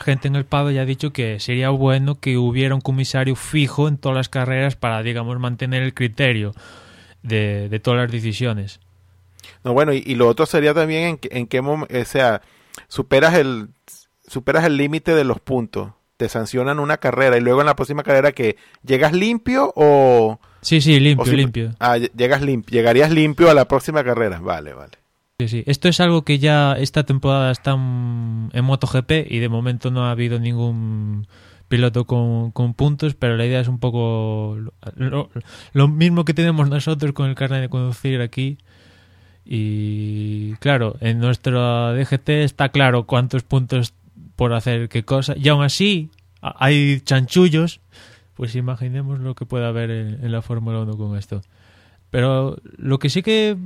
gente 0.00 0.28
en 0.28 0.36
el 0.36 0.44
Pado 0.44 0.70
ya 0.70 0.82
ha 0.82 0.86
dicho 0.86 1.12
que 1.12 1.38
sería 1.38 1.70
bueno 1.70 2.18
que 2.18 2.36
hubiera 2.36 2.74
un 2.74 2.80
comisario 2.80 3.36
fijo 3.36 3.88
en 3.88 3.98
todas 3.98 4.16
las 4.16 4.28
carreras 4.28 4.74
para 4.76 5.02
digamos 5.02 5.38
mantener 5.38 5.82
el 5.82 5.94
criterio 5.94 6.54
de, 7.22 7.68
de 7.68 7.80
todas 7.80 8.00
las 8.00 8.12
decisiones. 8.12 8.80
No, 9.64 9.72
bueno, 9.72 9.92
y, 9.92 10.14
lo 10.14 10.28
otro 10.28 10.46
sería 10.46 10.74
también 10.74 11.02
en, 11.04 11.18
en 11.30 11.46
qué 11.46 11.60
momento, 11.60 11.98
o 11.98 12.04
sea, 12.04 12.42
superas 12.88 13.34
el 13.34 13.68
superas 14.28 14.64
el 14.64 14.76
límite 14.76 15.14
de 15.14 15.24
los 15.24 15.40
puntos. 15.40 15.90
Te 16.16 16.28
sancionan 16.28 16.80
una 16.80 16.96
carrera 16.96 17.36
y 17.36 17.40
luego 17.40 17.60
en 17.60 17.66
la 17.66 17.76
próxima 17.76 18.02
carrera 18.02 18.32
que 18.32 18.56
llegas 18.84 19.12
limpio 19.12 19.72
o 19.76 20.40
sí 20.60 20.80
sí 20.80 20.98
limpio 20.98 21.32
limpio. 21.32 21.74
Ah 21.78 21.96
llegas 21.96 22.42
limpio 22.42 22.76
llegarías 22.76 23.12
limpio 23.12 23.50
a 23.50 23.54
la 23.54 23.68
próxima 23.68 24.02
carrera. 24.02 24.40
Vale 24.40 24.74
vale. 24.74 24.92
Sí 25.38 25.48
sí. 25.48 25.64
Esto 25.66 25.88
es 25.88 26.00
algo 26.00 26.22
que 26.22 26.40
ya 26.40 26.72
esta 26.72 27.04
temporada 27.04 27.52
está 27.52 27.72
en 27.72 28.64
MotoGP 28.64 29.30
y 29.30 29.38
de 29.38 29.48
momento 29.48 29.92
no 29.92 30.06
ha 30.06 30.10
habido 30.10 30.40
ningún 30.40 31.28
piloto 31.68 32.06
con, 32.06 32.52
puntos 32.74 33.14
pero 33.14 33.36
la 33.36 33.44
idea 33.44 33.60
es 33.60 33.68
un 33.68 33.78
poco 33.78 34.56
lo, 34.96 35.30
lo 35.74 35.88
mismo 35.88 36.24
que 36.24 36.32
tenemos 36.32 36.68
nosotros 36.68 37.12
con 37.12 37.28
el 37.28 37.34
carnet 37.34 37.60
de 37.60 37.68
conducir 37.68 38.22
aquí 38.22 38.56
y 39.50 40.52
claro 40.56 40.96
en 41.00 41.20
nuestro 41.20 41.94
DGT 41.94 42.28
está 42.28 42.68
claro 42.68 43.04
cuántos 43.04 43.42
puntos 43.42 43.94
por 44.36 44.52
hacer 44.52 44.90
qué 44.90 45.04
cosa. 45.04 45.34
Y 45.38 45.48
aún 45.48 45.64
así 45.64 46.10
hay 46.42 47.00
chanchullos, 47.00 47.80
pues 48.34 48.54
imaginemos 48.54 49.20
lo 49.20 49.34
que 49.34 49.46
puede 49.46 49.66
haber 49.66 49.90
en, 49.90 50.30
la 50.30 50.42
Fórmula 50.42 50.80
1 50.80 50.98
con 50.98 51.16
esto. 51.16 51.40
Pero 52.10 52.58
lo 52.76 52.98
que 52.98 53.08
sí 53.08 53.22
que 53.22 53.56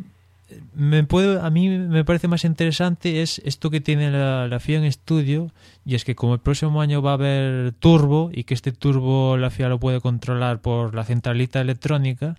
me 0.72 1.02
puede, 1.02 1.40
a 1.40 1.50
mí 1.50 1.68
me 1.68 2.04
parece 2.04 2.28
más 2.28 2.44
interesante 2.44 3.20
es 3.20 3.42
esto 3.44 3.68
que 3.68 3.80
tiene 3.80 4.12
la, 4.12 4.46
la, 4.46 4.60
FIA 4.60 4.78
en 4.78 4.84
estudio 4.84 5.50
y 5.84 5.96
es 5.96 6.04
que 6.04 6.14
como 6.14 6.34
el 6.34 6.40
próximo 6.40 6.80
año 6.80 7.02
va 7.02 7.10
a 7.10 7.14
haber 7.14 7.72
turbo 7.72 8.30
y 8.32 8.44
que 8.44 8.54
este 8.54 8.70
turbo 8.70 9.36
la 9.36 9.50
FIA 9.50 9.68
lo 9.68 9.80
puede 9.80 10.00
controlar 10.00 10.60
por 10.60 10.94
la 10.94 11.04
centralita 11.04 11.60
electrónica, 11.60 12.36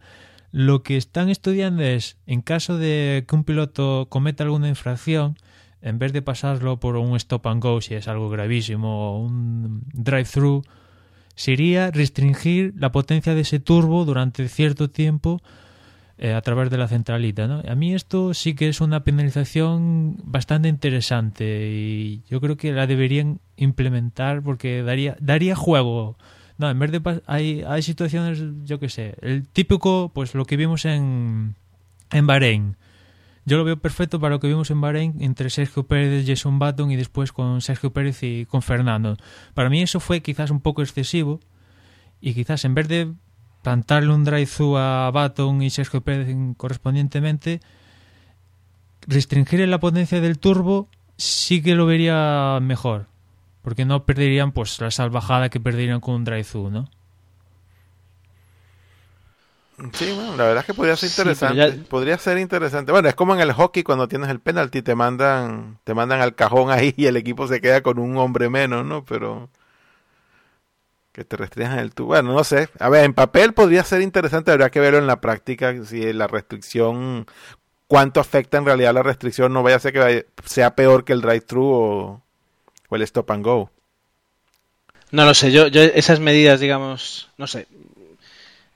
lo 0.54 0.84
que 0.84 0.97
están 0.97 1.30
estudiando 1.30 1.82
es 1.82 2.16
en 2.28 2.41
caso 2.41 2.78
de 2.78 3.26
que 3.28 3.36
un 3.36 3.43
piloto 3.43 4.06
cometa 4.08 4.43
alguna 4.43 4.70
infracción, 4.70 5.36
en 5.82 5.97
vez 5.97 6.14
de 6.14 6.22
pasarlo 6.22 6.80
por 6.80 6.95
un 6.95 7.16
stop 7.16 7.47
and 7.47 7.62
go 7.62 7.82
si 7.82 7.95
es 7.95 8.08
algo 8.08 8.30
gravísimo 8.30 9.16
o 9.16 9.20
un 9.20 9.82
drive-thru, 9.93 10.62
sería 11.34 11.89
restringir 11.89 12.76
la 12.78 12.91
potencia 12.91 13.34
de 13.34 13.41
ese 13.41 13.60
turbo 13.60 14.06
durante 14.06 14.47
cierto 14.47 14.91
tiempo 14.91 15.41
eh, 16.20 16.34
a 16.34 16.41
través 16.41 16.70
de 16.70 16.78
la 16.78 16.88
centralita. 16.88 17.47
¿no? 17.47 17.64
A 17.68 17.74
mí 17.74 17.95
esto 17.95 18.36
sí 18.36 18.54
que 18.54 18.70
es 18.70 18.80
una 18.80 19.04
penalización 19.04 20.18
bastante 20.24 20.70
interesante 20.70 21.68
y 21.72 22.22
yo 22.30 22.39
creo 22.41 22.58
que 22.58 22.74
la 22.74 22.86
deberían 22.86 23.39
implementar 23.58 24.43
porque 24.43 24.84
daría, 24.84 25.18
daría 25.20 25.56
juego. 25.56 26.16
No, 26.58 26.70
en 26.70 26.80
vez 26.80 26.91
de 26.91 27.22
hay, 27.26 27.64
hay 27.68 27.82
situaciones, 27.82 28.41
yo 28.64 28.80
qué 28.80 28.89
sé, 28.89 29.16
el 29.22 29.47
típico, 29.47 30.12
pues 30.14 30.36
lo 30.36 30.45
que 30.45 30.58
vimos 30.58 30.86
en, 30.86 31.56
en 32.12 32.28
Bahrein 32.28 32.76
yo 33.45 33.58
lo 33.58 33.66
veo 33.66 33.78
perfecto 33.78 34.20
para 34.20 34.36
lo 34.36 34.39
que 34.39 34.47
vimos 34.47 34.72
en 34.72 34.80
Bahrein 34.80 35.16
entre 35.20 35.49
Sergio 35.49 35.84
Pérez, 35.84 36.26
Jason 36.26 36.60
Button 36.60 36.91
y 36.91 36.95
después 36.95 37.34
con 37.34 37.62
Sergio 37.62 37.91
Pérez 37.91 38.24
y 38.24 38.45
con 38.45 38.62
Fernando. 38.62 39.18
Para 39.54 39.70
mí 39.70 39.82
eso 39.82 39.99
fue 39.99 40.22
quizás 40.22 40.49
un 40.49 40.62
poco 40.62 40.82
excesivo 40.82 41.41
y 42.22 42.34
quizás 42.34 42.64
en 42.64 42.74
vez 42.74 42.88
de 42.88 43.12
plantarle 43.62 44.14
un 44.14 44.24
drive-thru 44.24 44.78
a 44.78 45.12
Button 45.12 45.62
y 45.62 45.70
Sergio 45.70 46.01
Pérez 46.01 46.34
correspondientemente, 46.56 47.60
restringir 49.08 49.68
la 49.68 49.80
potencia 49.80 50.22
del 50.22 50.39
turbo 50.39 50.88
sí 51.18 51.62
que 51.62 51.76
lo 51.76 51.86
vería 51.86 52.60
mejor, 52.62 53.08
porque 53.64 53.86
no 53.86 54.05
perderían 54.05 54.51
pues 54.51 54.80
la 54.80 54.91
salvajada 54.91 55.49
que 55.49 55.59
perderían 55.59 56.01
con 56.01 56.16
un 56.16 56.26
drive-thru, 56.26 56.70
¿no? 56.70 56.89
Sí, 59.93 60.11
bueno, 60.14 60.38
la 60.38 60.43
verdad 60.43 60.59
es 60.59 60.66
que 60.66 60.74
podría 60.76 60.95
ser 60.95 61.09
interesante. 61.09 61.72
Podría 61.89 62.18
ser 62.18 62.38
interesante. 62.38 62.91
Bueno, 62.91 63.09
es 63.09 63.16
como 63.16 63.34
en 63.34 63.41
el 63.41 63.53
hockey 63.53 63.84
cuando 63.84 64.07
tienes 64.07 64.30
el 64.30 64.39
penalti, 64.39 64.84
te 64.84 64.93
mandan, 64.93 65.80
te 65.84 65.95
mandan 65.95 66.22
al 66.22 66.36
cajón 66.36 66.70
ahí 66.70 66.93
y 66.95 67.07
el 67.07 67.18
equipo 67.18 67.47
se 67.47 67.59
queda 67.59 67.82
con 67.82 67.97
un 67.97 68.18
hombre 68.18 68.49
menos, 68.49 68.86
¿no? 68.86 69.03
Pero 69.03 69.49
que 71.11 71.24
te 71.24 71.38
restrinjan 71.38 71.80
el 71.80 71.93
tubo. 71.93 72.09
Bueno, 72.09 72.34
no 72.34 72.43
sé. 72.43 72.70
A 72.80 72.89
ver, 72.89 73.05
en 73.05 73.14
papel 73.14 73.53
podría 73.53 73.84
ser 73.84 74.01
interesante, 74.01 74.51
habría 74.51 74.70
que 74.70 74.80
verlo 74.80 74.99
en 74.99 75.07
la 75.07 75.22
práctica, 75.22 75.74
si 75.86 76.11
la 76.14 76.28
restricción, 76.28 77.26
cuánto 77.88 78.20
afecta 78.20 78.57
en 78.57 78.66
realidad 78.66 78.93
la 78.93 79.03
restricción, 79.03 79.53
no 79.53 79.64
vaya 79.64 79.78
a 79.78 79.80
ser 79.80 79.93
que 79.93 80.28
sea 80.45 80.76
peor 80.76 81.03
que 81.03 81.14
el 81.14 81.22
drive-thru 81.22 81.64
o, 81.64 82.22
o, 82.94 82.96
el 82.96 83.02
stop 83.04 83.32
and 83.32 83.44
go. 83.44 83.70
No 85.12 85.26
lo 85.26 85.34
sé, 85.34 85.52
yo, 85.52 85.68
yo 85.68 85.82
esas 85.82 86.20
medidas, 86.20 86.60
digamos, 86.60 87.30
no 87.38 87.48
sé, 87.48 87.68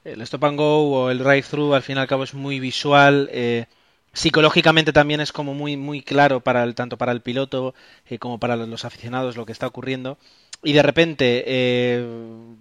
el 0.03 0.21
stop 0.21 0.45
and 0.45 0.57
go 0.57 0.91
o 0.91 1.09
el 1.09 1.19
drive-thru 1.19 1.73
al 1.73 1.83
fin 1.83 1.97
y 1.97 1.99
al 1.99 2.07
cabo 2.07 2.23
es 2.23 2.33
muy 2.33 2.59
visual. 2.59 3.29
Eh, 3.31 3.65
psicológicamente 4.13 4.93
también 4.93 5.19
es 5.21 5.31
como 5.31 5.53
muy 5.53 5.77
muy 5.77 6.01
claro 6.01 6.39
para 6.41 6.63
el, 6.63 6.75
tanto 6.75 6.97
para 6.97 7.11
el 7.11 7.21
piloto 7.21 7.75
eh, 8.09 8.17
como 8.17 8.39
para 8.39 8.55
los 8.55 8.85
aficionados 8.85 9.37
lo 9.37 9.45
que 9.45 9.51
está 9.51 9.67
ocurriendo. 9.67 10.17
Y 10.63 10.73
de 10.73 10.81
repente 10.81 11.43
eh, 11.45 12.05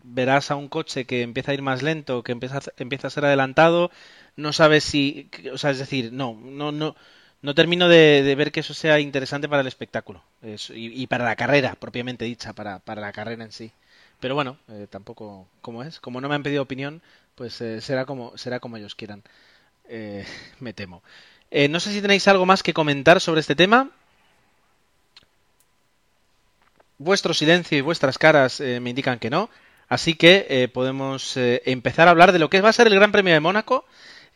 verás 0.04 0.50
a 0.50 0.56
un 0.56 0.68
coche 0.68 1.06
que 1.06 1.22
empieza 1.22 1.52
a 1.52 1.54
ir 1.54 1.62
más 1.62 1.82
lento, 1.82 2.22
que 2.22 2.32
empieza 2.32 2.60
empieza 2.76 3.08
a 3.08 3.10
ser 3.10 3.24
adelantado, 3.24 3.90
no 4.36 4.52
sabes 4.52 4.84
si, 4.84 5.30
o 5.52 5.58
sea, 5.58 5.70
es 5.70 5.78
decir, 5.78 6.12
no, 6.12 6.38
no, 6.42 6.72
no, 6.72 6.94
no 7.42 7.54
termino 7.54 7.88
de, 7.88 8.34
ver 8.36 8.52
que 8.52 8.60
eso 8.60 8.74
sea 8.74 9.00
interesante 9.00 9.48
para 9.48 9.60
el 9.62 9.68
espectáculo 9.68 10.22
y, 10.42 11.06
para 11.06 11.24
la 11.24 11.36
carrera 11.36 11.76
propiamente 11.78 12.24
dicha, 12.24 12.52
para, 12.52 12.80
la 12.86 13.12
carrera 13.12 13.44
en 13.44 13.52
sí. 13.52 13.72
Pero 14.20 14.34
bueno, 14.34 14.56
tampoco, 14.90 15.46
como 15.60 15.82
es, 15.82 16.00
como 16.00 16.20
no 16.20 16.28
me 16.28 16.34
han 16.34 16.42
pedido 16.42 16.62
opinión, 16.62 17.02
pues 17.36 17.60
eh, 17.60 17.80
será 17.80 18.06
como 18.06 18.36
será 18.36 18.58
como 18.58 18.76
ellos 18.76 18.96
quieran. 18.96 19.22
Eh, 19.88 20.26
me 20.60 20.72
temo. 20.72 21.02
Eh, 21.50 21.68
no 21.68 21.78
sé 21.78 21.92
si 21.92 22.02
tenéis 22.02 22.26
algo 22.26 22.46
más 22.46 22.64
que 22.64 22.74
comentar 22.74 23.20
sobre 23.20 23.40
este 23.40 23.54
tema. 23.54 23.90
Vuestro 26.98 27.34
silencio 27.34 27.78
y 27.78 27.82
vuestras 27.82 28.18
caras 28.18 28.58
me 28.58 28.90
indican 28.90 29.18
que 29.18 29.28
no. 29.28 29.50
Así 29.86 30.14
que 30.14 30.70
podemos 30.72 31.36
empezar 31.36 32.08
a 32.08 32.10
hablar 32.10 32.32
de 32.32 32.38
lo 32.38 32.48
que 32.48 32.62
va 32.62 32.70
a 32.70 32.72
ser 32.72 32.86
el 32.86 32.94
Gran 32.94 33.12
Premio 33.12 33.34
de 33.34 33.40
Mónaco. 33.40 33.84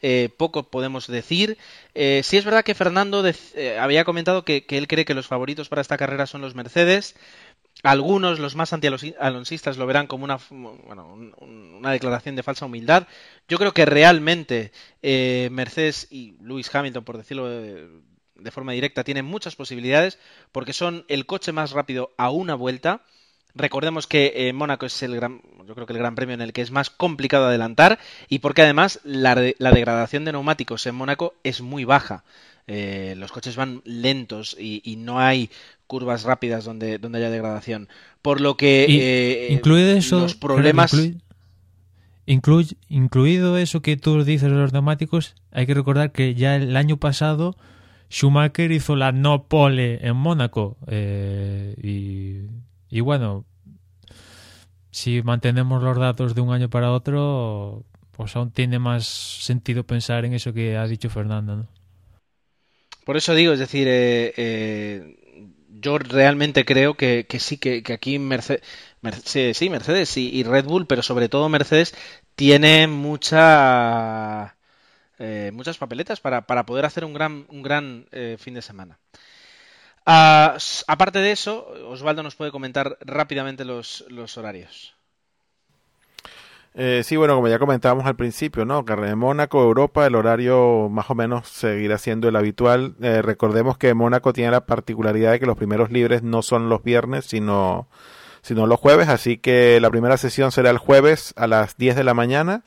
Eh, 0.02 0.30
poco 0.36 0.64
podemos 0.64 1.06
decir. 1.06 1.58
Eh, 1.94 2.22
sí 2.24 2.36
es 2.36 2.44
verdad 2.44 2.64
que 2.64 2.74
Fernando 2.74 3.22
eh, 3.26 3.78
había 3.78 4.04
comentado 4.04 4.44
que, 4.44 4.64
él 4.68 4.88
cree 4.88 5.04
que 5.04 5.14
los 5.14 5.26
favoritos 5.26 5.68
para 5.68 5.82
esta 5.82 5.98
carrera 5.98 6.26
son 6.26 6.40
los 6.40 6.54
Mercedes. 6.54 7.14
Algunos, 7.82 8.38
los 8.38 8.56
más 8.56 8.72
anti-alonsistas, 8.72 9.78
lo 9.78 9.86
verán 9.86 10.06
como 10.06 10.24
una, 10.24 11.92
declaración 11.92 12.36
de 12.36 12.42
falsa 12.42 12.66
humildad. 12.66 13.06
Yo 13.48 13.58
creo 13.58 13.72
que 13.72 13.86
realmente 13.86 14.72
Mercedes 15.50 16.06
y 16.10 16.36
Lewis 16.42 16.74
Hamilton, 16.74 17.04
por 17.04 17.16
decirlo 17.16 17.48
de, 17.48 17.88
de 18.34 18.50
forma 18.50 18.72
directa, 18.72 19.04
tienen 19.04 19.24
muchas 19.24 19.56
posibilidades 19.56 20.18
porque 20.52 20.72
son 20.72 21.04
el 21.08 21.26
coche 21.26 21.52
más 21.52 21.70
rápido 21.70 22.12
a 22.18 22.30
una 22.30 22.54
vuelta 22.54 23.02
Recordemos 23.54 24.06
que 24.06 24.32
eh, 24.34 24.52
Mónaco 24.52 24.86
es 24.86 25.02
el 25.02 25.16
gran, 25.16 25.40
yo 25.66 25.74
creo 25.74 25.86
que 25.86 25.92
el 25.92 25.98
gran 25.98 26.14
premio 26.14 26.34
en 26.34 26.40
el 26.40 26.52
que 26.52 26.62
es 26.62 26.70
más 26.70 26.90
complicado 26.90 27.46
adelantar 27.46 27.98
y 28.28 28.38
porque 28.40 28.62
además 28.62 29.00
la, 29.04 29.34
degradación 29.34 30.24
de 30.24 30.32
neumáticos 30.32 30.86
en 30.86 30.94
Mónaco 30.94 31.34
es 31.42 31.60
muy 31.60 31.84
baja. 31.84 32.24
Eh, 32.66 33.14
los 33.16 33.32
coches 33.32 33.56
van 33.56 33.82
lentos 33.84 34.56
y, 34.58 34.96
no 34.98 35.18
hay 35.18 35.50
curvas 35.86 36.22
rápidas 36.22 36.64
donde, 36.64 36.98
donde 36.98 37.18
haya 37.18 37.30
degradación. 37.30 37.88
Por 38.22 38.40
lo 38.40 38.56
que 38.56 38.86
eh, 38.88 39.52
incluido 39.52 39.90
eso, 39.92 40.20
los 40.20 40.36
problemas... 40.36 40.92
incluido 42.26 43.58
eso 43.58 43.82
que 43.82 43.96
tú 43.96 44.22
dices 44.22 44.50
de 44.50 44.56
los 44.56 44.72
neumáticos, 44.72 45.34
hay 45.50 45.66
que 45.66 45.74
recordar 45.74 46.12
que 46.12 46.34
ya 46.34 46.54
el 46.54 46.76
año 46.76 46.98
pasado 46.98 47.56
Schumacher 48.08 48.70
hizo 48.70 48.94
la 48.94 49.10
no 49.10 49.44
pole 49.48 50.06
en 50.06 50.14
Mónaco 50.14 50.76
y 51.82 52.42
y 52.90 53.00
bueno, 53.00 53.44
si 54.90 55.22
mantenemos 55.22 55.82
los 55.82 55.96
datos 55.96 56.34
de 56.34 56.40
un 56.40 56.52
año 56.52 56.68
para 56.68 56.92
otro, 56.92 57.84
pues 58.12 58.34
aún 58.36 58.50
tiene 58.50 58.78
más 58.78 59.06
sentido 59.06 59.84
pensar 59.84 60.24
en 60.24 60.34
eso 60.34 60.52
que 60.52 60.76
ha 60.76 60.86
dicho 60.86 61.08
Fernando. 61.08 61.66
Por 63.04 63.16
eso 63.16 63.34
digo, 63.34 63.52
es 63.52 63.58
decir, 63.58 63.86
eh, 63.88 64.34
eh, 64.36 65.46
yo 65.80 65.98
realmente 65.98 66.64
creo 66.64 66.94
que, 66.94 67.26
sí, 67.38 67.58
que, 67.58 67.82
aquí 67.92 68.18
Mercedes, 68.18 68.62
sí, 69.56 69.70
Mercedes 69.70 70.16
y, 70.16 70.42
Red 70.42 70.64
Bull, 70.64 70.86
pero 70.86 71.02
sobre 71.02 71.28
todo 71.28 71.48
Mercedes, 71.48 71.94
tiene 72.34 72.86
mucha, 72.88 74.56
eh, 75.18 75.50
muchas 75.54 75.78
papeletas 75.78 76.20
para, 76.20 76.46
para, 76.46 76.66
poder 76.66 76.84
hacer 76.84 77.04
un 77.04 77.14
gran, 77.14 77.46
un 77.48 77.62
gran 77.62 78.06
fin 78.38 78.54
de 78.54 78.62
semana. 78.62 78.98
Ah, 80.06 80.56
aparte 80.86 81.18
de 81.18 81.32
eso, 81.32 81.66
Osvaldo 81.88 82.22
nos 82.22 82.34
puede 82.34 82.50
comentar 82.50 82.96
rápidamente 83.00 83.64
los, 83.64 84.04
horarios. 84.36 84.94
Eh, 86.74 87.02
sí, 87.04 87.16
bueno, 87.16 87.34
como 87.34 87.48
ya 87.48 87.58
comentábamos 87.58 88.06
al 88.06 88.16
principio, 88.16 88.64
¿no? 88.64 88.84
Carrera 88.84 89.08
de 89.08 89.16
Mónaco, 89.16 89.60
Europa, 89.62 90.06
el 90.06 90.14
horario 90.14 90.88
más 90.88 91.10
o 91.10 91.14
menos 91.14 91.48
seguirá 91.48 91.98
siendo 91.98 92.28
el 92.28 92.36
habitual. 92.36 92.94
Eh, 93.02 93.22
recordemos 93.22 93.76
que 93.76 93.92
Mónaco 93.92 94.32
tiene 94.32 94.52
la 94.52 94.66
particularidad 94.66 95.32
de 95.32 95.40
que 95.40 95.46
los 95.46 95.56
primeros 95.56 95.90
libres 95.90 96.22
no 96.22 96.42
son 96.42 96.68
los 96.68 96.82
viernes, 96.84 97.26
sino, 97.26 97.88
sino 98.42 98.66
los 98.66 98.78
jueves, 98.78 99.08
así 99.08 99.36
que 99.36 99.80
la 99.80 99.90
primera 99.90 100.16
sesión 100.16 100.52
será 100.52 100.70
el 100.70 100.78
jueves 100.78 101.34
a 101.36 101.48
las 101.48 101.76
10 101.76 101.96
de 101.96 102.04
la 102.04 102.14
mañana, 102.14 102.62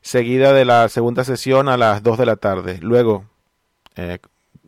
seguida 0.00 0.52
de 0.52 0.64
la 0.64 0.88
segunda 0.88 1.24
sesión 1.24 1.68
a 1.68 1.76
las 1.76 2.02
2 2.04 2.18
de 2.18 2.26
la 2.26 2.36
tarde. 2.36 2.78
Luego, 2.80 3.24
eh, 3.96 4.20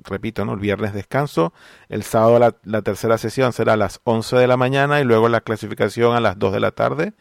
repito, 0.04 0.44
¿no? 0.44 0.54
el 0.54 0.60
viernes 0.60 0.92
descanso, 0.94 1.52
el 1.88 2.02
sábado 2.02 2.54
la, 2.64 2.82
tercera 2.82 3.18
sesión 3.18 3.52
será 3.52 3.74
a 3.74 3.76
las 3.76 4.00
11 4.04 4.36
de 4.36 4.46
la 4.46 4.56
mañana 4.56 5.00
y 5.00 5.04
luego 5.04 5.28
la 5.28 5.40
clasificación 5.40 6.14
a 6.14 6.20
las 6.20 6.38
2 6.38 6.52
de 6.52 6.60
la 6.60 6.70
tarde 6.72 7.12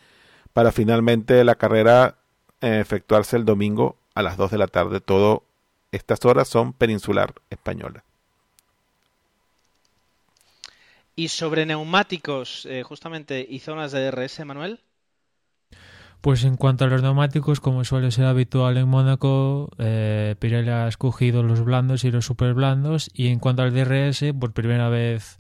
para 0.53 0.71
finalmente 0.71 1.43
la 1.43 1.55
carrera 1.55 2.15
eh, 2.61 2.79
efectuarse 2.79 3.37
el 3.37 3.45
domingo 3.45 3.97
a 4.15 4.21
las 4.21 4.37
2 4.37 4.51
de 4.51 4.57
la 4.57 4.67
tarde. 4.67 4.99
Todo 5.01 5.43
estas 5.91 6.23
horas 6.25 6.47
son 6.47 6.73
peninsular 6.73 7.33
española. 7.49 8.03
Y 11.15 11.27
sobre 11.27 11.65
neumáticos, 11.65 12.65
eh, 12.65 12.83
justamente, 12.83 13.45
y 13.47 13.59
zonas 13.59 13.91
de 13.91 14.09
DRS, 14.09 14.45
Manuel. 14.45 14.79
Pues 16.21 16.43
en 16.43 16.57
cuanto 16.57 16.83
a 16.83 16.87
los 16.87 17.01
neumáticos, 17.01 17.61
como 17.61 17.85
suele 17.85 18.11
ser 18.11 18.25
habitual 18.25 18.75
en 18.75 18.89
Mónaco, 18.89 19.69
eh, 19.77 20.35
Pirelli 20.37 20.69
ha 20.69 20.87
escogido 20.87 21.43
los 21.43 21.63
blandos 21.63 22.03
y 22.03 22.11
los 22.11 22.25
super 22.25 22.53
blandos. 22.53 23.09
Y 23.13 23.27
en 23.27 23.39
cuanto 23.39 23.61
al 23.61 23.73
DRS, 23.73 24.25
por 24.37 24.51
primera 24.51 24.89
vez 24.89 25.37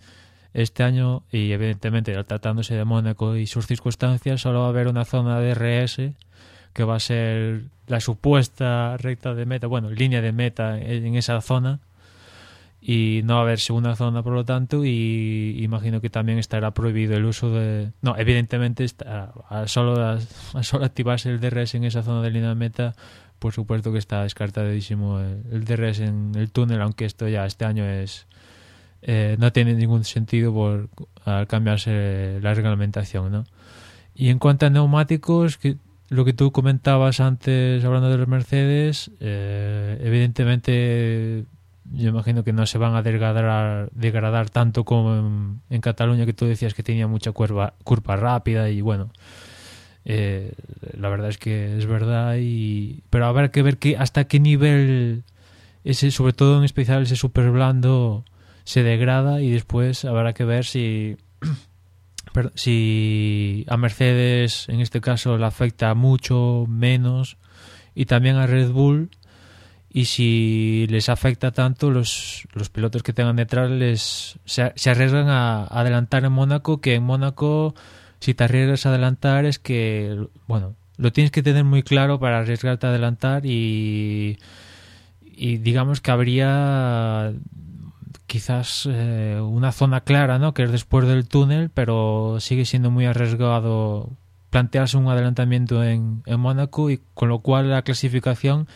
este 0.53 0.83
año, 0.83 1.23
y 1.31 1.51
evidentemente 1.51 2.13
tratándose 2.23 2.75
de 2.75 2.85
Mónaco 2.85 3.35
y 3.35 3.45
sus 3.45 3.67
circunstancias, 3.67 4.39
solo 4.41 4.61
va 4.61 4.67
a 4.67 4.69
haber 4.69 4.87
una 4.87 5.03
zona 5.03 5.39
de 5.39 5.53
DRS 5.53 6.15
que 6.71 6.83
va 6.85 6.95
a 6.95 6.99
ser 6.99 7.65
la 7.87 7.99
supuesta 7.99 8.95
recta 8.97 9.33
de 9.33 9.45
meta, 9.45 9.67
bueno, 9.67 9.89
línea 9.89 10.21
de 10.21 10.31
meta 10.31 10.79
en 10.79 11.15
esa 11.15 11.41
zona 11.41 11.79
y 12.81 13.21
no 13.25 13.35
va 13.35 13.39
a 13.41 13.43
haber 13.43 13.59
segunda 13.59 13.95
zona 13.95 14.23
por 14.23 14.33
lo 14.33 14.45
tanto 14.45 14.85
y 14.85 15.57
imagino 15.61 15.99
que 15.99 16.09
también 16.09 16.37
estará 16.37 16.71
prohibido 16.71 17.15
el 17.15 17.25
uso 17.25 17.51
de 17.51 17.91
no 18.01 18.15
evidentemente 18.17 18.85
está, 18.85 19.33
solo 19.65 20.19
solo 20.61 20.85
activarse 20.85 21.29
el 21.29 21.39
DRS 21.41 21.75
en 21.75 21.83
esa 21.83 22.03
zona 22.03 22.21
de 22.21 22.31
línea 22.31 22.49
de 22.49 22.55
meta 22.55 22.95
por 23.37 23.53
supuesto 23.53 23.91
que 23.91 23.99
está 23.99 24.23
descartadísimo 24.23 25.19
el, 25.19 25.65
DRS 25.65 25.99
en 25.99 26.31
el 26.35 26.51
túnel 26.51 26.81
aunque 26.81 27.05
esto 27.05 27.27
ya 27.27 27.45
este 27.45 27.65
año 27.65 27.85
es 27.85 28.27
eh, 29.01 29.35
no 29.39 29.51
tiene 29.51 29.73
ningún 29.73 30.05
sentido 30.05 30.53
por 30.53 30.89
al 31.25 31.47
cambiarse 31.47 32.39
la 32.41 32.53
reglamentación 32.53 33.31
¿no? 33.31 33.43
y 34.15 34.29
en 34.29 34.39
cuanto 34.39 34.65
a 34.65 34.69
neumáticos 34.69 35.57
que 35.57 35.77
lo 36.07 36.25
que 36.25 36.33
tú 36.33 36.51
comentabas 36.51 37.19
antes 37.19 37.83
hablando 37.83 38.09
de 38.09 38.17
los 38.17 38.27
Mercedes 38.27 39.11
eh, 39.19 39.99
evidentemente 40.01 41.45
yo 41.91 42.09
imagino 42.09 42.43
que 42.43 42.53
no 42.53 42.65
se 42.65 42.77
van 42.77 42.95
a 42.95 43.01
degradar, 43.01 43.89
degradar 43.93 44.49
tanto 44.49 44.83
como 44.83 45.59
en, 45.69 45.81
Cataluña, 45.81 46.25
que 46.25 46.33
tú 46.33 46.45
decías 46.45 46.73
que 46.73 46.83
tenía 46.83 47.07
mucha 47.07 47.31
curva, 47.31 47.73
curva 47.83 48.15
rápida 48.15 48.69
y 48.69 48.81
bueno, 48.81 49.11
eh, 50.05 50.53
la 50.97 51.09
verdad 51.09 51.29
es 51.29 51.37
que 51.37 51.77
es 51.77 51.85
verdad, 51.85 52.37
y 52.39 53.03
pero 53.09 53.25
habrá 53.25 53.49
que 53.51 53.63
ver 53.63 53.77
que 53.77 53.97
hasta 53.97 54.25
qué 54.25 54.39
nivel, 54.39 55.23
ese 55.83 56.11
sobre 56.11 56.33
todo 56.33 56.59
en 56.59 56.63
especial 56.63 57.03
ese 57.03 57.15
super 57.15 57.49
blando, 57.49 58.23
se 58.63 58.83
degrada 58.83 59.41
y 59.41 59.49
después 59.49 60.05
habrá 60.05 60.33
que 60.33 60.45
ver 60.45 60.65
si, 60.65 61.17
si 62.55 63.65
a 63.67 63.77
Mercedes 63.77 64.69
en 64.69 64.79
este 64.81 65.01
caso 65.01 65.37
le 65.37 65.45
afecta 65.45 65.93
mucho, 65.95 66.65
menos, 66.67 67.37
y 67.95 68.05
también 68.05 68.35
a 68.35 68.45
Red 68.45 68.69
Bull 68.69 69.09
y 69.91 70.05
si 70.05 70.85
les 70.89 71.09
afecta 71.09 71.51
tanto 71.51 71.89
los, 71.89 72.47
los 72.53 72.69
pilotos 72.69 73.01
que 73.01 73.13
tengan 73.13 73.35
detrás 73.35 73.71
les 73.71 74.37
se, 74.45 74.89
arriesgan 74.89 75.29
a, 75.29 75.65
adelantar 75.65 76.25
en 76.25 76.31
Mónaco 76.31 76.79
que 76.79 76.95
en 76.95 77.03
Mónaco 77.03 77.73
si 78.19 78.33
te 78.33 78.43
arriesgas 78.43 78.85
a 78.85 78.89
adelantar 78.89 79.45
es 79.45 79.57
que 79.57 80.27
bueno 80.47 80.75
lo 80.97 81.11
tienes 81.11 81.31
que 81.31 81.41
tener 81.41 81.63
muy 81.63 81.81
claro 81.81 82.19
para 82.19 82.39
arriesgarte 82.39 82.85
a 82.85 82.91
adelantar 82.91 83.45
y 83.45 84.37
y 85.23 85.57
digamos 85.57 86.01
que 86.01 86.11
habría 86.11 87.33
quizás 88.27 88.87
eh, 88.91 89.39
una 89.41 89.71
zona 89.71 90.01
clara 90.01 90.37
no 90.37 90.53
que 90.53 90.63
es 90.63 90.71
después 90.71 91.07
del 91.07 91.27
túnel 91.27 91.71
pero 91.71 92.37
sigue 92.39 92.65
siendo 92.65 92.91
muy 92.91 93.07
arriesgado 93.07 94.11
plantearse 94.51 94.97
un 94.97 95.07
adelantamiento 95.07 95.83
en, 95.83 96.21
en 96.27 96.39
Mónaco 96.39 96.91
y 96.91 97.01
con 97.15 97.29
lo 97.29 97.39
cual 97.39 97.71
la 97.71 97.81
clasificación 97.81 98.67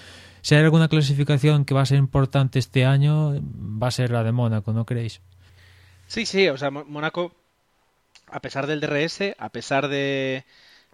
si 0.43 0.55
hay 0.55 0.63
alguna 0.63 0.89
clasificación 0.89 1.63
que 1.63 1.73
va 1.73 1.81
a 1.81 1.85
ser 1.85 1.97
importante 1.97 2.59
este 2.59 2.85
año, 2.85 3.33
va 3.41 3.87
a 3.87 3.91
ser 3.91 4.11
la 4.11 4.23
de 4.23 4.33
Mónaco, 4.33 4.73
¿no 4.73 4.85
creéis? 4.85 5.21
Sí, 6.07 6.25
sí, 6.25 6.49
o 6.49 6.57
sea, 6.57 6.69
Mónaco, 6.69 7.33
a 8.27 8.41
pesar 8.41 8.67
del 8.67 8.81
DRS, 8.81 9.35
a 9.39 9.49
pesar 9.49 9.87
de, 9.87 10.43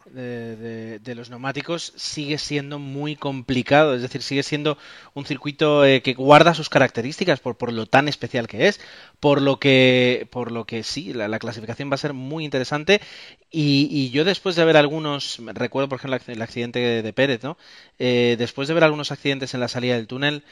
de, 0.06 1.14
los 1.16 1.30
neumáticos 1.30 1.94
sigue 1.96 2.38
siendo 2.38 2.80
muy 2.80 3.16
complicado, 3.16 3.96
es 3.96 4.02
decir, 4.02 4.22
sigue 4.22 4.44
siendo 4.44 4.78
un 5.14 5.26
circuito 5.26 5.86
eh, 5.86 6.02
que 6.02 6.14
guarda 6.14 6.54
sus 6.54 6.70
características 6.70 7.40
por, 7.40 7.58
por, 7.58 7.74
lo 7.74 7.86
tan 7.86 8.08
especial 8.08 8.48
que 8.48 8.68
es, 8.68 8.80
por 9.20 9.42
lo 9.42 9.60
que, 9.60 10.28
por 10.32 10.52
lo 10.52 10.66
que 10.66 10.84
sí, 10.84 11.14
la, 11.14 11.40
clasificación 11.40 11.90
va 11.90 11.96
a 11.96 11.98
ser 11.98 12.14
muy 12.14 12.46
interesante. 12.46 13.02
Y, 13.52 14.10
yo 14.12 14.26
después 14.26 14.56
de 14.56 14.66
ver 14.66 14.78
algunos, 14.78 15.40
recuerdo 15.54 15.90
por 15.90 16.00
ejemplo 16.00 16.20
el 16.28 16.42
accidente 16.42 17.02
de 17.02 17.14
Pérez, 17.14 17.44
¿no? 17.44 17.58
Eh, 18.00 18.36
después 18.38 18.68
de 18.68 18.74
ver 18.74 18.84
algunos 18.84 19.12
accidentes 19.12 19.54
en 19.54 19.60
la 19.60 19.68
salida 19.68 19.96
del 19.96 20.08
túnel, 20.08 20.44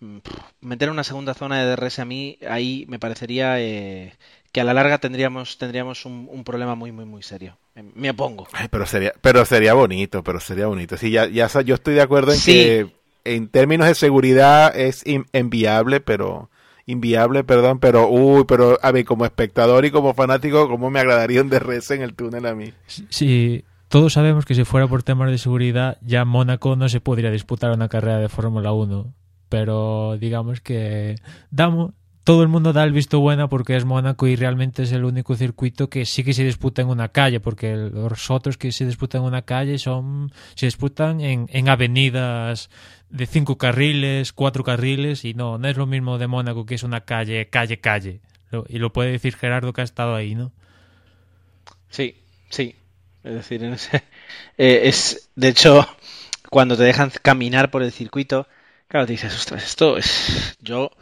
mm, 0.00 0.18
meter 0.60 0.90
una 0.90 1.04
segunda 1.04 1.34
zona 1.34 1.62
de 1.62 1.70
DRS 1.70 1.98
a 2.00 2.04
mí 2.04 2.38
ahí 2.48 2.84
me 2.88 2.98
parecería 2.98 3.60
eh, 3.60 4.14
que 4.52 4.60
a 4.60 4.64
la 4.64 4.74
larga 4.74 4.98
tendríamos 4.98 5.58
tendríamos 5.58 6.04
un, 6.04 6.44
problema 6.44 6.74
muy 6.74 6.92
muy 6.92 7.04
muy 7.04 7.22
serio 7.22 7.58
me 7.94 8.10
opongo. 8.10 8.46
Pero 8.70 8.86
sería 8.86 9.12
pero 9.20 9.44
sería 9.44 9.74
bonito 9.74 10.22
pero 10.22 10.40
sería 10.40 10.66
bonito. 10.66 10.96
Sí 10.96 11.10
ya 11.10 11.26
ya 11.26 11.48
yo 11.62 11.76
estoy 11.76 11.94
de 11.94 12.02
acuerdo 12.02 12.32
en 12.32 12.40
que 12.40 12.86
en 13.24 13.48
términos 13.48 13.86
de 13.86 13.94
seguridad 13.94 14.76
es 14.76 15.02
inviable 15.06 16.00
pero 16.00 16.50
inviable 16.86 17.44
perdón 17.44 17.78
pero 17.78 18.08
uy 18.08 18.44
pero 18.46 18.78
a 18.82 18.92
mí 18.92 19.04
como 19.04 19.24
espectador 19.24 19.84
y 19.84 19.90
como 19.90 20.14
fanático 20.14 20.68
cómo 20.68 20.90
me 20.90 21.00
agradaría 21.00 21.40
un 21.40 21.48
DRS 21.48 21.92
en 21.92 22.02
el 22.02 22.14
túnel 22.14 22.46
a 22.46 22.54
mí 22.54 22.72
sí 22.86 23.64
todos 23.90 24.12
sabemos 24.12 24.46
que 24.46 24.54
si 24.54 24.62
fuera 24.62 24.86
por 24.86 25.02
temas 25.02 25.32
de 25.32 25.38
seguridad, 25.38 25.98
ya 26.00 26.24
Mónaco 26.24 26.76
no 26.76 26.88
se 26.88 27.00
podría 27.00 27.32
disputar 27.32 27.72
una 27.72 27.88
carrera 27.88 28.20
de 28.20 28.28
Fórmula 28.28 28.70
1. 28.70 29.12
Pero 29.48 30.16
digamos 30.16 30.60
que 30.60 31.16
damos, 31.50 31.90
todo 32.30 32.44
el 32.44 32.48
mundo 32.48 32.72
da 32.72 32.84
el 32.84 32.92
visto 32.92 33.18
bueno 33.18 33.48
porque 33.48 33.74
es 33.74 33.84
Mónaco 33.84 34.28
y 34.28 34.36
realmente 34.36 34.84
es 34.84 34.92
el 34.92 35.04
único 35.04 35.34
circuito 35.34 35.90
que 35.90 36.06
sí 36.06 36.22
que 36.22 36.32
se 36.32 36.44
disputa 36.44 36.80
en 36.80 36.86
una 36.86 37.08
calle, 37.08 37.40
porque 37.40 37.74
los 37.74 38.30
otros 38.30 38.56
que 38.56 38.70
se 38.70 38.86
disputan 38.86 39.22
en 39.22 39.26
una 39.26 39.42
calle 39.42 39.78
son 39.78 40.32
se 40.54 40.66
disputan 40.66 41.20
en, 41.22 41.48
en 41.50 41.68
avenidas 41.68 42.70
de 43.08 43.26
cinco 43.26 43.58
carriles, 43.58 44.32
cuatro 44.32 44.62
carriles 44.62 45.24
y 45.24 45.34
no, 45.34 45.58
no 45.58 45.66
es 45.66 45.76
lo 45.76 45.86
mismo 45.86 46.18
de 46.18 46.28
Mónaco 46.28 46.66
que 46.66 46.76
es 46.76 46.84
una 46.84 47.00
calle, 47.00 47.48
calle, 47.48 47.80
calle. 47.80 48.20
Y 48.68 48.78
lo 48.78 48.92
puede 48.92 49.10
decir 49.10 49.34
Gerardo 49.34 49.72
que 49.72 49.80
ha 49.80 49.84
estado 49.84 50.14
ahí, 50.14 50.36
¿no? 50.36 50.52
Sí, 51.88 52.14
sí. 52.48 52.76
Es 53.24 53.34
decir, 53.34 53.64
en 53.64 53.72
ese, 53.72 54.04
eh, 54.56 54.82
es 54.84 55.30
de 55.34 55.48
hecho 55.48 55.84
cuando 56.48 56.76
te 56.76 56.84
dejan 56.84 57.10
caminar 57.22 57.72
por 57.72 57.82
el 57.82 57.90
circuito, 57.90 58.46
claro, 58.86 59.06
te 59.06 59.14
dices, 59.14 59.34
ostras, 59.34 59.64
esto 59.64 59.96
es 59.96 60.56
yo 60.60 60.92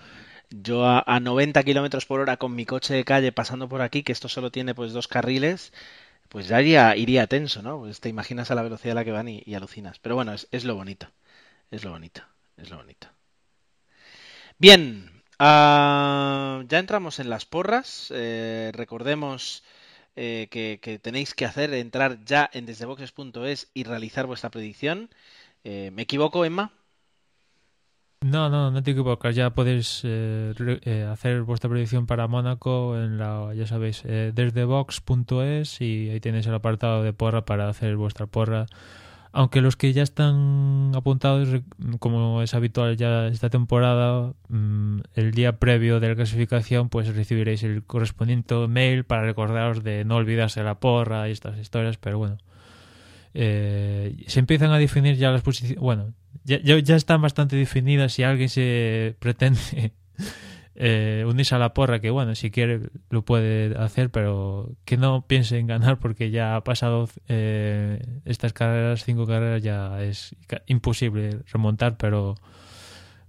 yo 0.50 0.86
a, 0.86 1.02
a 1.06 1.20
90 1.20 1.62
kilómetros 1.64 2.06
por 2.06 2.20
hora 2.20 2.36
con 2.38 2.54
mi 2.54 2.66
coche 2.66 2.94
de 2.94 3.04
calle 3.04 3.32
pasando 3.32 3.68
por 3.68 3.82
aquí, 3.82 4.02
que 4.02 4.12
esto 4.12 4.28
solo 4.28 4.50
tiene 4.50 4.74
pues 4.74 4.92
dos 4.92 5.08
carriles, 5.08 5.72
pues 6.28 6.48
ya 6.48 6.60
iría, 6.62 7.26
tenso, 7.26 7.62
¿no? 7.62 7.78
Pues 7.80 8.00
te 8.00 8.08
imaginas 8.08 8.50
a 8.50 8.54
la 8.54 8.62
velocidad 8.62 8.92
a 8.92 8.94
la 8.96 9.04
que 9.04 9.12
van 9.12 9.28
y, 9.28 9.54
alucinas. 9.54 9.98
Pero 9.98 10.14
bueno, 10.14 10.32
es, 10.32 10.48
es, 10.50 10.64
lo 10.64 10.74
bonito. 10.74 11.10
Es 11.70 11.84
lo 11.84 11.90
bonito. 11.90 12.22
Es 12.56 12.70
lo 12.70 12.76
bonito. 12.76 13.08
Bien. 14.58 15.10
Uh, 15.40 16.66
ya 16.68 16.78
entramos 16.78 17.18
en 17.20 17.30
las 17.30 17.46
porras. 17.46 18.12
Eh, 18.14 18.72
recordemos 18.74 19.62
eh, 20.16 20.48
que, 20.50 20.80
que, 20.82 20.98
tenéis 20.98 21.34
que 21.34 21.44
hacer, 21.44 21.72
entrar 21.74 22.24
ya 22.24 22.50
en 22.52 22.66
desdeboxes.es 22.66 23.70
y 23.74 23.84
realizar 23.84 24.26
vuestra 24.26 24.50
predicción. 24.50 25.10
Eh, 25.64 25.90
¿Me 25.92 26.02
equivoco, 26.02 26.44
Emma? 26.44 26.72
No, 28.20 28.48
no, 28.50 28.70
no 28.72 28.82
te 28.82 28.90
equivocas. 28.90 29.34
Ya 29.36 29.50
podéis 29.50 30.02
eh, 30.04 30.52
eh, 30.82 31.08
hacer 31.10 31.42
vuestra 31.42 31.70
predicción 31.70 32.06
para 32.06 32.26
Mónaco 32.26 32.96
en 32.96 33.16
la, 33.16 33.54
ya 33.54 33.66
sabéis, 33.66 34.02
eh, 34.04 34.32
desde 34.34 34.64
box.es 34.64 35.80
y 35.80 36.10
ahí 36.10 36.20
tenéis 36.20 36.46
el 36.46 36.54
apartado 36.54 37.04
de 37.04 37.12
porra 37.12 37.44
para 37.44 37.68
hacer 37.68 37.96
vuestra 37.96 38.26
porra. 38.26 38.66
Aunque 39.32 39.60
los 39.60 39.76
que 39.76 39.92
ya 39.92 40.02
están 40.02 40.92
apuntados, 40.96 41.48
como 42.00 42.42
es 42.42 42.54
habitual 42.54 42.96
ya 42.96 43.28
esta 43.28 43.50
temporada, 43.50 44.32
mmm, 44.48 45.00
el 45.14 45.32
día 45.32 45.58
previo 45.58 46.00
de 46.00 46.08
la 46.08 46.16
clasificación, 46.16 46.88
pues 46.88 47.14
recibiréis 47.14 47.62
el 47.62 47.84
correspondiente 47.84 48.54
mail 48.68 49.04
para 49.04 49.22
recordaros 49.22 49.84
de 49.84 50.04
no 50.04 50.16
olvidarse 50.16 50.62
la 50.64 50.80
porra 50.80 51.28
y 51.28 51.32
estas 51.32 51.58
historias, 51.58 51.98
pero 51.98 52.18
bueno. 52.18 52.38
Eh, 53.34 54.24
se 54.26 54.40
empiezan 54.40 54.70
a 54.70 54.78
definir 54.78 55.16
ya 55.16 55.30
las 55.30 55.42
posiciones. 55.42 55.80
Bueno, 55.80 56.14
ya, 56.44 56.58
ya, 56.60 56.96
están 56.96 57.22
bastante 57.22 57.56
definidas. 57.56 58.12
Si 58.12 58.22
alguien 58.22 58.48
se 58.48 59.16
pretende 59.20 59.92
eh, 60.74 61.24
unirse 61.26 61.54
a 61.54 61.58
la 61.58 61.74
porra, 61.74 62.00
que 62.00 62.10
bueno, 62.10 62.34
si 62.34 62.50
quiere 62.50 62.80
lo 63.10 63.24
puede 63.24 63.76
hacer, 63.78 64.10
pero 64.10 64.72
que 64.84 64.96
no 64.96 65.26
piense 65.26 65.58
en 65.58 65.66
ganar 65.66 65.98
porque 65.98 66.30
ya 66.30 66.56
ha 66.56 66.64
pasado 66.64 67.08
eh, 67.28 68.02
estas 68.24 68.52
carreras, 68.52 69.04
cinco 69.04 69.26
carreras, 69.26 69.62
ya 69.62 70.02
es 70.02 70.34
imposible 70.66 71.40
remontar, 71.52 71.96
pero. 71.96 72.36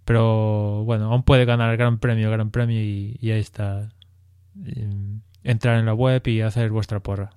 Pero 0.06 0.84
bueno, 0.86 1.12
aún 1.12 1.22
puede 1.22 1.46
ganar 1.46 1.70
el 1.70 1.78
Gran 1.78 2.00
Premio, 2.00 2.32
Gran 2.32 2.50
Premio 2.50 2.82
y, 2.82 3.18
y 3.22 3.30
ahí 3.30 3.40
está. 3.40 3.90
Entrar 5.44 5.80
en 5.80 5.86
la 5.86 5.94
web 5.94 6.26
y 6.28 6.42
hacer 6.42 6.72
vuestra 6.72 7.00
porra. 7.00 7.30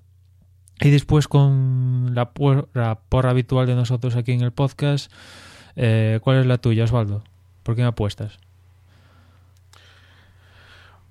Y 0.83 0.91
después 0.91 1.29
con 1.29 2.15
la 2.15 2.31
porra, 2.31 2.67
la 2.75 2.97
porra, 2.97 3.31
habitual 3.31 3.67
de 3.67 3.75
nosotros 3.75 4.17
aquí 4.17 4.33
en 4.33 4.41
el 4.41 4.53
podcast, 4.53 5.13
eh, 5.77 6.19
¿cuál 6.23 6.41
es 6.41 6.47
la 6.47 6.59
tuya, 6.59 6.85
Osvaldo? 6.85 7.23
¿Por 7.63 7.77
qué 7.77 7.83
me 7.83 7.89
apuestas? 7.89 8.39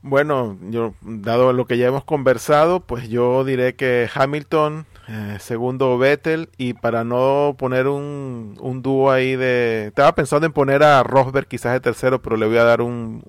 Bueno, 0.01 0.57
yo, 0.69 0.95
dado 1.01 1.53
lo 1.53 1.65
que 1.65 1.77
ya 1.77 1.87
hemos 1.87 2.03
conversado, 2.03 2.81
pues 2.81 3.07
yo 3.07 3.45
diré 3.45 3.75
que 3.75 4.09
Hamilton, 4.13 4.87
eh, 5.07 5.37
segundo 5.39 5.97
Vettel, 5.97 6.49
y 6.57 6.73
para 6.73 7.03
no 7.03 7.55
poner 7.57 7.87
un, 7.87 8.57
un 8.59 8.81
dúo 8.81 9.11
ahí 9.11 9.35
de... 9.35 9.85
Estaba 9.87 10.15
pensando 10.15 10.47
en 10.47 10.53
poner 10.53 10.83
a 10.83 11.03
Rosberg 11.03 11.47
quizás 11.47 11.73
de 11.73 11.79
tercero, 11.79 12.21
pero 12.21 12.35
le 12.35 12.47
voy 12.47 12.57
a 12.57 12.63
dar 12.63 12.81
un, 12.81 13.23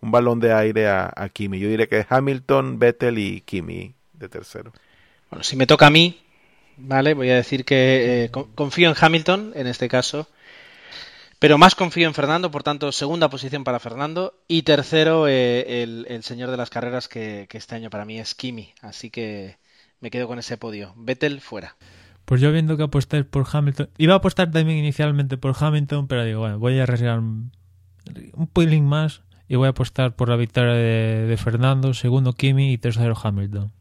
un 0.00 0.10
balón 0.10 0.38
de 0.38 0.52
aire 0.52 0.86
a, 0.86 1.10
a 1.16 1.28
Kimi. 1.30 1.58
Yo 1.58 1.68
diré 1.68 1.88
que 1.88 2.06
Hamilton, 2.08 2.78
Vettel 2.78 3.18
y 3.18 3.40
Kimi 3.40 3.94
de 4.12 4.28
tercero. 4.28 4.72
Bueno, 5.30 5.42
si 5.42 5.56
me 5.56 5.66
toca 5.66 5.88
a 5.88 5.90
mí, 5.90 6.20
¿vale? 6.76 7.14
Voy 7.14 7.30
a 7.30 7.36
decir 7.36 7.64
que 7.64 8.24
eh, 8.24 8.30
confío 8.30 8.88
en 8.88 8.96
Hamilton 8.98 9.52
en 9.54 9.66
este 9.66 9.88
caso, 9.88 10.28
pero 11.38 11.58
más 11.58 11.74
confío 11.74 12.06
en 12.08 12.14
Fernando, 12.14 12.50
por 12.50 12.62
tanto, 12.62 12.90
segunda 12.92 13.28
posición 13.28 13.64
para 13.64 13.78
Fernando 13.78 14.34
y 14.48 14.62
tercero 14.62 15.28
eh, 15.28 15.82
el, 15.82 16.22
señor 16.22 16.50
de 16.50 16.56
las 16.56 16.70
carreras 16.70 17.08
que, 17.08 17.46
este 17.50 17.74
año 17.74 17.90
para 17.90 18.04
mí 18.04 18.18
es 18.18 18.34
Kimi, 18.34 18.72
así 18.80 19.10
que 19.10 19.58
me 20.00 20.10
quedo 20.10 20.28
con 20.28 20.38
ese 20.38 20.56
podio. 20.56 20.94
Vettel 20.96 21.40
fuera. 21.40 21.76
Pues 22.24 22.40
yo 22.40 22.50
viendo 22.52 22.76
que 22.76 22.84
aposté 22.84 23.22
por 23.24 23.46
Hamilton, 23.50 23.90
iba 23.98 24.14
a 24.14 24.16
apostar 24.18 24.50
también 24.50 24.78
inicialmente 24.78 25.36
por 25.36 25.54
Hamilton, 25.58 26.08
pero 26.08 26.24
digo, 26.24 26.40
bueno, 26.40 26.58
voy 26.58 26.78
a 26.78 26.84
arriesgar 26.84 27.18
un, 27.18 27.52
un 28.32 28.46
pelín 28.46 28.86
más 28.86 29.22
y 29.46 29.56
voy 29.56 29.66
a 29.66 29.70
apostar 29.70 30.16
por 30.16 30.28
la 30.28 30.36
victoria 30.36 30.72
de 30.72 31.36
Fernando, 31.36 31.94
segundo 31.94 32.32
Kimi 32.32 32.72
y 32.72 32.78
tercero 32.78 33.14
Hamilton. 33.22 33.72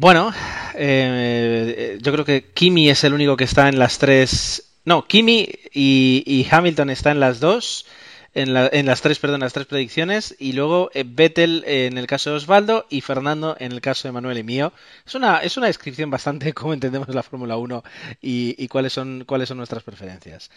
Bueno, 0.00 0.32
eh, 0.76 1.98
yo 2.00 2.12
creo 2.12 2.24
que 2.24 2.52
Kimi 2.54 2.88
es 2.88 3.04
el 3.04 3.12
único 3.12 3.36
que 3.36 3.44
está 3.44 3.68
en 3.68 3.78
las 3.78 3.98
tres. 3.98 4.72
No, 4.86 5.06
Kimi 5.06 5.46
y, 5.74 6.46
Hamilton 6.50 6.88
está 6.88 7.10
en 7.10 7.20
las 7.20 7.38
dos. 7.38 7.84
En, 8.32 8.56
en, 8.56 8.86
las 8.86 9.02
tres, 9.02 9.18
perdón, 9.18 9.40
las 9.40 9.52
tres 9.52 9.66
predicciones. 9.66 10.34
Y 10.38 10.54
luego 10.54 10.90
eh, 10.94 11.04
Vettel 11.06 11.64
en 11.66 11.98
el 11.98 12.06
caso 12.06 12.30
de 12.30 12.36
Osvaldo 12.36 12.86
y 12.88 13.02
Fernando 13.02 13.58
en 13.60 13.72
el 13.72 13.82
caso 13.82 14.08
de 14.08 14.12
Manuel 14.12 14.38
y 14.38 14.42
mío. 14.42 14.72
Es 15.06 15.14
una, 15.16 15.36
es 15.40 15.58
una 15.58 15.66
descripción 15.66 16.08
bastante 16.08 16.54
cómo 16.54 16.72
entendemos 16.72 17.14
la 17.14 17.22
Fórmula 17.22 17.58
1 17.58 17.84
y, 18.22 18.54
y, 18.56 18.68
cuáles, 18.68 18.94
son, 18.94 19.24
cuáles 19.26 19.48
son 19.48 19.58
nuestras 19.58 19.82
preferencias. 19.82 20.50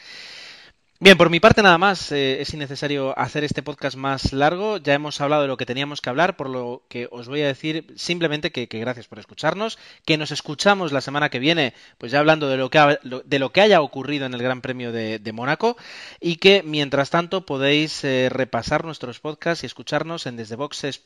Bien, 1.04 1.18
por 1.18 1.30
mi 1.30 1.42
parte 1.42 1.62
nada 1.62 1.78
más, 1.78 2.14
eh, 2.14 2.40
es 2.40 2.54
innecesario 2.54 3.20
hacer 3.20 3.44
este 3.44 3.62
podcast 3.62 3.98
más 3.98 4.32
largo, 4.32 4.78
ya 4.78 4.94
hemos 4.94 5.20
hablado 5.20 5.42
de 5.42 5.50
lo 5.50 5.58
que 5.58 5.66
teníamos 5.66 6.00
que 6.00 6.10
hablar, 6.10 6.38
por 6.38 6.50
lo 6.50 6.84
que 6.88 7.10
os 7.12 7.28
voy 7.28 7.42
a 7.42 7.48
decir 7.48 7.94
simplemente 7.98 8.54
que, 8.54 8.68
gracias 8.68 9.10
por 9.10 9.20
escucharnos, 9.20 9.78
que 10.06 10.18
nos 10.18 10.32
escuchamos 10.32 10.94
la 10.94 11.02
semana 11.02 11.28
que 11.28 11.40
viene, 11.40 11.74
pues 11.98 12.14
ya 12.14 12.20
hablando 12.20 12.48
de 12.48 12.56
lo 12.56 12.70
que, 12.70 12.78
ha, 12.78 12.98
de 13.04 13.40
lo 13.40 13.52
que 13.52 13.60
haya 13.60 13.82
ocurrido 13.82 14.26
en 14.26 14.34
el 14.34 14.42
Gran 14.42 14.62
Premio 14.62 14.94
de, 14.94 15.32
Mónaco, 15.34 15.76
y 16.22 16.38
que 16.38 16.64
mientras 16.64 17.10
tanto 17.10 17.46
podéis 17.46 18.02
eh, 18.06 18.30
repasar 18.32 18.86
nuestros 18.86 19.20
podcasts 19.20 19.64
y 19.64 19.66
escucharnos 19.66 20.26
en 20.26 20.38
desdebox.es 20.38 21.02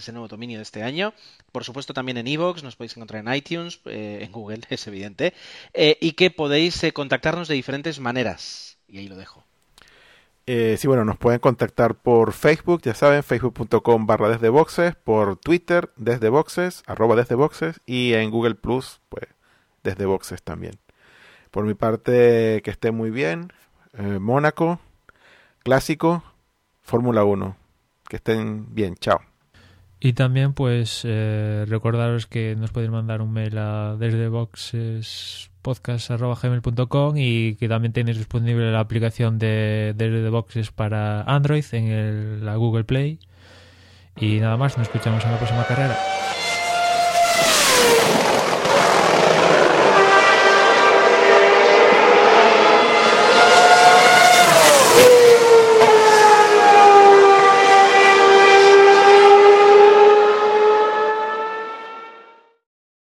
ese 0.00 0.12
nuevo 0.12 0.28
dominio 0.28 0.58
de 0.58 0.62
este 0.62 0.82
año. 0.82 1.14
Por 1.52 1.64
supuesto, 1.64 1.94
también 1.94 2.18
en 2.18 2.26
iVoox, 2.26 2.62
nos 2.62 2.76
podéis 2.76 2.96
encontrar 2.96 3.26
en 3.26 3.32
iTunes, 3.32 3.80
eh, 3.86 4.18
en 4.22 4.32
Google, 4.32 4.60
es 4.70 4.86
evidente, 4.86 5.34
eh, 5.72 5.96
y 6.00 6.12
que 6.12 6.30
podéis 6.30 6.82
eh, 6.84 6.92
contactarnos 6.92 7.48
de 7.48 7.54
diferentes 7.54 8.00
maneras. 8.00 8.78
Y 8.88 8.98
ahí 8.98 9.08
lo 9.08 9.16
dejo. 9.16 9.44
Sí, 10.46 10.88
bueno, 10.88 11.04
nos 11.04 11.16
pueden 11.16 11.38
contactar 11.38 11.94
por 11.94 12.32
Facebook, 12.32 12.82
ya 12.82 12.92
saben, 12.92 13.22
facebook.com 13.22 14.04
barra 14.04 14.30
desde 14.30 14.48
boxes, 14.48 14.96
por 14.96 15.36
Twitter, 15.36 15.92
desde 15.94 16.28
boxes, 16.28 16.82
arroba 16.86 17.14
desde 17.14 17.36
boxes, 17.36 17.80
y 17.86 18.14
en 18.14 18.32
Google 18.32 18.56
Plus, 18.56 18.98
pues, 19.10 19.28
desde 19.84 20.06
boxes 20.06 20.42
también. 20.42 20.74
Por 21.52 21.66
mi 21.66 21.74
parte, 21.74 22.62
que 22.64 22.70
esté 22.72 22.90
muy 22.90 23.10
bien. 23.10 23.52
Mónaco, 23.96 24.80
clásico, 25.62 26.24
Fórmula 26.82 27.22
1. 27.22 27.56
Que 28.08 28.16
estén 28.16 28.74
bien, 28.74 28.96
chao. 28.96 29.29
Y 30.02 30.14
también, 30.14 30.54
pues, 30.54 31.02
eh, 31.04 31.66
recordaros 31.68 32.26
que 32.26 32.56
nos 32.56 32.70
podéis 32.70 32.90
mandar 32.90 33.20
un 33.20 33.32
mail 33.32 33.58
a 33.58 33.96
desde 33.98 34.28
boxespodcast.gmail.com 34.28 37.16
y 37.18 37.56
que 37.56 37.68
también 37.68 37.92
tenéis 37.92 38.16
disponible 38.16 38.72
la 38.72 38.80
aplicación 38.80 39.38
de 39.38 39.92
Desde 39.94 40.26
Boxes 40.30 40.70
para 40.70 41.20
Android 41.24 41.66
en 41.72 41.88
el, 41.88 42.46
la 42.46 42.56
Google 42.56 42.84
Play. 42.84 43.18
Y 44.16 44.40
nada 44.40 44.56
más, 44.56 44.78
nos 44.78 44.86
escuchamos 44.86 45.22
en 45.24 45.32
la 45.32 45.36
próxima 45.36 45.66
carrera. 45.66 45.98